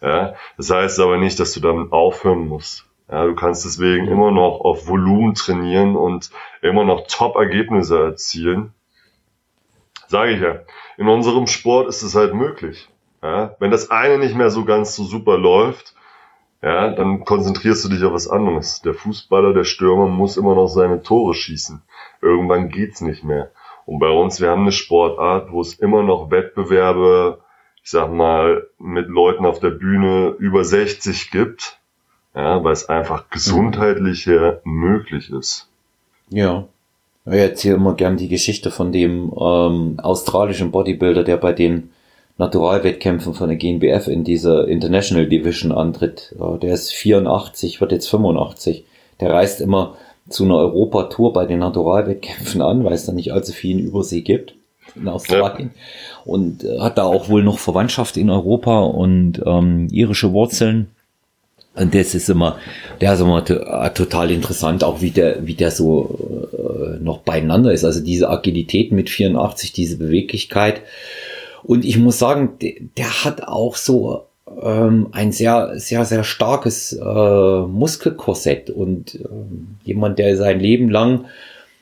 Ja, 0.00 0.34
das 0.56 0.70
heißt 0.70 1.00
aber 1.00 1.18
nicht, 1.18 1.40
dass 1.40 1.52
du 1.52 1.60
damit 1.60 1.92
aufhören 1.92 2.46
musst. 2.46 2.86
Ja, 3.10 3.24
du 3.24 3.34
kannst 3.34 3.64
deswegen 3.64 4.06
immer 4.06 4.30
noch 4.30 4.60
auf 4.60 4.86
Volumen 4.86 5.34
trainieren 5.34 5.96
und 5.96 6.30
immer 6.60 6.84
noch 6.84 7.06
Top-Ergebnisse 7.08 7.98
erzielen. 7.98 8.74
Sage 10.08 10.32
ich 10.32 10.40
ja. 10.40 10.60
In 10.96 11.06
unserem 11.06 11.46
Sport 11.46 11.88
ist 11.88 12.02
es 12.02 12.14
halt 12.14 12.34
möglich. 12.34 12.88
Ja, 13.22 13.54
wenn 13.58 13.70
das 13.70 13.90
eine 13.90 14.18
nicht 14.18 14.34
mehr 14.34 14.50
so 14.50 14.64
ganz 14.64 14.96
so 14.96 15.04
super 15.04 15.38
läuft, 15.38 15.94
ja, 16.62 16.90
dann 16.90 17.24
konzentrierst 17.24 17.84
du 17.84 17.88
dich 17.88 18.02
auf 18.04 18.12
was 18.12 18.28
anderes. 18.28 18.80
Der 18.82 18.94
Fußballer, 18.94 19.52
der 19.52 19.64
Stürmer 19.64 20.06
muss 20.06 20.36
immer 20.36 20.54
noch 20.54 20.68
seine 20.68 21.02
Tore 21.02 21.34
schießen. 21.34 21.82
Irgendwann 22.20 22.68
geht's 22.68 23.00
nicht 23.00 23.22
mehr. 23.22 23.50
Und 23.86 24.00
bei 24.00 24.08
uns, 24.08 24.40
wir 24.40 24.50
haben 24.50 24.62
eine 24.62 24.72
Sportart, 24.72 25.52
wo 25.52 25.60
es 25.60 25.74
immer 25.74 26.02
noch 26.02 26.30
Wettbewerbe, 26.30 27.40
ich 27.82 27.90
sag 27.90 28.10
mal, 28.10 28.66
mit 28.78 29.08
Leuten 29.08 29.46
auf 29.46 29.60
der 29.60 29.70
Bühne 29.70 30.34
über 30.38 30.64
60 30.64 31.30
gibt. 31.30 31.78
Ja, 32.34 32.62
weil 32.62 32.72
es 32.72 32.88
einfach 32.88 33.30
gesundheitlich 33.30 34.26
her 34.26 34.60
möglich 34.64 35.30
ist. 35.30 35.70
Ja. 36.28 36.66
Ich 37.30 37.38
erzähle 37.38 37.76
immer 37.76 37.94
gern 37.94 38.16
die 38.16 38.28
Geschichte 38.28 38.70
von 38.70 38.92
dem 38.92 39.32
ähm, 39.38 39.98
australischen 40.00 40.70
Bodybuilder, 40.70 41.24
der 41.24 41.36
bei 41.36 41.52
den 41.52 41.90
Naturalwettkämpfen 42.38 43.34
von 43.34 43.48
der 43.48 43.58
GNBF 43.58 44.06
in 44.08 44.24
dieser 44.24 44.68
International 44.68 45.26
Division 45.26 45.72
antritt. 45.72 46.34
Der 46.62 46.72
ist 46.72 46.92
84, 46.92 47.80
wird 47.80 47.92
jetzt 47.92 48.08
85. 48.08 48.84
Der 49.20 49.32
reist 49.32 49.60
immer 49.60 49.96
zu 50.28 50.44
einer 50.44 50.56
Europatour 50.56 51.32
bei 51.32 51.46
den 51.46 51.58
Naturalwettkämpfen 51.58 52.62
an, 52.62 52.84
weil 52.84 52.92
es 52.92 53.06
da 53.06 53.12
nicht 53.12 53.32
allzu 53.32 53.52
viel 53.52 53.78
in 53.78 53.86
Übersee 53.86 54.20
gibt 54.20 54.54
in 54.94 55.08
Australien 55.08 55.70
ja. 55.74 56.22
und 56.24 56.64
äh, 56.64 56.78
hat 56.80 56.98
da 56.98 57.04
auch 57.04 57.28
wohl 57.28 57.42
noch 57.42 57.58
Verwandtschaft 57.58 58.16
in 58.16 58.30
Europa 58.30 58.80
und 58.80 59.42
ähm, 59.44 59.88
irische 59.90 60.32
Wurzeln. 60.32 60.88
Und 61.78 61.94
das 61.94 62.14
ist 62.14 62.28
immer, 62.28 62.58
der 63.00 63.14
ist 63.14 63.20
immer 63.20 63.48
äh, 63.48 63.90
total 63.90 64.30
interessant, 64.30 64.84
auch 64.84 65.00
wie 65.00 65.10
der, 65.10 65.46
wie 65.46 65.54
der 65.54 65.70
so 65.70 66.48
äh, 66.52 67.02
noch 67.02 67.18
beieinander 67.18 67.72
ist. 67.72 67.84
Also 67.84 68.00
diese 68.00 68.28
Agilität 68.30 68.92
mit 68.92 69.10
84, 69.10 69.72
diese 69.72 69.96
Beweglichkeit. 69.96 70.82
Und 71.62 71.84
ich 71.84 71.98
muss 71.98 72.18
sagen, 72.18 72.54
der, 72.60 72.72
der 72.96 73.24
hat 73.24 73.42
auch 73.42 73.76
so 73.76 74.26
ähm, 74.62 75.08
ein 75.12 75.32
sehr, 75.32 75.72
sehr, 75.78 76.04
sehr 76.04 76.24
starkes 76.24 76.92
äh, 76.92 77.60
Muskelkorsett 77.62 78.70
und 78.70 79.14
äh, 79.16 79.28
jemand, 79.84 80.18
der 80.18 80.36
sein 80.36 80.60
Leben 80.60 80.88
lang 80.88 81.26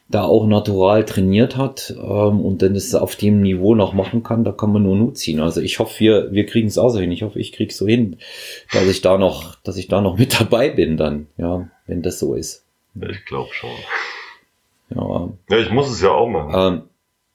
da 0.09 0.23
auch 0.25 0.47
natural 0.47 1.05
trainiert 1.05 1.57
hat 1.57 1.93
ähm, 1.97 2.41
und 2.41 2.63
dann 2.63 2.77
es 2.77 2.95
auf 2.95 3.17
dem 3.17 3.43
Niveau 3.43 3.75
noch 3.75 3.93
machen 3.93 4.23
kann, 4.23 4.45
da 4.45 4.53
kann 4.53 4.73
man 4.73 4.85
nur 4.85 4.97
Nut 4.97 5.19
ziehen. 5.19 5.41
Also 5.41 5.61
ich 5.61 5.79
hoffe, 5.79 5.99
wir, 5.99 6.33
wir 6.33 6.47
kriegen 6.47 6.69
es 6.69 6.79
auch 6.79 6.91
so 6.91 7.01
hin. 7.01 7.11
Ich 7.11 7.23
hoffe, 7.23 7.39
ich 7.41 7.53
krieg's 7.53 7.77
so 7.77 7.87
hin, 7.87 8.19
dass 8.73 8.85
ich 8.85 9.01
da 9.01 9.19
noch, 9.19 9.57
dass 9.57 9.77
ich 9.77 9.89
da 9.89 10.01
noch 10.01 10.17
mit 10.17 10.41
dabei 10.41 10.71
bin 10.71 10.97
dann, 10.97 11.27
ja, 11.37 11.69
wenn 11.87 12.03
das 12.03 12.19
so 12.19 12.35
ist. 12.35 12.65
Ich 12.95 13.25
glaube 13.27 13.53
schon. 13.53 13.71
Ja. 14.91 15.29
ja, 15.51 15.59
ich 15.59 15.71
muss 15.71 15.91
es 15.91 16.01
ja 16.01 16.11
auch 16.11 16.29
machen. 16.29 16.53
Ähm, 16.55 16.83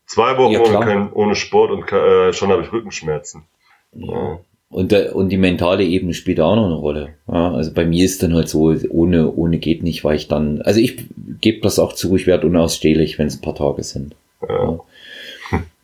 Zwei 0.06 0.38
Wochen 0.38 0.52
ja, 0.52 0.60
ohne, 0.60 1.14
ohne, 1.14 1.36
Sport 1.36 1.72
und 1.72 1.90
äh, 1.90 2.34
schon 2.34 2.50
habe 2.50 2.62
ich 2.64 2.74
Rückenschmerzen. 2.74 3.46
Ja. 3.94 4.40
Und, 4.72 4.94
der, 4.94 5.16
und 5.18 5.30
die 5.30 5.38
mentale 5.38 5.84
Ebene 5.84 6.14
spielt 6.14 6.40
auch 6.40 6.56
noch 6.56 6.66
eine 6.66 6.76
Rolle. 6.76 7.10
Ja, 7.28 7.54
also 7.54 7.74
bei 7.74 7.86
mir 7.86 8.06
ist 8.06 8.24
dann 8.24 8.34
halt 8.34 8.48
so, 8.48 8.74
ohne, 8.90 9.32
ohne 9.34 9.58
geht 9.58 9.84
nicht, 9.84 10.06
weil 10.06 10.16
ich 10.16 10.30
dann, 10.30 10.62
also 10.62 10.80
ich 10.80 11.06
gebe 11.42 11.60
das 11.62 11.78
auch 11.78 11.92
zu, 11.92 12.16
ich 12.16 12.26
werde 12.26 12.48
unausstehlich, 12.48 13.20
wenn 13.20 13.28
es 13.28 13.36
ein 13.36 13.42
paar 13.42 13.56
Tage 13.56 13.84
sind. 13.84 14.16
Ja. 14.48 14.80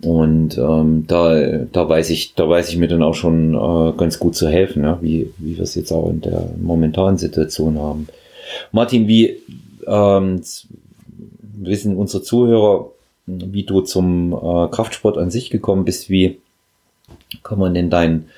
Und 0.01 0.57
ähm, 0.57 1.05
da, 1.05 1.65
da 1.71 1.89
weiß 1.89 2.11
ich, 2.11 2.35
da 2.35 2.47
weiß 2.47 2.69
ich 2.69 2.77
mir 2.77 2.87
dann 2.87 3.03
auch 3.03 3.15
schon 3.15 3.55
äh, 3.55 3.97
ganz 3.97 4.19
gut 4.19 4.35
zu 4.35 4.47
helfen, 4.47 4.83
ja, 4.83 4.99
wie, 5.01 5.33
wie 5.37 5.57
wir 5.57 5.63
es 5.63 5.75
jetzt 5.75 5.91
auch 5.91 6.09
in 6.09 6.21
der 6.21 6.49
momentanen 6.61 7.17
Situation 7.17 7.79
haben. 7.79 8.07
Martin, 8.71 9.09
wie 9.09 9.37
ähm, 9.85 10.41
wissen 11.57 11.97
unsere 11.97 12.23
Zuhörer, 12.23 12.89
wie 13.25 13.63
du 13.63 13.81
zum 13.81 14.31
äh, 14.31 14.67
Kraftsport 14.69 15.17
an 15.17 15.29
sich 15.29 15.49
gekommen 15.49 15.83
bist, 15.83 16.09
wie 16.09 16.37
kann 17.43 17.59
man 17.59 17.73
denn 17.73 17.89
deinen 17.89 18.29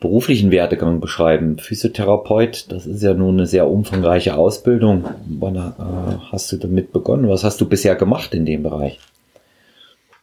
beruflichen 0.00 0.50
Werdegang 0.50 1.00
beschreiben? 1.00 1.58
Physiotherapeut, 1.58 2.70
das 2.70 2.86
ist 2.86 3.02
ja 3.02 3.14
nun 3.14 3.34
eine 3.34 3.46
sehr 3.46 3.68
umfangreiche 3.68 4.34
Ausbildung. 4.34 5.04
Wann 5.26 5.56
äh, 5.56 6.18
hast 6.30 6.52
du 6.52 6.56
damit 6.56 6.92
begonnen? 6.92 7.28
Was 7.28 7.44
hast 7.44 7.60
du 7.60 7.68
bisher 7.68 7.96
gemacht 7.96 8.34
in 8.34 8.46
dem 8.46 8.62
Bereich? 8.62 9.00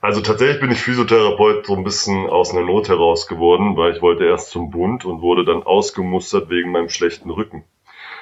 Also 0.01 0.21
tatsächlich 0.21 0.59
bin 0.59 0.71
ich 0.71 0.77
Physiotherapeut 0.77 1.65
so 1.65 1.75
ein 1.75 1.83
bisschen 1.83 2.27
aus 2.27 2.51
einer 2.51 2.65
Not 2.65 2.89
heraus 2.89 3.27
geworden, 3.27 3.75
weil 3.75 3.95
ich 3.95 4.01
wollte 4.01 4.25
erst 4.25 4.51
zum 4.51 4.69
Bund 4.69 5.03
und 5.03 5.21
wurde 5.21 5.43
dann 5.43 5.63
ausgemustert 5.63 6.49
wegen 6.49 6.71
meinem 6.71 6.89
schlechten 6.89 7.31
Rücken. 7.31 7.63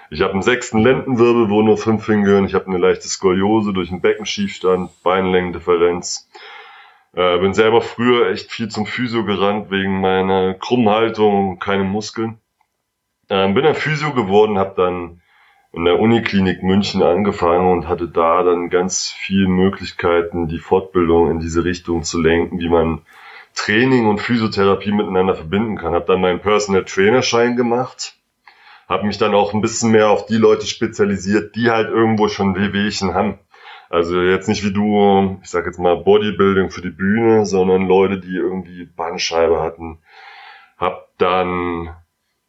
Ich 0.10 0.22
habe 0.22 0.34
einen 0.34 0.43
sechsten 0.43 0.80
Lendenwirbel, 0.80 1.49
wo 1.49 1.62
nur 1.62 1.78
fünf 1.78 2.06
hingehören. 2.06 2.45
Ich 2.45 2.54
habe 2.54 2.68
eine 2.68 2.78
leichte 2.78 3.08
Skoliose 3.08 3.74
durch 3.74 3.91
einen 3.91 3.99
Beckenschiefstand, 3.99 4.91
Beinlängendifferenz. 5.04 6.30
Äh, 7.16 7.38
bin 7.38 7.53
selber 7.53 7.82
früher 7.82 8.30
echt 8.30 8.51
viel 8.51 8.70
zum 8.70 8.86
Physio 8.86 9.24
gerannt 9.24 9.70
wegen 9.70 10.01
meiner 10.01 10.55
krummen 10.55 10.89
Haltung, 10.89 11.59
keine 11.59 11.84
Muskeln. 11.84 12.39
Äh, 13.30 13.51
bin 13.53 13.64
dann 13.64 13.76
Physio 13.76 14.14
geworden, 14.14 14.57
habe 14.57 14.74
dann 14.76 15.22
in 15.74 15.86
der 15.86 15.99
Uniklinik 15.99 16.64
München 16.64 17.01
angefangen 17.01 17.72
und 17.72 17.88
hatte 17.88 18.07
da 18.07 18.43
dann 18.43 18.70
ganz 18.70 19.09
viele 19.09 19.47
Möglichkeiten, 19.47 20.47
die 20.47 20.59
Fortbildung 20.59 21.32
in 21.32 21.39
diese 21.39 21.64
Richtung 21.64 22.03
zu 22.03 22.22
lenken, 22.22 22.59
wie 22.59 22.70
man 22.70 23.01
Training 23.55 24.07
und 24.07 24.20
Physiotherapie 24.20 24.91
miteinander 24.91 25.36
verbinden 25.36 25.78
kann. 25.78 25.93
Habe 25.93 26.05
dann 26.05 26.22
meinen 26.22 26.41
Personal 26.41 26.86
Trainer 26.86 27.22
Schein 27.22 27.55
gemacht, 27.55 28.16
habe 28.89 29.05
mich 29.05 29.18
dann 29.18 29.34
auch 29.36 29.53
ein 29.53 29.61
bisschen 29.61 29.91
mehr 29.91 30.09
auf 30.09 30.26
die 30.26 30.38
Leute 30.38 30.66
spezialisiert, 30.66 31.55
die 31.55 31.70
halt 31.70 31.89
irgendwo 31.89 32.28
schon 32.28 32.55
Wehwehchen 32.55 33.14
haben. 33.14 33.39
Also 33.93 34.23
jetzt 34.23 34.49
nicht 34.49 34.63
wie 34.63 34.73
du, 34.73 35.37
ich 35.43 35.51
sag 35.51 35.67
jetzt 35.67 35.77
mal 35.77 35.95
Bodybuilding 35.95 36.71
für 36.71 36.81
die 36.81 36.89
Bühne, 36.89 37.45
sondern 37.45 37.87
Leute, 37.87 38.19
die 38.19 38.35
irgendwie 38.35 38.85
Bandscheibe 38.85 39.61
hatten. 39.61 39.99
Hab 40.79 41.15
dann 41.19 41.95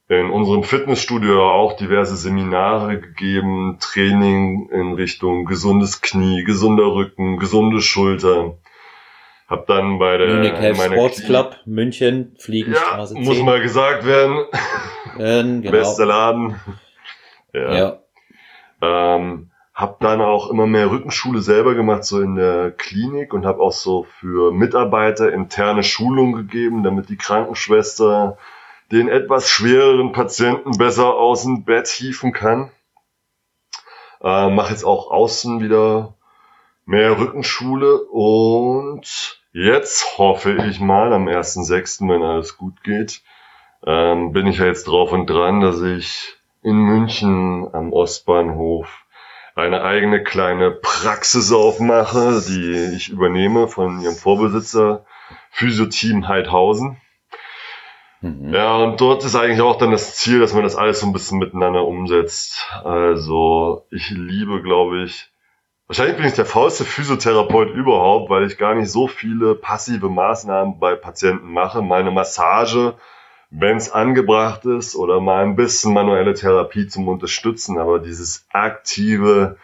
in 0.09 0.31
unserem 0.31 0.63
Fitnessstudio 0.63 1.47
auch 1.47 1.77
diverse 1.77 2.17
Seminare 2.17 2.99
gegeben, 2.99 3.77
Training 3.79 4.71
in 4.71 4.95
Richtung 4.95 5.45
gesundes 5.45 6.01
Knie, 6.01 6.45
gesunder 6.45 6.95
Rücken, 6.95 7.37
gesunde 7.37 7.83
Schulter. 7.83 8.57
Hab 9.47 9.67
dann 9.67 9.99
bei 9.99 10.17
der 10.17 10.37
Munich 10.37 10.55
Health 10.55 10.79
Sports 10.79 11.25
Club 11.27 11.57
München 11.67 12.37
Fliegenstraße 12.39 13.17
ja, 13.17 13.21
10. 13.21 13.29
muss 13.29 13.43
mal 13.43 13.61
gesagt 13.61 14.07
werden. 14.07 14.47
Ähm, 15.19 15.61
genau. 15.61 15.73
Bester 15.73 16.07
Laden. 16.07 16.55
Ja. 17.53 17.75
ja. 17.75 17.99
Ähm, 18.81 19.51
hab 19.75 19.99
dann 19.99 20.21
auch 20.21 20.51
immer 20.51 20.69
mehr 20.69 20.91
Rückenschule 20.91 21.41
selber 21.41 21.75
gemacht, 21.75 22.05
so 22.05 22.21
in 22.21 22.37
der 22.37 22.71
Klinik 22.71 23.35
und 23.35 23.45
hab 23.45 23.59
auch 23.59 23.73
so 23.73 24.05
für 24.05 24.53
Mitarbeiter 24.53 25.33
interne 25.33 25.83
Schulung 25.83 26.33
gegeben, 26.33 26.85
damit 26.85 27.09
die 27.09 27.17
Krankenschwester 27.17 28.39
den 28.93 29.09
etwas 29.09 29.49
schwereren 29.49 30.13
Patienten 30.13 30.79
besser 30.79 31.15
aus 31.15 31.43
dem 31.43 31.65
Bett 31.65 31.89
hieven 31.89 32.33
kann. 32.33 32.71
Äh, 34.23 34.51
Mache 34.51 34.71
jetzt 34.71 34.85
auch 34.85 35.11
außen 35.11 35.61
wieder 35.61 36.15
mehr 36.87 37.19
Rückenschule 37.19 38.01
und 38.05 39.41
jetzt 39.53 40.19
hoffe 40.19 40.53
ich 40.69 40.79
mal 40.79 41.13
am 41.13 41.27
1.6., 41.27 42.09
wenn 42.09 42.23
alles 42.23 42.57
gut 42.57 42.85
geht, 42.85 43.23
ähm, 43.85 44.33
bin 44.33 44.47
ich 44.47 44.59
ja 44.59 44.67
jetzt 44.67 44.85
drauf 44.85 45.11
und 45.11 45.29
dran, 45.29 45.61
dass 45.61 45.83
ich 45.83 46.37
in 46.63 46.77
München 46.77 47.69
am 47.75 47.93
Ostbahnhof 47.93 49.04
eine 49.55 49.83
eigene 49.83 50.23
kleine 50.23 50.73
Praxis 50.73 51.53
aufmache, 51.53 52.43
die 52.47 52.95
ich 52.97 53.11
übernehme 53.11 53.69
von 53.69 54.01
ihrem 54.01 54.17
Vorbesitzer 54.17 55.05
Physioteam 55.51 56.27
Heidhausen. 56.27 57.01
Mhm. 58.21 58.53
Ja, 58.53 58.77
und 58.77 59.01
dort 59.01 59.25
ist 59.25 59.37
eigentlich 59.37 59.61
auch 59.61 59.79
dann 59.79 59.93
das 59.93 60.17
Ziel, 60.17 60.41
dass 60.41 60.55
man 60.55 60.65
das 60.65 60.77
alles 60.77 61.01
so 61.01 61.07
ein 61.07 61.13
bisschen 61.13 61.39
miteinander 61.39 61.87
umsetzt. 61.87 62.69
Also 62.83 63.87
ich 63.91 64.11
liebe, 64.11 64.63
glaube 64.63 65.05
ich, 65.05 65.31
wahrscheinlich 65.87 66.17
bin 66.17 66.27
ich 66.27 66.35
der 66.35 66.47
faulste 66.47 66.85
Physiotherapeut 66.85 67.71
überhaupt, 67.71 68.31
weil 68.31 68.47
ich 68.47 68.59
gar 68.59 68.75
nicht 68.75 68.91
so 68.91 69.07
viele 69.07 69.55
passive 69.55 70.09
Maßnahmen 70.09 70.81
bei 70.81 70.97
Patienten 70.97 71.53
mache. 71.53 71.83
Meine 71.83 72.11
Massage, 72.11 72.95
wenn 73.57 73.77
es 73.77 73.93
angebracht 73.93 74.65
ist, 74.65 74.97
oder 74.97 75.21
mal 75.21 75.45
ein 75.45 75.55
bisschen 75.55 75.93
manuelle 75.93 76.35
Therapie 76.35 76.89
zum 76.89 77.07
Unterstützen, 77.07 77.79
aber 77.79 78.01
dieses 78.01 78.47
aktive, 78.51 79.59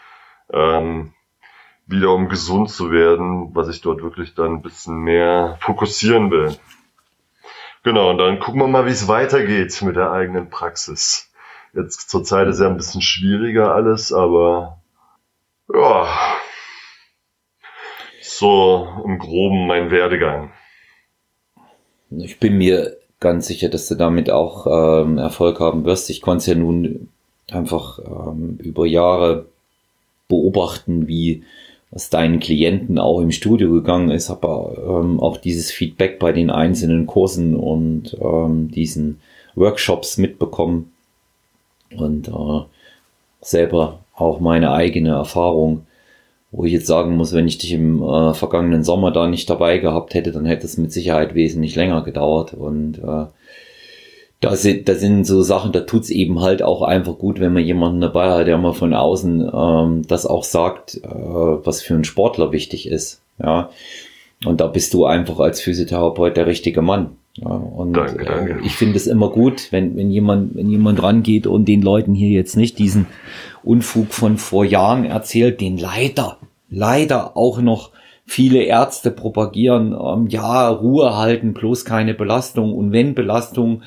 ähm, 0.53 1.13
wieder 1.87 2.13
um 2.13 2.29
gesund 2.29 2.71
zu 2.71 2.93
werden, 2.93 3.53
was 3.53 3.69
ich 3.69 3.81
dort 3.81 4.01
wirklich 4.01 4.35
dann 4.35 4.55
ein 4.55 4.63
bisschen 4.63 4.99
mehr 4.99 5.59
fokussieren 5.61 6.31
will. 6.31 6.57
Genau, 7.83 8.11
und 8.11 8.19
dann 8.19 8.39
gucken 8.39 8.61
wir 8.61 8.69
mal, 8.69 8.87
wie 8.87 8.91
es 8.91 9.09
weitergeht 9.09 9.83
mit 9.83 9.97
der 9.97 10.13
eigenen 10.13 10.51
Praxis. 10.51 11.33
Jetzt 11.73 12.11
zur 12.11 12.23
Zeit 12.23 12.47
ist 12.47 12.61
ja 12.61 12.69
ein 12.69 12.77
bisschen 12.77 13.03
schwieriger 13.03 13.75
alles, 13.75 14.13
aber 14.13 14.81
ja, 15.73 16.07
so 18.23 19.03
im 19.05 19.19
Groben 19.19 19.67
mein 19.67 19.91
Werdegang. 19.91 20.53
Ich 22.11 22.39
bin 22.39 22.59
mir 22.59 23.00
ganz 23.21 23.47
sicher, 23.47 23.69
dass 23.69 23.87
du 23.89 23.95
damit 23.95 24.31
auch 24.31 24.67
ähm, 24.67 25.19
Erfolg 25.19 25.61
haben 25.61 25.85
wirst. 25.85 26.11
Ich 26.11 26.23
konnte 26.23 26.39
es 26.39 26.47
ja 26.47 26.55
nun 26.55 27.09
einfach 27.51 27.99
ähm, 27.99 28.59
über 28.63 28.87
Jahre 28.87 29.47
beobachten, 30.29 31.07
wie 31.07 31.43
was 31.91 32.09
deinen 32.09 32.39
Klienten 32.39 32.99
auch 32.99 33.21
im 33.21 33.33
Studio 33.33 33.71
gegangen 33.73 34.11
ist, 34.11 34.31
habe 34.31 34.77
ähm, 34.87 35.19
auch 35.21 35.37
dieses 35.37 35.73
Feedback 35.73 36.19
bei 36.21 36.33
den 36.33 36.51
einzelnen 36.51 37.07
Kursen 37.07 37.57
und 37.57 38.17
ähm, 38.21 38.71
diesen 38.71 39.21
Workshops 39.57 40.17
mitbekommen 40.17 40.93
und 41.97 42.29
äh, 42.29 42.61
selber 43.41 44.01
auch 44.15 44.39
meine 44.39 44.73
eigene 44.73 45.11
Erfahrung, 45.11 45.85
wo 46.53 46.65
ich 46.65 46.73
jetzt 46.73 46.87
sagen 46.87 47.17
muss, 47.17 47.33
wenn 47.33 47.47
ich 47.47 47.59
dich 47.59 47.73
im 47.73 48.03
äh, 48.03 48.35
vergangenen 48.35 48.83
Sommer 48.83 49.13
da 49.13 49.29
nicht 49.29 49.49
dabei 49.49 49.79
gehabt 49.79 50.15
hätte, 50.15 50.33
dann 50.33 50.47
hätte 50.47 50.67
es 50.67 50.77
mit 50.77 50.93
Sicherheit 50.93 51.35
wesentlich 51.35 51.77
länger 51.77 52.03
gedauert 52.03 52.55
und 52.55 52.99
äh, 52.99 53.27
da 54.41 54.57
sind, 54.57 54.89
da 54.89 54.95
sind 54.95 55.27
so 55.27 55.43
Sachen, 55.43 55.73
da 55.73 55.81
tut's 55.81 56.09
eben 56.09 56.41
halt 56.41 56.63
auch 56.63 56.81
einfach 56.83 57.19
gut, 57.19 57.41
wenn 57.41 57.53
man 57.53 57.65
jemanden 57.65 58.01
dabei 58.01 58.31
hat, 58.31 58.47
der 58.47 58.57
mal 58.57 58.73
von 58.73 58.95
außen 58.95 59.51
ähm, 59.53 60.03
das 60.09 60.27
auch 60.27 60.45
sagt, 60.45 60.97
äh, 60.97 61.09
was 61.09 61.83
für 61.83 61.95
einen 61.95 62.05
Sportler 62.05 62.51
wichtig 62.51 62.89
ist. 62.89 63.21
Ja. 63.39 63.71
Und 64.47 64.63
da 64.63 64.67
bist 64.67 64.95
du 64.95 65.05
einfach 65.05 65.39
als 65.39 65.61
Physiotherapeut 65.61 66.39
der 66.39 66.47
richtige 66.47 66.81
Mann. 66.81 67.11
Ja, 67.37 67.51
und 67.51 67.93
danke, 67.93 68.25
danke. 68.25 68.53
Äh, 68.53 68.67
ich 68.67 68.73
finde 68.73 68.97
es 68.97 69.07
immer 69.07 69.29
gut, 69.29 69.71
wenn, 69.73 69.97
wenn 69.97 70.11
jemand, 70.11 70.55
wenn 70.57 70.71
jemand 70.71 71.03
rangeht 71.03 71.47
und 71.47 71.67
den 71.67 71.83
Leuten 71.83 72.15
hier 72.15 72.31
jetzt 72.31 72.57
nicht 72.57 72.79
diesen 72.79 73.07
Unfug 73.63 74.13
von 74.13 74.39
vor 74.39 74.65
Jahren 74.65 75.05
erzählt, 75.05 75.61
den 75.61 75.77
leider, 75.77 76.39
leider 76.71 77.37
auch 77.37 77.61
noch 77.61 77.91
viele 78.31 78.63
Ärzte 78.63 79.11
propagieren, 79.11 79.93
ähm, 79.93 80.29
ja, 80.29 80.69
Ruhe 80.69 81.17
halten, 81.17 81.53
bloß 81.53 81.85
keine 81.85 82.15
Belastung 82.15 82.73
und 82.73 82.93
wenn 82.93 83.15
Belastung, 83.17 83.83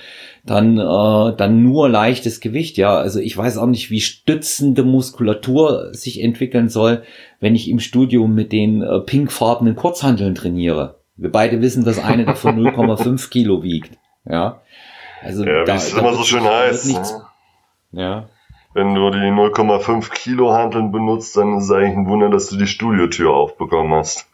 dann, 0.45 0.77
äh, 0.77 1.35
dann 1.37 1.63
nur 1.63 1.87
leichtes 1.87 2.41
Gewicht. 2.41 2.77
Ja, 2.77 2.97
also 2.97 3.19
ich 3.21 3.37
weiß 3.37 3.57
auch 3.57 3.67
nicht, 3.67 3.89
wie 3.89 4.01
stützende 4.01 4.83
Muskulatur 4.83 5.93
sich 5.93 6.21
entwickeln 6.21 6.67
soll, 6.67 7.03
wenn 7.39 7.55
ich 7.55 7.69
im 7.69 7.79
Studio 7.79 8.27
mit 8.27 8.51
den 8.51 8.81
äh, 8.81 8.99
pinkfarbenen 8.99 9.77
Kurzhanteln 9.77 10.35
trainiere. 10.35 10.99
Wir 11.15 11.31
beide 11.31 11.61
wissen, 11.61 11.85
dass 11.85 12.03
eine 12.03 12.25
davon 12.25 12.59
0,5 12.67 13.29
Kilo 13.29 13.63
wiegt. 13.63 13.97
Ja, 14.29 14.61
also 15.21 15.45
ja, 15.45 15.63
da, 15.63 15.75
es 15.75 15.93
immer 15.93 16.13
so 16.13 16.23
schön 16.23 16.43
heißt. 16.43 16.87
Nichts, 16.87 17.13
ne? 17.91 18.01
Ja. 18.01 18.29
Wenn 18.73 18.95
du 18.95 19.09
die 19.11 19.17
0,5 19.17 20.11
Kilo 20.11 20.53
Hanteln 20.53 20.91
benutzt, 20.91 21.37
dann 21.37 21.57
ist 21.57 21.65
es 21.65 21.71
eigentlich 21.71 21.97
ein 21.97 22.07
Wunder, 22.07 22.29
dass 22.29 22.49
du 22.49 22.57
die 22.57 22.67
Studiotür 22.67 23.31
aufbekommen 23.31 23.93
hast. 23.93 24.27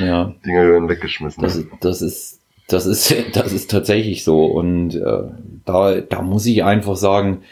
Ja. 0.00 0.32
Dinger 0.44 0.66
werden 0.66 0.88
weggeschmissen. 0.88 1.42
Das, 1.42 1.62
das 1.80 2.02
ist, 2.02 2.40
das 2.68 2.86
ist, 2.86 3.14
das 3.34 3.52
ist 3.52 3.70
tatsächlich 3.70 4.24
so. 4.24 4.46
Und 4.46 4.96
äh, 4.96 5.22
da, 5.64 6.00
da 6.00 6.22
muss 6.22 6.46
ich 6.46 6.64
einfach 6.64 6.96
sagen, 6.96 7.42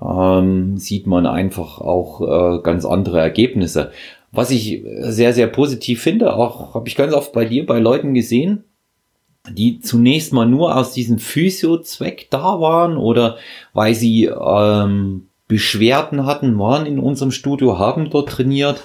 ähm, 0.00 0.76
sieht 0.76 1.06
man 1.06 1.26
einfach 1.26 1.80
auch 1.80 2.20
äh, 2.20 2.62
ganz 2.62 2.84
andere 2.84 3.20
Ergebnisse. 3.20 3.90
Was 4.32 4.52
ich 4.52 4.84
sehr, 5.00 5.32
sehr 5.32 5.48
positiv 5.48 6.02
finde, 6.02 6.34
auch 6.34 6.74
habe 6.74 6.88
ich 6.88 6.94
ganz 6.94 7.12
oft 7.12 7.32
bei 7.32 7.44
dir, 7.44 7.66
bei 7.66 7.80
Leuten 7.80 8.14
gesehen, 8.14 8.64
die 9.50 9.80
zunächst 9.80 10.32
mal 10.32 10.46
nur 10.46 10.76
aus 10.76 10.92
diesem 10.92 11.18
Physio-Zweck 11.18 12.28
da 12.30 12.60
waren 12.60 12.96
oder 12.96 13.38
weil 13.72 13.94
sie 13.94 14.26
ähm, 14.26 15.29
Beschwerden 15.50 16.26
hatten, 16.26 16.58
waren 16.58 16.86
in 16.86 17.00
unserem 17.00 17.32
Studio, 17.32 17.78
haben 17.78 18.08
dort 18.08 18.28
trainiert 18.28 18.84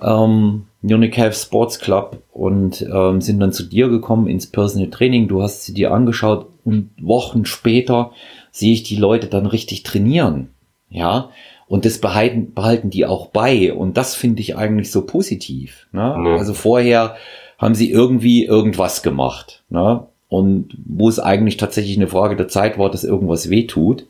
ähm, 0.00 0.66
Munich 0.82 1.16
Health 1.16 1.34
Sports 1.34 1.80
Club 1.80 2.22
und 2.32 2.80
ähm, 2.82 3.20
sind 3.20 3.40
dann 3.40 3.52
zu 3.52 3.64
dir 3.64 3.88
gekommen 3.88 4.28
ins 4.28 4.46
Personal 4.46 4.88
Training. 4.88 5.26
Du 5.26 5.42
hast 5.42 5.64
sie 5.64 5.74
dir 5.74 5.92
angeschaut 5.92 6.46
und 6.64 6.90
Wochen 7.00 7.44
später 7.44 8.12
sehe 8.52 8.72
ich 8.72 8.84
die 8.84 8.96
Leute 8.96 9.26
dann 9.26 9.46
richtig 9.46 9.82
trainieren. 9.82 10.50
Ja, 10.88 11.30
und 11.68 11.84
das 11.84 11.98
behalten, 11.98 12.52
behalten 12.54 12.90
die 12.90 13.06
auch 13.06 13.26
bei. 13.28 13.72
Und 13.72 13.96
das 13.96 14.14
finde 14.14 14.40
ich 14.40 14.56
eigentlich 14.56 14.90
so 14.90 15.06
positiv. 15.06 15.86
Ne? 15.92 16.16
Mhm. 16.18 16.26
Also 16.26 16.54
vorher 16.54 17.16
haben 17.58 17.74
sie 17.74 17.90
irgendwie 17.90 18.44
irgendwas 18.44 19.02
gemacht. 19.02 19.62
Ne? 19.70 20.04
Und 20.28 20.76
wo 20.84 21.08
es 21.08 21.20
eigentlich 21.20 21.58
tatsächlich 21.58 21.96
eine 21.96 22.08
Frage 22.08 22.34
der 22.36 22.48
Zeit 22.48 22.78
war, 22.78 22.90
dass 22.90 23.04
irgendwas 23.04 23.50
wehtut. 23.50 24.06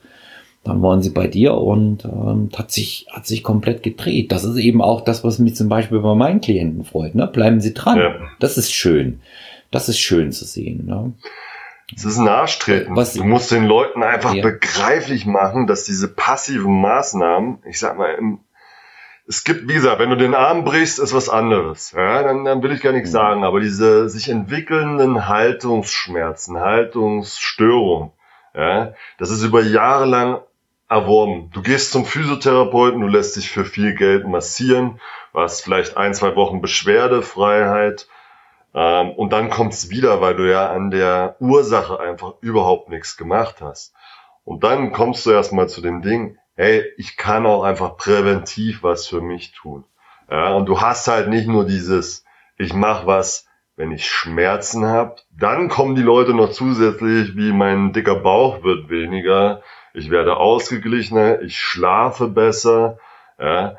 Dann 0.62 0.82
waren 0.82 1.00
sie 1.00 1.10
bei 1.10 1.26
dir 1.26 1.54
und 1.54 2.04
ähm, 2.04 2.50
hat 2.54 2.70
sich 2.70 3.06
hat 3.10 3.26
sich 3.26 3.42
komplett 3.42 3.82
gedreht. 3.82 4.30
Das 4.30 4.44
ist 4.44 4.56
eben 4.56 4.82
auch 4.82 5.00
das, 5.00 5.24
was 5.24 5.38
mich 5.38 5.56
zum 5.56 5.70
Beispiel 5.70 6.00
bei 6.00 6.14
meinen 6.14 6.42
Klienten 6.42 6.84
freut. 6.84 7.14
Ne? 7.14 7.26
Bleiben 7.26 7.60
Sie 7.60 7.72
dran. 7.72 7.98
Ja. 7.98 8.14
Das 8.40 8.58
ist 8.58 8.72
schön. 8.72 9.20
Das 9.70 9.88
ist 9.88 9.98
schön 9.98 10.32
zu 10.32 10.44
sehen. 10.44 10.84
Ne? 10.86 11.14
Es 11.96 12.04
ist 12.04 12.18
ein 12.18 12.28
Arschtreten. 12.28 12.94
Was, 12.94 13.14
du 13.14 13.24
musst 13.24 13.50
den 13.50 13.64
Leuten 13.64 14.02
einfach 14.02 14.34
ja. 14.34 14.42
begreiflich 14.42 15.26
machen, 15.26 15.66
dass 15.66 15.84
diese 15.84 16.08
passiven 16.08 16.80
Maßnahmen, 16.80 17.58
ich 17.66 17.78
sag 17.78 17.96
mal, 17.96 18.14
im, 18.14 18.40
es 19.26 19.44
gibt, 19.44 19.68
wie 19.68 19.74
gesagt, 19.74 19.98
wenn 19.98 20.10
du 20.10 20.16
den 20.16 20.34
Arm 20.34 20.64
brichst, 20.64 20.98
ist 20.98 21.14
was 21.14 21.28
anderes. 21.28 21.92
Ja, 21.92 22.22
dann, 22.22 22.44
dann 22.44 22.62
will 22.62 22.72
ich 22.72 22.80
gar 22.80 22.92
nichts 22.92 23.10
mhm. 23.10 23.14
sagen. 23.14 23.44
Aber 23.44 23.60
diese 23.60 24.08
sich 24.08 24.28
entwickelnden 24.28 25.28
Haltungsschmerzen, 25.28 26.58
Haltungsstörungen, 26.58 28.10
ja, 28.54 28.94
das 29.18 29.30
ist 29.30 29.44
über 29.44 29.62
Jahre 29.62 30.06
lang 30.06 30.40
erworben. 30.90 31.50
Du 31.52 31.62
gehst 31.62 31.92
zum 31.92 32.04
Physiotherapeuten, 32.04 33.00
du 33.00 33.06
lässt 33.06 33.36
dich 33.36 33.48
für 33.48 33.64
viel 33.64 33.94
Geld 33.94 34.26
massieren, 34.26 35.00
hast 35.32 35.62
vielleicht 35.62 35.96
ein, 35.96 36.12
zwei 36.12 36.34
Wochen 36.34 36.60
Beschwerdefreiheit 36.60 38.08
ähm, 38.74 39.12
und 39.12 39.32
dann 39.32 39.50
kommt's 39.50 39.88
wieder, 39.88 40.20
weil 40.20 40.34
du 40.34 40.50
ja 40.50 40.70
an 40.70 40.90
der 40.90 41.36
Ursache 41.38 42.00
einfach 42.00 42.34
überhaupt 42.40 42.88
nichts 42.88 43.16
gemacht 43.16 43.60
hast. 43.60 43.94
Und 44.44 44.64
dann 44.64 44.90
kommst 44.90 45.24
du 45.26 45.30
erstmal 45.30 45.68
zu 45.68 45.80
dem 45.80 46.02
Ding, 46.02 46.38
hey, 46.56 46.84
ich 46.96 47.16
kann 47.16 47.46
auch 47.46 47.62
einfach 47.62 47.96
präventiv 47.96 48.82
was 48.82 49.06
für 49.06 49.20
mich 49.20 49.52
tun. 49.52 49.84
Ja, 50.28 50.54
und 50.54 50.66
du 50.66 50.80
hast 50.80 51.06
halt 51.06 51.28
nicht 51.28 51.46
nur 51.46 51.64
dieses, 51.66 52.24
ich 52.56 52.74
mach 52.74 53.06
was, 53.06 53.46
wenn 53.76 53.92
ich 53.92 54.08
Schmerzen 54.08 54.86
habe. 54.86 55.16
Dann 55.30 55.68
kommen 55.68 55.94
die 55.94 56.02
Leute 56.02 56.34
noch 56.34 56.50
zusätzlich, 56.50 57.36
wie 57.36 57.52
mein 57.52 57.92
dicker 57.92 58.16
Bauch 58.16 58.62
wird 58.64 58.90
weniger, 58.90 59.62
ich 59.94 60.10
werde 60.10 60.36
ausgeglichener, 60.36 61.42
ich 61.42 61.58
schlafe 61.58 62.28
besser. 62.28 62.98
Ja. 63.38 63.76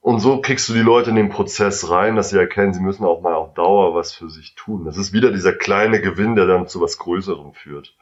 Und 0.00 0.20
so 0.20 0.40
kriegst 0.40 0.68
du 0.68 0.72
die 0.72 0.80
Leute 0.80 1.10
in 1.10 1.16
den 1.16 1.30
Prozess 1.30 1.90
rein, 1.90 2.16
dass 2.16 2.30
sie 2.30 2.38
erkennen, 2.38 2.72
sie 2.72 2.80
müssen 2.80 3.04
auch 3.04 3.22
mal 3.22 3.34
auf 3.34 3.54
Dauer 3.54 3.94
was 3.94 4.12
für 4.12 4.30
sich 4.30 4.54
tun. 4.54 4.84
Das 4.84 4.96
ist 4.96 5.12
wieder 5.12 5.32
dieser 5.32 5.52
kleine 5.52 6.00
Gewinn, 6.00 6.36
der 6.36 6.46
dann 6.46 6.68
zu 6.68 6.80
was 6.80 6.98
Größerem 6.98 7.54
führt. 7.54 7.94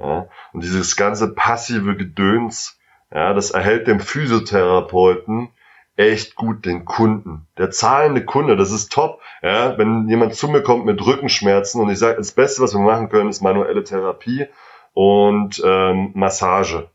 Ja. 0.00 0.28
Und 0.52 0.62
dieses 0.62 0.96
ganze 0.96 1.34
passive 1.34 1.96
Gedöns, 1.96 2.78
ja, 3.12 3.34
das 3.34 3.50
erhält 3.50 3.86
dem 3.86 4.00
Physiotherapeuten 4.00 5.50
echt 5.96 6.34
gut 6.34 6.64
den 6.64 6.84
Kunden. 6.84 7.46
Der 7.56 7.70
zahlende 7.70 8.24
Kunde, 8.24 8.56
das 8.56 8.72
ist 8.72 8.92
top. 8.92 9.20
Ja, 9.42 9.78
wenn 9.78 10.08
jemand 10.08 10.34
zu 10.34 10.48
mir 10.48 10.62
kommt 10.62 10.86
mit 10.86 11.04
Rückenschmerzen 11.04 11.80
und 11.80 11.90
ich 11.90 11.98
sage, 11.98 12.16
das 12.16 12.32
Beste, 12.32 12.62
was 12.62 12.74
wir 12.74 12.80
machen 12.80 13.10
können, 13.10 13.30
ist 13.30 13.42
manuelle 13.42 13.84
Therapie 13.84 14.46
und 14.94 15.60
ähm, 15.64 16.12
Massage. 16.14 16.88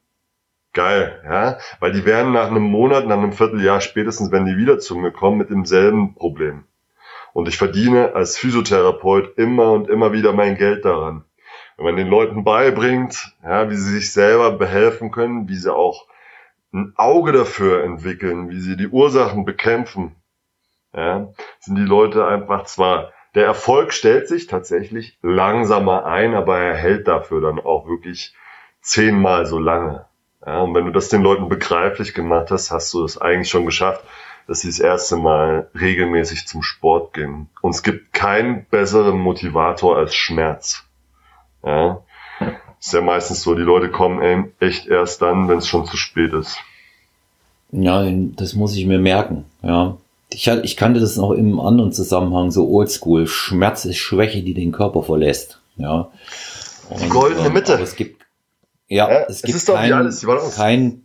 Geil, 0.73 1.21
ja, 1.25 1.57
weil 1.79 1.91
die 1.91 2.05
werden 2.05 2.31
nach 2.31 2.47
einem 2.47 2.63
Monat, 2.63 3.05
nach 3.07 3.17
einem 3.17 3.33
Vierteljahr 3.33 3.81
spätestens, 3.81 4.31
wenn 4.31 4.45
die 4.45 4.57
wieder 4.57 4.79
zu 4.79 4.95
mir 4.95 5.11
kommen, 5.11 5.37
mit 5.37 5.49
demselben 5.49 6.15
Problem. 6.15 6.63
Und 7.33 7.47
ich 7.47 7.57
verdiene 7.57 8.13
als 8.13 8.37
Physiotherapeut 8.37 9.37
immer 9.37 9.71
und 9.71 9.89
immer 9.89 10.13
wieder 10.13 10.33
mein 10.33 10.57
Geld 10.57 10.85
daran. 10.85 11.23
Wenn 11.77 11.85
man 11.85 11.95
den 11.95 12.07
Leuten 12.07 12.43
beibringt, 12.43 13.33
ja, 13.43 13.69
wie 13.69 13.75
sie 13.75 13.93
sich 13.93 14.13
selber 14.13 14.51
behelfen 14.51 15.11
können, 15.11 15.47
wie 15.47 15.55
sie 15.55 15.73
auch 15.73 16.07
ein 16.71 16.93
Auge 16.97 17.31
dafür 17.31 17.83
entwickeln, 17.83 18.49
wie 18.49 18.59
sie 18.59 18.77
die 18.77 18.87
Ursachen 18.87 19.45
bekämpfen, 19.45 20.15
ja, 20.93 21.33
sind 21.59 21.75
die 21.75 21.81
Leute 21.81 22.25
einfach 22.27 22.65
zwar 22.65 23.11
der 23.35 23.45
Erfolg 23.45 23.93
stellt 23.93 24.27
sich 24.27 24.47
tatsächlich 24.47 25.17
langsamer 25.21 26.05
ein, 26.05 26.33
aber 26.33 26.57
er 26.57 26.75
hält 26.75 27.07
dafür 27.07 27.41
dann 27.41 27.59
auch 27.59 27.87
wirklich 27.87 28.33
zehnmal 28.81 29.45
so 29.45 29.59
lange. 29.59 30.05
Ja, 30.45 30.61
und 30.61 30.73
wenn 30.73 30.85
du 30.85 30.91
das 30.91 31.09
den 31.09 31.21
Leuten 31.21 31.49
begreiflich 31.49 32.13
gemacht 32.13 32.49
hast, 32.49 32.71
hast 32.71 32.93
du 32.93 33.03
es 33.03 33.17
eigentlich 33.19 33.49
schon 33.49 33.65
geschafft, 33.65 34.03
dass 34.47 34.61
sie 34.61 34.67
das 34.67 34.79
erste 34.79 35.17
Mal 35.17 35.69
regelmäßig 35.79 36.47
zum 36.47 36.63
Sport 36.63 37.13
gehen. 37.13 37.49
Und 37.61 37.75
es 37.75 37.83
gibt 37.83 38.13
keinen 38.13 38.65
besseren 38.65 39.19
Motivator 39.19 39.97
als 39.97 40.15
Schmerz. 40.15 40.85
Ja, 41.63 42.01
ist 42.79 42.93
ja 42.93 43.01
meistens 43.01 43.43
so, 43.43 43.53
die 43.53 43.61
Leute 43.61 43.89
kommen 43.89 44.53
echt 44.59 44.87
erst 44.87 45.21
dann, 45.21 45.49
wenn 45.49 45.57
es 45.57 45.67
schon 45.67 45.85
zu 45.85 45.97
spät 45.97 46.33
ist. 46.33 46.57
Ja, 47.71 48.03
das 48.09 48.53
muss 48.55 48.75
ich 48.75 48.85
mir 48.85 48.97
merken. 48.97 49.45
Ja, 49.61 49.97
ich, 50.31 50.47
ich 50.47 50.77
kannte 50.77 50.99
das 50.99 51.17
noch 51.17 51.31
im 51.31 51.59
anderen 51.59 51.91
Zusammenhang, 51.91 52.51
so 52.51 52.69
oldschool. 52.69 53.27
Schmerz 53.27 53.85
ist 53.85 53.97
Schwäche, 53.97 54.43
die 54.43 54.53
den 54.53 54.71
Körper 54.71 55.03
verlässt. 55.03 55.59
Ja. 55.77 56.09
Und, 56.89 57.01
die 57.01 57.09
goldene 57.09 57.47
ähm, 57.47 57.53
Mitte. 57.53 57.73
es 57.73 57.95
gibt, 57.95 58.25
ja, 58.87 59.09
ja 59.09 59.25
es, 59.27 59.43
es 59.43 59.65
gibt 59.65 59.65
kein, 59.65 59.93
alles, 59.93 60.25
kein, 60.55 61.03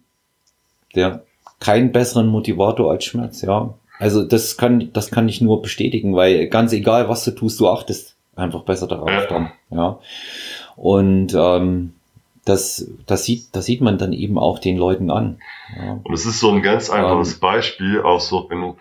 der, 0.94 1.24
keinen 1.60 1.92
besseren 1.92 2.28
Motivator 2.28 2.90
als 2.90 3.04
Schmerz, 3.04 3.42
ja. 3.42 3.74
Also 3.98 4.24
das 4.24 4.56
kann, 4.56 4.90
das 4.92 5.10
kann 5.10 5.28
ich 5.28 5.40
nur 5.40 5.62
bestätigen, 5.62 6.16
weil 6.16 6.48
ganz 6.48 6.72
egal, 6.72 7.08
was 7.08 7.24
du 7.24 7.30
tust, 7.30 7.60
du 7.60 7.68
achtest 7.68 8.16
einfach 8.34 8.62
besser 8.62 8.88
darauf 8.88 9.10
ja. 9.10 9.26
dann, 9.26 9.52
ja. 9.70 9.98
Und 10.76 11.34
ähm, 11.34 11.94
das, 12.44 12.90
das 13.06 13.24
sieht, 13.24 13.54
das 13.54 13.64
sieht 13.64 13.80
man 13.80 13.96
dann 13.96 14.12
eben 14.12 14.38
auch 14.38 14.58
den 14.58 14.76
Leuten 14.76 15.10
an. 15.10 15.38
Ja. 15.76 16.00
Und 16.02 16.12
es 16.12 16.26
ist 16.26 16.40
so 16.40 16.50
ein 16.50 16.62
ganz 16.62 16.90
einfaches 16.90 17.34
ähm, 17.34 17.40
Beispiel, 17.40 18.02
auch 18.02 18.20
so, 18.20 18.46
wenn 18.50 18.60
du 18.60 18.76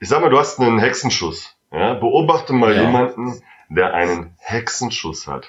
ich 0.00 0.08
sag 0.08 0.22
mal, 0.22 0.30
du 0.30 0.38
hast 0.38 0.58
einen 0.58 0.78
Hexenschuss. 0.78 1.56
Ja? 1.70 1.94
Beobachte 1.94 2.52
mal 2.52 2.74
ja. 2.74 2.82
jemanden, 2.82 3.40
der 3.68 3.94
einen 3.94 4.34
Hexenschuss 4.38 5.28
hat. 5.28 5.48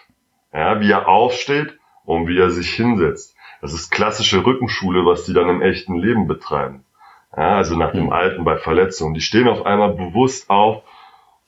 Ja, 0.53 0.81
wie 0.81 0.91
er 0.91 1.07
aufsteht 1.07 1.79
und 2.03 2.27
wie 2.27 2.37
er 2.37 2.49
sich 2.49 2.73
hinsetzt. 2.73 3.35
Das 3.61 3.73
ist 3.73 3.89
klassische 3.89 4.45
Rückenschule, 4.45 5.05
was 5.05 5.25
die 5.25 5.33
dann 5.33 5.49
im 5.49 5.61
echten 5.61 5.95
Leben 5.95 6.27
betreiben. 6.27 6.83
Ja, 7.35 7.55
also 7.55 7.77
nach 7.77 7.93
dem 7.93 8.07
hm. 8.07 8.13
Alten 8.13 8.43
bei 8.43 8.57
Verletzungen. 8.57 9.13
Die 9.13 9.21
stehen 9.21 9.47
auf 9.47 9.65
einmal 9.65 9.93
bewusst 9.93 10.49
auf 10.49 10.83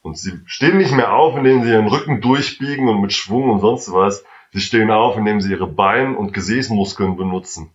und 0.02 0.18
sie 0.18 0.40
stehen 0.46 0.78
nicht 0.78 0.94
mehr 0.94 1.14
auf, 1.14 1.36
indem 1.36 1.64
sie 1.64 1.72
ihren 1.72 1.88
Rücken 1.88 2.22
durchbiegen 2.22 2.88
und 2.88 3.02
mit 3.02 3.12
Schwung 3.12 3.50
und 3.50 3.60
sonst 3.60 3.92
was. 3.92 4.24
Sie 4.52 4.62
stehen 4.62 4.92
auf, 4.92 5.18
indem 5.18 5.42
sie 5.42 5.52
ihre 5.52 5.68
Bein- 5.68 6.16
und 6.16 6.32
Gesäßmuskeln 6.32 7.18
benutzen. 7.18 7.72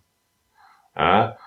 Ja, 0.95 1.37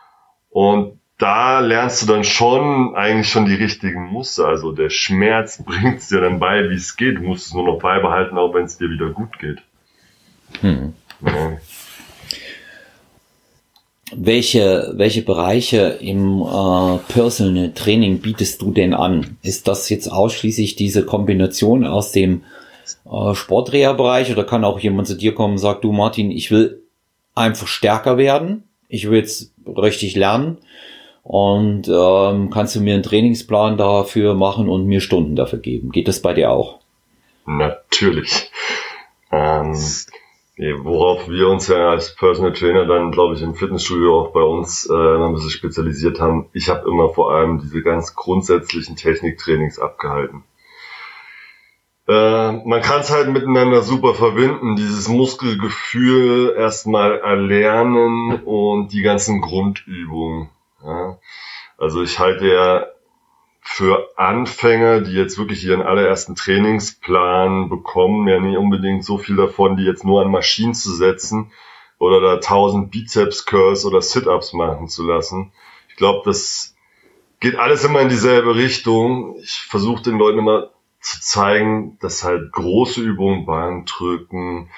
und 0.51 1.01
da 1.23 1.61
lernst 1.61 2.03
du 2.03 2.07
dann 2.07 2.25
schon 2.25 2.97
eigentlich 2.97 3.29
schon 3.29 3.47
die 3.47 3.55
richtigen 3.55 4.07
Muster. 4.07 4.49
Also 4.49 4.73
der 4.73 4.91
Schmerz 4.91 5.63
bringt 5.63 6.01
es 6.01 6.09
dir 6.09 6.21
dann 6.21 6.41
bei, 6.41 6.69
wie 6.69 6.75
es 6.75 6.97
geht. 6.97 7.19
Du 7.19 7.23
musst 7.23 7.47
es 7.47 7.55
nur 7.55 7.65
noch 7.65 7.79
beibehalten, 7.79 8.37
auch 8.37 8.53
wenn 8.55 8.65
es 8.65 8.77
dir 8.77 8.91
wieder 8.91 9.11
gut 9.11 9.39
geht. 9.39 9.59
Hm. 10.61 10.95
Ja. 11.25 11.53
Welche, 14.15 14.93
welche 14.97 15.23
Bereiche 15.23 15.97
im 16.01 16.43
äh, 16.43 16.99
Personal 17.13 17.73
Training 17.73 18.19
bietest 18.19 18.61
du 18.61 18.73
denn 18.73 18.93
an? 18.93 19.39
Ist 19.43 19.69
das 19.69 19.89
jetzt 19.89 20.09
ausschließlich 20.09 20.75
diese 20.75 21.07
Kombination 21.07 21.87
aus 21.87 22.11
dem 22.11 22.43
äh, 23.07 23.35
Sportreha-Bereich 23.35 24.33
oder 24.33 24.45
kann 24.45 24.65
auch 24.65 24.81
jemand 24.81 25.07
zu 25.07 25.17
dir 25.17 25.35
kommen 25.35 25.55
und 25.55 25.59
sagt, 25.59 25.85
du 25.85 25.93
Martin, 25.93 26.33
ich 26.33 26.51
will 26.51 26.83
einfach 27.37 27.69
stärker 27.69 28.19
werden, 28.19 28.65
ich 28.89 29.09
will 29.09 29.19
jetzt 29.19 29.53
richtig 29.65 30.17
lernen 30.17 30.59
und 31.23 31.89
ähm, 31.89 32.51
kannst 32.51 32.75
du 32.75 32.81
mir 32.81 32.95
einen 32.95 33.03
Trainingsplan 33.03 33.77
dafür 33.77 34.35
machen 34.35 34.69
und 34.69 34.87
mir 34.87 35.01
Stunden 35.01 35.37
dafür 35.37 35.61
geben. 35.61 35.91
Geht 35.91 36.09
das 36.09 36.21
bei 36.21 36.35
dir 36.35 36.51
auch? 36.51 36.81
Natürlich. 37.47 38.51
Ähm, 39.31 39.75
worauf 40.83 41.29
wir 41.29 41.49
uns 41.49 41.69
ja 41.69 41.91
als 41.91 42.15
Personal 42.17 42.53
Trainer 42.53 42.87
dann, 42.87 43.11
glaube 43.11 43.35
ich, 43.35 43.43
im 43.43 43.55
Fitnessstudio 43.55 44.21
auch 44.21 44.33
bei 44.33 44.43
uns 44.43 44.89
äh, 44.89 44.93
ein 44.93 45.33
bisschen 45.33 45.51
spezialisiert 45.51 46.21
haben. 46.21 46.49
Ich 46.53 46.69
habe 46.69 46.89
immer 46.89 47.09
vor 47.09 47.33
allem 47.33 47.61
diese 47.61 47.83
ganz 47.83 48.15
grundsätzlichen 48.15 48.97
Techniktrainings 48.97 49.79
abgehalten. 49.79 50.45
Äh, 52.09 52.53
man 52.67 52.83
kann 52.83 53.01
es 53.01 53.11
halt 53.11 53.31
miteinander 53.31 53.83
super 53.83 54.15
verbinden, 54.15 54.77
dieses 54.77 55.09
Muskelgefühl 55.09 56.55
erstmal 56.57 57.19
erlernen 57.21 58.43
und 58.45 58.93
die 58.93 59.03
ganzen 59.03 59.41
Grundübungen. 59.41 60.49
Ja. 60.85 61.19
Also 61.79 62.03
ich 62.03 62.19
halte 62.19 62.47
ja 62.47 62.87
für 63.61 64.09
Anfänger, 64.17 65.01
die 65.01 65.13
jetzt 65.13 65.39
wirklich 65.39 65.65
ihren 65.65 65.83
allerersten 65.83 66.35
Trainingsplan 66.35 67.69
bekommen, 67.69 68.29
ja 68.29 68.41
nie 68.41 68.57
unbedingt 68.57 69.05
so 69.05 69.19
viel 69.19 69.37
davon, 69.37 69.77
die 69.77 69.85
jetzt 69.85 70.05
nur 70.05 70.21
an 70.21 70.31
Maschinen 70.31 70.75
zu 70.75 70.93
setzen 70.93 71.53
oder 71.99 72.21
da 72.21 72.37
tausend 72.39 72.91
Bizeps 72.91 73.47
Curls 73.47 73.87
oder 73.87 74.03
Sit-ups 74.03 74.53
machen 74.53 74.89
zu 74.89 75.07
lassen. 75.07 75.53
Ich 75.89 75.97
glaube, 75.97 76.23
das 76.25 76.75
geht 77.39 77.57
alles 77.57 77.85
immer 77.85 78.01
in 78.01 78.09
dieselbe 78.09 78.57
Richtung. 78.57 79.37
Ich 79.41 79.63
versuche 79.63 80.03
den 80.03 80.19
Leuten 80.19 80.41
immer 80.41 80.71
zu 81.01 81.21
zeigen, 81.21 81.99
dass 82.01 82.25
halt 82.25 82.51
große 82.53 83.01
Übungen, 83.01 83.47
Bankdrücken, 83.47 84.71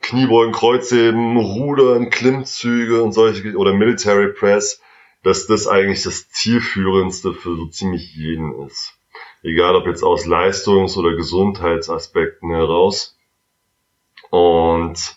Kniebeugen, 0.00 0.52
Kreuzheben, 0.52 1.36
Rudern, 1.36 2.10
Klimmzüge 2.10 3.02
und 3.02 3.12
solche 3.12 3.56
oder 3.56 3.72
Military 3.72 4.32
Press, 4.32 4.80
dass 5.22 5.46
das 5.46 5.66
eigentlich 5.68 6.02
das 6.02 6.28
zielführendste 6.30 7.32
für 7.32 7.56
so 7.56 7.66
ziemlich 7.66 8.14
jeden 8.14 8.66
ist. 8.66 8.98
Egal 9.42 9.76
ob 9.76 9.86
jetzt 9.86 10.02
aus 10.02 10.26
Leistungs- 10.26 10.96
oder 10.96 11.14
Gesundheitsaspekten 11.14 12.50
heraus. 12.50 13.16
Und 14.30 15.16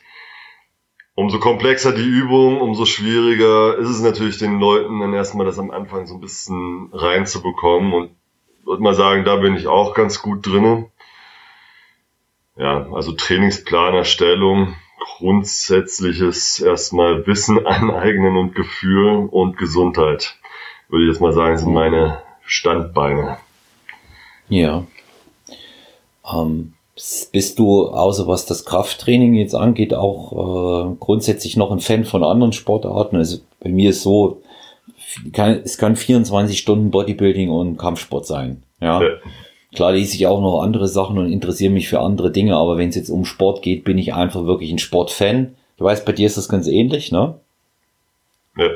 umso 1.15 1.39
komplexer 1.39 1.91
die 1.91 2.03
Übung, 2.03 2.59
umso 2.59 2.85
schwieriger 2.85 3.77
ist 3.77 3.89
es 3.89 4.01
natürlich 4.01 4.37
den 4.37 4.59
Leuten 4.59 4.99
dann 4.99 5.13
erstmal 5.13 5.45
das 5.45 5.59
am 5.59 5.71
Anfang 5.71 6.05
so 6.05 6.15
ein 6.15 6.21
bisschen 6.21 6.89
reinzubekommen. 6.91 7.93
Und 7.93 8.11
würde 8.65 8.83
mal 8.83 8.95
sagen, 8.95 9.23
da 9.25 9.37
bin 9.37 9.55
ich 9.55 9.67
auch 9.67 9.93
ganz 9.93 10.21
gut 10.21 10.45
drinne. 10.45 10.89
Ja, 12.57 12.91
also 12.93 13.11
Trainingsplanerstellung, 13.11 14.75
grundsätzliches 14.99 16.59
erstmal 16.59 17.25
Wissen 17.27 17.65
aneignen 17.65 18.37
und 18.37 18.55
Gefühl 18.55 19.27
und 19.29 19.57
Gesundheit, 19.57 20.37
würde 20.89 21.05
ich 21.05 21.11
jetzt 21.11 21.21
mal 21.21 21.33
sagen, 21.33 21.57
sind 21.57 21.73
meine 21.73 22.19
Standbeine. 22.45 23.37
Ja. 24.49 24.85
Ähm, 26.31 26.73
bist 27.31 27.59
du, 27.59 27.87
außer 27.87 28.27
was 28.27 28.45
das 28.45 28.63
Krafttraining 28.63 29.33
jetzt 29.33 29.53
angeht, 29.53 29.93
auch 29.93 30.91
äh, 30.91 30.95
grundsätzlich 30.99 31.57
noch 31.57 31.71
ein 31.71 31.79
Fan 31.79 32.05
von 32.05 32.23
anderen 32.23 32.53
Sportarten? 32.53 33.17
Also 33.17 33.39
bei 33.59 33.69
mir 33.69 33.89
ist 33.89 34.01
so, 34.01 34.41
kann, 35.33 35.61
es 35.63 35.77
kann 35.77 35.95
24 35.95 36.57
Stunden 36.57 36.91
Bodybuilding 36.91 37.49
und 37.49 37.77
Kampfsport 37.77 38.25
sein. 38.25 38.63
Ja. 38.79 39.01
ja. 39.01 39.09
Klar 39.75 39.91
lese 39.91 40.15
ich 40.15 40.25
auch 40.25 40.41
noch 40.41 40.61
andere 40.61 40.87
Sachen 40.87 41.17
und 41.17 41.31
interessiere 41.31 41.71
mich 41.71 41.89
für 41.89 41.99
andere 41.99 42.31
Dinge, 42.31 42.55
aber 42.55 42.77
wenn 42.77 42.89
es 42.89 42.95
jetzt 42.95 43.09
um 43.09 43.25
Sport 43.25 43.61
geht, 43.61 43.83
bin 43.83 43.97
ich 43.97 44.13
einfach 44.13 44.45
wirklich 44.45 44.71
ein 44.71 44.79
Sportfan. 44.79 45.55
Du 45.77 45.83
weißt, 45.83 46.05
bei 46.05 46.13
dir 46.13 46.25
ist 46.25 46.37
das 46.37 46.49
ganz 46.49 46.67
ähnlich, 46.67 47.11
ne? 47.11 47.39
Ja. 48.55 48.69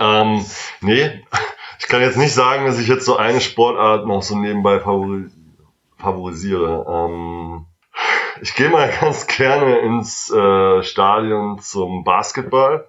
Ähm, 0.00 0.44
nee, 0.80 1.10
ich 1.78 1.86
kann 1.86 2.00
jetzt 2.00 2.16
nicht 2.16 2.32
sagen, 2.32 2.64
dass 2.64 2.80
ich 2.80 2.88
jetzt 2.88 3.04
so 3.04 3.16
eine 3.16 3.40
Sportart 3.40 4.06
noch 4.06 4.22
so 4.22 4.36
nebenbei 4.36 4.80
favori 4.80 5.26
favorisiere. 5.98 6.86
Ähm, 6.88 7.66
ich 8.40 8.54
gehe 8.54 8.68
mal 8.70 8.90
ganz 9.00 9.26
gerne 9.26 9.78
ins 9.78 10.30
äh, 10.30 10.82
Stadion 10.82 11.58
zum 11.60 12.04
Basketball. 12.04 12.88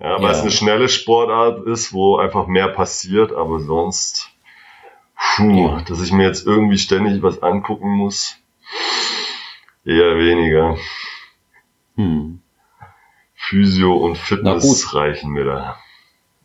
Ja, 0.00 0.16
weil 0.16 0.22
ja. 0.24 0.30
es 0.30 0.40
eine 0.40 0.50
schnelle 0.50 0.88
Sportart 0.88 1.66
ist, 1.66 1.92
wo 1.92 2.16
einfach 2.16 2.46
mehr 2.46 2.68
passiert, 2.68 3.32
aber 3.32 3.60
sonst 3.60 4.29
Puh, 5.36 5.78
dass 5.86 6.02
ich 6.02 6.12
mir 6.12 6.24
jetzt 6.24 6.46
irgendwie 6.46 6.78
ständig 6.78 7.22
was 7.22 7.42
angucken 7.42 7.90
muss. 7.90 8.36
Eher 9.84 10.16
weniger. 10.18 10.76
Hm. 11.96 12.40
Physio 13.34 13.96
und 13.96 14.16
Fitness 14.16 14.94
reichen 14.94 15.30
mir 15.30 15.44
da. 15.44 15.76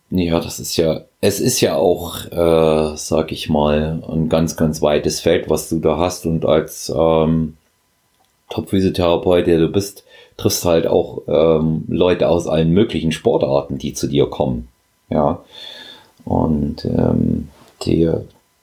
Ja, 0.09 0.39
das 0.39 0.59
ist 0.59 0.77
ja, 0.77 1.01
es 1.19 1.39
ist 1.39 1.61
ja 1.61 1.75
auch, 1.75 2.25
äh, 2.31 2.95
sag 2.95 3.31
ich 3.31 3.49
mal, 3.49 4.03
ein 4.07 4.29
ganz, 4.29 4.55
ganz 4.55 4.81
weites 4.81 5.19
Feld, 5.19 5.49
was 5.49 5.69
du 5.69 5.79
da 5.79 5.97
hast 5.97 6.25
und 6.25 6.45
als 6.45 6.91
ähm, 6.95 7.57
Top-Physiotherapeut, 8.49 9.47
der 9.47 9.59
du 9.59 9.69
bist, 9.69 10.03
triffst 10.37 10.63
halt 10.65 10.87
auch 10.87 11.21
ähm, 11.27 11.83
Leute 11.87 12.29
aus 12.29 12.47
allen 12.47 12.71
möglichen 12.71 13.11
Sportarten, 13.11 13.77
die 13.77 13.93
zu 13.93 14.07
dir 14.07 14.27
kommen. 14.27 14.67
Ja. 15.09 15.43
Und 16.23 16.85
ähm, 16.85 17.49
die, 17.83 18.11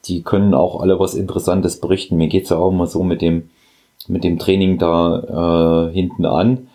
die 0.05 0.21
können 0.21 0.53
auch 0.53 0.81
alle 0.81 0.99
was 0.99 1.13
Interessantes 1.13 1.79
berichten. 1.79 2.17
Mir 2.17 2.27
geht's 2.27 2.49
ja 2.49 2.57
auch 2.57 2.71
immer 2.71 2.87
so 2.87 3.03
mit 3.03 3.21
dem, 3.21 3.49
mit 4.07 4.23
dem 4.23 4.39
Training 4.39 4.77
da 4.77 5.89
äh, 5.89 5.93
hinten 5.93 6.25
an. 6.25 6.67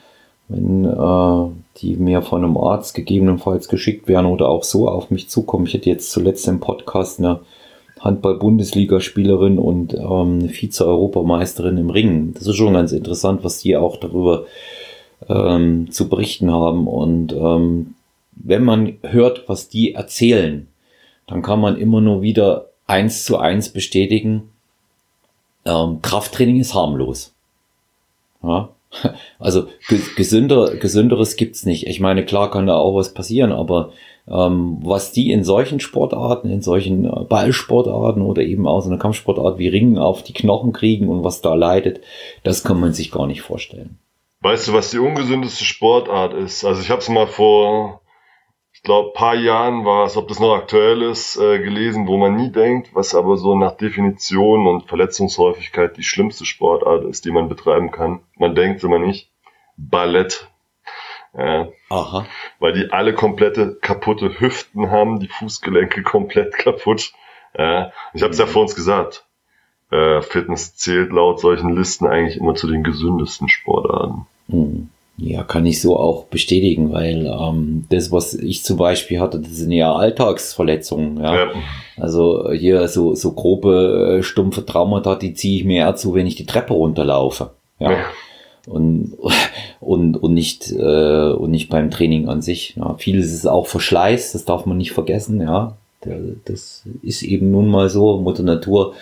Wenn 0.48 0.84
äh, 0.86 1.50
die 1.80 1.96
mir 1.96 2.22
von 2.22 2.44
einem 2.44 2.56
Arzt 2.56 2.94
gegebenenfalls 2.94 3.68
geschickt 3.68 4.08
werden 4.08 4.26
oder 4.26 4.48
auch 4.48 4.64
so 4.64 4.88
auf 4.88 5.10
mich 5.10 5.28
zukommen. 5.28 5.66
Ich 5.66 5.74
hatte 5.74 5.90
jetzt 5.90 6.10
zuletzt 6.10 6.48
im 6.48 6.60
Podcast 6.60 7.18
eine 7.18 7.40
Handball-Bundesligaspielerin 8.00 9.58
und 9.58 9.94
ähm, 9.94 10.40
eine 10.40 10.48
Vize-Europameisterin 10.48 11.78
im 11.78 11.90
Ringen. 11.90 12.34
Das 12.34 12.46
ist 12.46 12.56
schon 12.56 12.74
ganz 12.74 12.92
interessant, 12.92 13.44
was 13.44 13.58
die 13.58 13.76
auch 13.76 13.96
darüber 13.96 14.44
ähm, 15.28 15.90
zu 15.90 16.08
berichten 16.08 16.50
haben. 16.50 16.86
Und 16.86 17.32
ähm, 17.32 17.94
wenn 18.32 18.64
man 18.64 18.94
hört, 19.02 19.48
was 19.48 19.68
die 19.68 19.94
erzählen, 19.94 20.68
dann 21.26 21.42
kann 21.42 21.60
man 21.60 21.76
immer 21.76 22.00
nur 22.00 22.22
wieder 22.22 22.67
eins 22.88 23.24
zu 23.24 23.38
eins 23.38 23.68
bestätigen, 23.68 24.50
ähm, 25.64 26.02
Krafttraining 26.02 26.58
ist 26.58 26.74
harmlos. 26.74 27.34
Ja? 28.42 28.70
Also 29.38 29.68
gesünder, 30.16 30.76
gesünderes 30.76 31.36
gibt's 31.36 31.66
nicht. 31.66 31.86
Ich 31.86 32.00
meine, 32.00 32.24
klar 32.24 32.50
kann 32.50 32.66
da 32.66 32.76
auch 32.76 32.96
was 32.96 33.12
passieren, 33.12 33.52
aber 33.52 33.92
ähm, 34.26 34.78
was 34.82 35.12
die 35.12 35.30
in 35.30 35.44
solchen 35.44 35.78
Sportarten, 35.78 36.50
in 36.50 36.62
solchen 36.62 37.04
äh, 37.04 37.24
Ballsportarten 37.24 38.22
oder 38.22 38.42
eben 38.42 38.66
auch 38.66 38.80
so 38.80 38.88
einer 38.88 38.98
Kampfsportart 38.98 39.58
wie 39.58 39.68
Ringen 39.68 39.98
auf 39.98 40.22
die 40.22 40.32
Knochen 40.32 40.72
kriegen 40.72 41.08
und 41.08 41.22
was 41.22 41.42
da 41.42 41.54
leidet, 41.54 42.00
das 42.44 42.64
kann 42.64 42.80
man 42.80 42.94
sich 42.94 43.10
gar 43.10 43.26
nicht 43.26 43.42
vorstellen. 43.42 43.98
Weißt 44.40 44.68
du, 44.68 44.72
was 44.72 44.90
die 44.90 44.98
ungesündeste 44.98 45.64
Sportart 45.64 46.32
ist? 46.32 46.64
Also 46.64 46.80
ich 46.80 46.90
habe 46.90 47.00
es 47.00 47.08
mal 47.08 47.26
vor 47.26 48.00
ich 48.78 48.84
glaube, 48.84 49.10
paar 49.12 49.34
Jahren 49.34 49.84
war 49.84 50.06
es, 50.06 50.16
ob 50.16 50.28
das 50.28 50.38
noch 50.38 50.54
aktuell 50.54 51.02
ist, 51.02 51.36
äh, 51.36 51.58
gelesen, 51.58 52.06
wo 52.06 52.16
man 52.16 52.36
nie 52.36 52.52
denkt, 52.52 52.94
was 52.94 53.12
aber 53.12 53.36
so 53.36 53.56
nach 53.56 53.76
Definition 53.76 54.68
und 54.68 54.86
Verletzungshäufigkeit 54.86 55.96
die 55.96 56.04
schlimmste 56.04 56.44
Sportart 56.44 57.04
ist, 57.04 57.24
die 57.24 57.32
man 57.32 57.48
betreiben 57.48 57.90
kann. 57.90 58.20
Man 58.36 58.54
denkt 58.54 58.84
immer 58.84 59.00
nicht. 59.00 59.30
Ballett. 59.76 60.46
Ja. 61.36 61.66
Aha. 61.88 62.24
Weil 62.60 62.72
die 62.72 62.92
alle 62.92 63.14
komplette 63.14 63.76
kaputte 63.80 64.38
Hüften 64.38 64.92
haben, 64.92 65.18
die 65.18 65.28
Fußgelenke 65.28 66.02
komplett 66.04 66.56
kaputt. 66.56 67.12
Ja. 67.58 67.90
Ich 68.14 68.22
habe 68.22 68.30
es 68.30 68.38
ja 68.38 68.46
vor 68.46 68.62
uns 68.62 68.76
gesagt. 68.76 69.26
Äh, 69.90 70.22
Fitness 70.22 70.76
zählt 70.76 71.10
laut 71.10 71.40
solchen 71.40 71.74
Listen 71.74 72.06
eigentlich 72.06 72.36
immer 72.36 72.54
zu 72.54 72.68
den 72.68 72.84
gesündesten 72.84 73.48
Sportarten. 73.48 74.28
Mhm. 74.46 74.90
Ja, 75.20 75.42
kann 75.42 75.66
ich 75.66 75.80
so 75.80 75.98
auch 75.98 76.26
bestätigen, 76.26 76.92
weil 76.92 77.26
ähm, 77.26 77.86
das, 77.90 78.12
was 78.12 78.34
ich 78.34 78.62
zum 78.62 78.76
Beispiel 78.76 79.18
hatte, 79.18 79.40
das 79.40 79.50
sind 79.50 79.72
ja 79.72 79.92
Alltagsverletzungen. 79.92 81.18
Ja? 81.18 81.34
ja. 81.34 81.52
Also 81.96 82.52
hier 82.52 82.86
so, 82.86 83.16
so 83.16 83.32
grobe, 83.32 84.18
äh, 84.18 84.22
stumpfe 84.22 84.64
Traumata, 84.64 85.16
die 85.16 85.34
ziehe 85.34 85.58
ich 85.58 85.64
mir 85.64 85.78
eher 85.78 85.96
zu, 85.96 86.14
wenn 86.14 86.28
ich 86.28 86.36
die 86.36 86.46
Treppe 86.46 86.72
runterlaufe. 86.72 87.50
Ja. 87.80 87.90
ja. 87.90 88.04
Und, 88.68 89.14
und, 89.80 90.16
und, 90.16 90.34
nicht, 90.34 90.70
äh, 90.70 91.32
und 91.32 91.50
nicht 91.50 91.68
beim 91.68 91.90
Training 91.90 92.28
an 92.28 92.40
sich. 92.40 92.76
Ja. 92.76 92.94
Vieles 92.98 93.32
ist 93.32 93.48
auch 93.48 93.66
Verschleiß, 93.66 94.32
das 94.32 94.44
darf 94.44 94.66
man 94.66 94.76
nicht 94.76 94.92
vergessen. 94.92 95.40
Ja. 95.40 95.76
Das 96.44 96.84
ist 97.02 97.22
eben 97.24 97.50
nun 97.50 97.66
mal 97.66 97.90
so. 97.90 98.18
Mutter 98.18 98.44
Natur 98.44 98.94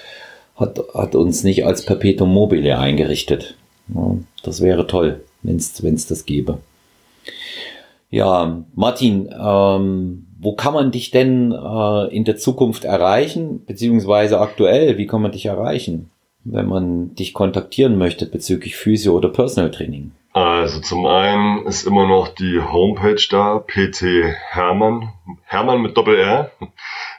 hat, 0.56 0.80
hat 0.94 1.14
uns 1.14 1.44
nicht 1.44 1.66
als 1.66 1.84
Perpetuum 1.84 2.32
mobile 2.32 2.78
eingerichtet. 2.78 3.54
Ja, 3.94 4.16
das 4.42 4.62
wäre 4.62 4.86
toll 4.86 5.20
wenn 5.46 5.94
es 5.94 6.06
das 6.06 6.26
gäbe. 6.26 6.58
Ja, 8.10 8.64
Martin, 8.74 9.28
ähm, 9.32 10.26
wo 10.38 10.54
kann 10.54 10.74
man 10.74 10.92
dich 10.92 11.10
denn 11.10 11.52
äh, 11.52 12.14
in 12.14 12.24
der 12.24 12.36
Zukunft 12.36 12.84
erreichen, 12.84 13.64
beziehungsweise 13.66 14.40
aktuell, 14.40 14.96
wie 14.96 15.06
kann 15.06 15.22
man 15.22 15.32
dich 15.32 15.46
erreichen, 15.46 16.10
wenn 16.44 16.66
man 16.66 17.14
dich 17.14 17.34
kontaktieren 17.34 17.98
möchte 17.98 18.26
bezüglich 18.26 18.76
Physio 18.76 19.14
oder 19.14 19.28
Personal 19.28 19.70
Training? 19.70 20.12
Also 20.32 20.80
zum 20.80 21.06
einen 21.06 21.66
ist 21.66 21.86
immer 21.86 22.06
noch 22.06 22.28
die 22.28 22.60
Homepage 22.60 23.22
da, 23.30 23.58
pt 23.58 24.02
Hermann, 24.50 25.12
Hermann 25.44 25.80
mit 25.80 25.96
Doppel 25.96 26.18
R, 26.18 26.50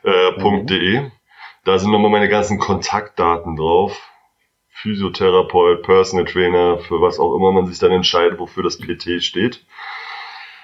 äh, 0.04 0.32
mhm. 0.38 0.68
.de. 0.68 1.02
Da 1.66 1.80
sind 1.80 1.92
nochmal 1.92 2.12
meine 2.12 2.30
ganzen 2.30 2.60
Kontaktdaten 2.60 3.56
drauf. 3.56 4.00
Physiotherapeut, 4.80 5.82
Personal 5.82 6.26
Trainer, 6.26 6.78
für 6.78 7.02
was 7.02 7.20
auch 7.20 7.36
immer 7.36 7.52
man 7.52 7.66
sich 7.66 7.80
dann 7.80 7.92
entscheidet, 7.92 8.38
wofür 8.38 8.62
das 8.62 8.78
PT 8.78 9.24
steht. 9.24 9.66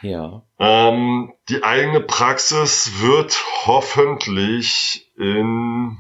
Ja. 0.03 0.43
Ähm, 0.59 1.33
die 1.49 1.63
eigene 1.63 1.99
Praxis 1.99 3.01
wird 3.01 3.43
hoffentlich 3.65 5.09
in 5.17 5.97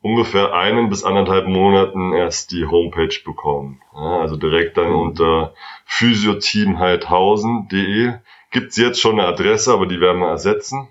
ungefähr 0.00 0.52
einen 0.52 0.88
bis 0.88 1.04
anderthalb 1.04 1.46
Monaten 1.46 2.12
erst 2.12 2.50
die 2.50 2.66
Homepage 2.66 3.14
bekommen. 3.24 3.80
Ja, 3.94 4.18
also 4.18 4.36
direkt 4.36 4.76
dann 4.76 4.90
mhm. 4.90 4.98
unter 4.98 5.54
physioteamheidhausen.de 5.84 8.14
gibt's 8.50 8.76
jetzt 8.76 9.00
schon 9.00 9.20
eine 9.20 9.28
Adresse, 9.28 9.72
aber 9.72 9.86
die 9.86 10.00
werden 10.00 10.20
wir 10.20 10.30
ersetzen. 10.30 10.88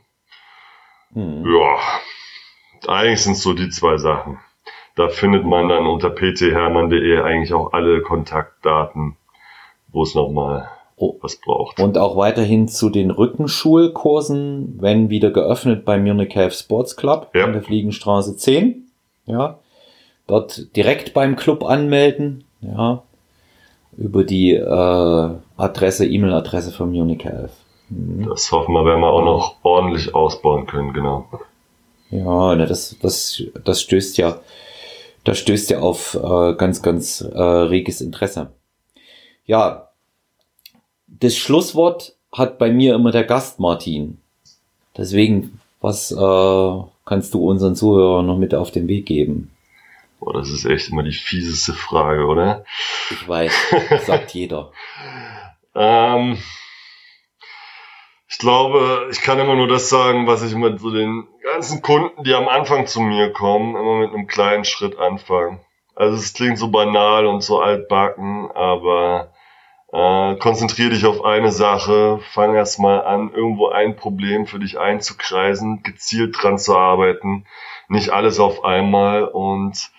Mhm. 1.09 1.45
Ja, 1.45 1.77
eigentlich 2.87 3.21
sind 3.21 3.35
so 3.35 3.53
die 3.53 3.67
zwei 3.67 3.97
Sachen. 3.97 4.39
Da 4.97 5.09
findet 5.09 5.45
man 5.45 5.69
dann 5.69 5.85
unter 5.85 6.09
pthermann.de 6.09 7.19
eigentlich 7.19 7.53
auch 7.53 7.71
alle 7.71 8.01
Kontaktdaten, 8.01 9.15
wo 9.89 10.01
es 10.01 10.15
nochmal 10.15 10.69
was 11.21 11.35
braucht. 11.35 11.79
Und 11.79 11.99
auch 11.99 12.17
weiterhin 12.17 12.67
zu 12.67 12.89
den 12.89 13.11
Rückenschulkursen, 13.11 14.77
wenn 14.81 15.11
wieder 15.11 15.29
geöffnet 15.29 15.85
beim 15.85 16.03
Munich 16.03 16.33
Health 16.33 16.55
Sports 16.55 16.97
Club 16.97 17.29
ja. 17.35 17.45
an 17.45 17.53
der 17.53 17.61
Fliegenstraße 17.61 18.35
10. 18.35 18.87
Ja. 19.27 19.59
Dort 20.25 20.75
direkt 20.75 21.13
beim 21.13 21.35
Club 21.35 21.63
anmelden. 21.63 22.43
Ja. 22.61 23.03
Über 23.95 24.23
die 24.23 24.53
äh, 24.53 25.29
Adresse, 25.57 26.07
E-Mail-Adresse 26.07 26.71
von 26.71 26.91
Munich 26.91 27.23
Health. 27.23 27.51
Mhm. 27.89 28.27
Das 28.27 28.51
hoffen 28.51 28.73
wir, 28.73 28.83
werden 28.83 29.01
wir 29.01 29.11
auch 29.11 29.23
noch 29.23 29.55
ordentlich 29.61 30.15
ausbauen 30.15 30.65
können, 30.65 30.91
genau. 30.93 31.27
Ja, 32.09 32.55
ne, 32.55 32.65
das, 32.65 32.97
das, 32.99 33.43
das 33.63 33.81
stößt 33.81 34.17
ja, 34.17 34.39
das 35.27 35.39
stößt 35.39 35.71
ja 35.71 35.79
auf 35.79 36.15
äh, 36.15 36.53
ganz, 36.55 36.81
ganz 36.81 37.19
äh, 37.19 37.41
reges 37.41 37.99
Interesse. 37.99 38.49
Ja, 39.45 39.89
das 41.07 41.35
Schlusswort 41.35 42.15
hat 42.31 42.57
bei 42.57 42.71
mir 42.71 42.95
immer 42.95 43.11
der 43.11 43.25
Gast 43.25 43.59
Martin. 43.59 44.19
Deswegen, 44.95 45.59
was 45.81 46.13
äh, 46.13 46.81
kannst 47.05 47.33
du 47.33 47.45
unseren 47.45 47.75
Zuhörern 47.75 48.25
noch 48.25 48.37
mit 48.37 48.55
auf 48.55 48.71
den 48.71 48.87
Weg 48.87 49.05
geben? 49.05 49.51
Boah, 50.21 50.31
das 50.31 50.49
ist 50.49 50.63
echt 50.63 50.91
immer 50.91 51.03
die 51.03 51.11
fieseste 51.11 51.73
Frage, 51.73 52.25
oder? 52.25 52.63
Ich 53.11 53.27
weiß, 53.27 53.51
sagt 54.05 54.33
jeder. 54.33 54.71
ähm, 55.75 56.37
ich 58.29 58.39
glaube, 58.39 59.07
ich 59.09 59.21
kann 59.21 59.39
immer 59.39 59.55
nur 59.55 59.67
das 59.67 59.89
sagen, 59.89 60.27
was 60.27 60.43
ich 60.43 60.53
mit 60.53 60.79
so 60.81 60.91
den 60.91 61.27
ganzen 61.43 61.81
Kunden, 61.81 62.23
die 62.23 62.33
am 62.33 62.49
Anfang 62.49 62.85
zu 62.85 62.99
mir 62.99 63.31
kommen, 63.31 63.75
immer 63.75 63.99
mit 63.99 64.13
einem 64.13 64.27
kleinen 64.27 64.65
Schritt 64.65 64.99
anfangen. 64.99 65.61
Also 65.95 66.17
es 66.17 66.33
klingt 66.33 66.57
so 66.57 66.67
banal 66.69 67.25
und 67.25 67.41
so 67.41 67.59
altbacken, 67.59 68.51
aber 68.51 69.31
äh, 69.93 70.35
konzentrier 70.35 70.89
dich 70.89 71.05
auf 71.05 71.23
eine 71.23 71.51
Sache, 71.51 72.19
fang 72.33 72.53
erst 72.53 72.79
mal 72.79 72.99
an, 72.99 73.31
irgendwo 73.33 73.69
ein 73.69 73.95
Problem 73.95 74.45
für 74.45 74.59
dich 74.59 74.77
einzukreisen, 74.77 75.81
gezielt 75.83 76.35
dran 76.39 76.59
zu 76.59 76.77
arbeiten, 76.77 77.45
nicht 77.87 78.09
alles 78.09 78.39
auf 78.41 78.65
einmal 78.65 79.23
und 79.23 79.89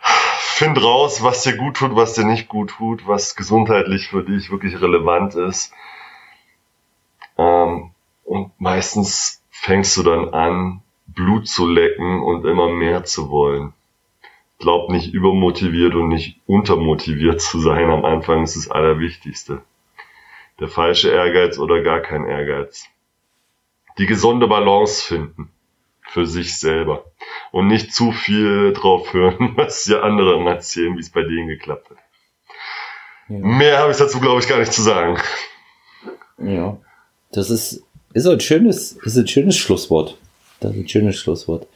find 0.00 0.82
raus, 0.82 1.22
was 1.22 1.44
dir 1.44 1.56
gut 1.56 1.76
tut, 1.76 1.94
was 1.94 2.14
dir 2.14 2.24
nicht 2.24 2.48
gut 2.48 2.70
tut, 2.70 3.06
was 3.06 3.36
gesundheitlich 3.36 4.08
für 4.08 4.24
dich 4.24 4.50
wirklich 4.50 4.80
relevant 4.80 5.36
ist 5.36 5.72
ähm, 7.38 7.90
und 8.24 8.52
meistens 8.58 9.42
fängst 9.50 9.96
du 9.96 10.02
dann 10.02 10.34
an, 10.34 10.82
Blut 11.06 11.48
zu 11.48 11.68
lecken 11.68 12.22
und 12.22 12.44
immer 12.46 12.68
mehr 12.68 13.04
zu 13.04 13.30
wollen. 13.30 13.74
Glaub 14.58 14.90
nicht 14.90 15.12
übermotiviert 15.12 15.94
und 15.94 16.08
nicht 16.08 16.40
untermotiviert 16.46 17.40
zu 17.40 17.60
sein 17.60 17.90
am 17.90 18.04
Anfang 18.04 18.44
ist 18.44 18.56
das 18.56 18.70
Allerwichtigste. 18.70 19.62
Der 20.60 20.68
falsche 20.68 21.10
Ehrgeiz 21.10 21.58
oder 21.58 21.82
gar 21.82 22.00
kein 22.00 22.26
Ehrgeiz. 22.26 22.86
Die 23.98 24.06
gesunde 24.06 24.46
Balance 24.46 25.04
finden 25.04 25.50
für 26.02 26.26
sich 26.26 26.58
selber 26.58 27.04
und 27.50 27.66
nicht 27.66 27.92
zu 27.92 28.12
viel 28.12 28.72
drauf 28.72 29.12
hören, 29.12 29.52
was 29.56 29.84
die 29.84 29.96
anderen 29.96 30.46
erzählen, 30.46 30.96
wie 30.96 31.00
es 31.00 31.10
bei 31.10 31.22
denen 31.22 31.48
geklappt 31.48 31.90
hat. 31.90 31.98
Ja. 33.28 33.38
Mehr 33.38 33.78
habe 33.78 33.92
ich 33.92 33.98
dazu, 33.98 34.20
glaube 34.20 34.40
ich, 34.40 34.48
gar 34.48 34.58
nicht 34.58 34.72
zu 34.72 34.82
sagen. 34.82 35.18
Ja. 36.38 36.78
Das 37.32 37.50
ist, 37.50 37.82
ist 38.12 38.26
ein 38.26 38.40
schönes, 38.40 38.92
ist 38.92 39.16
ein 39.16 39.26
schönes 39.26 39.56
Schlusswort. 39.56 40.16
Das 40.60 40.72
ist 40.72 40.78
ein 40.78 40.88
schönes 40.88 41.16
Schlusswort. 41.16 41.66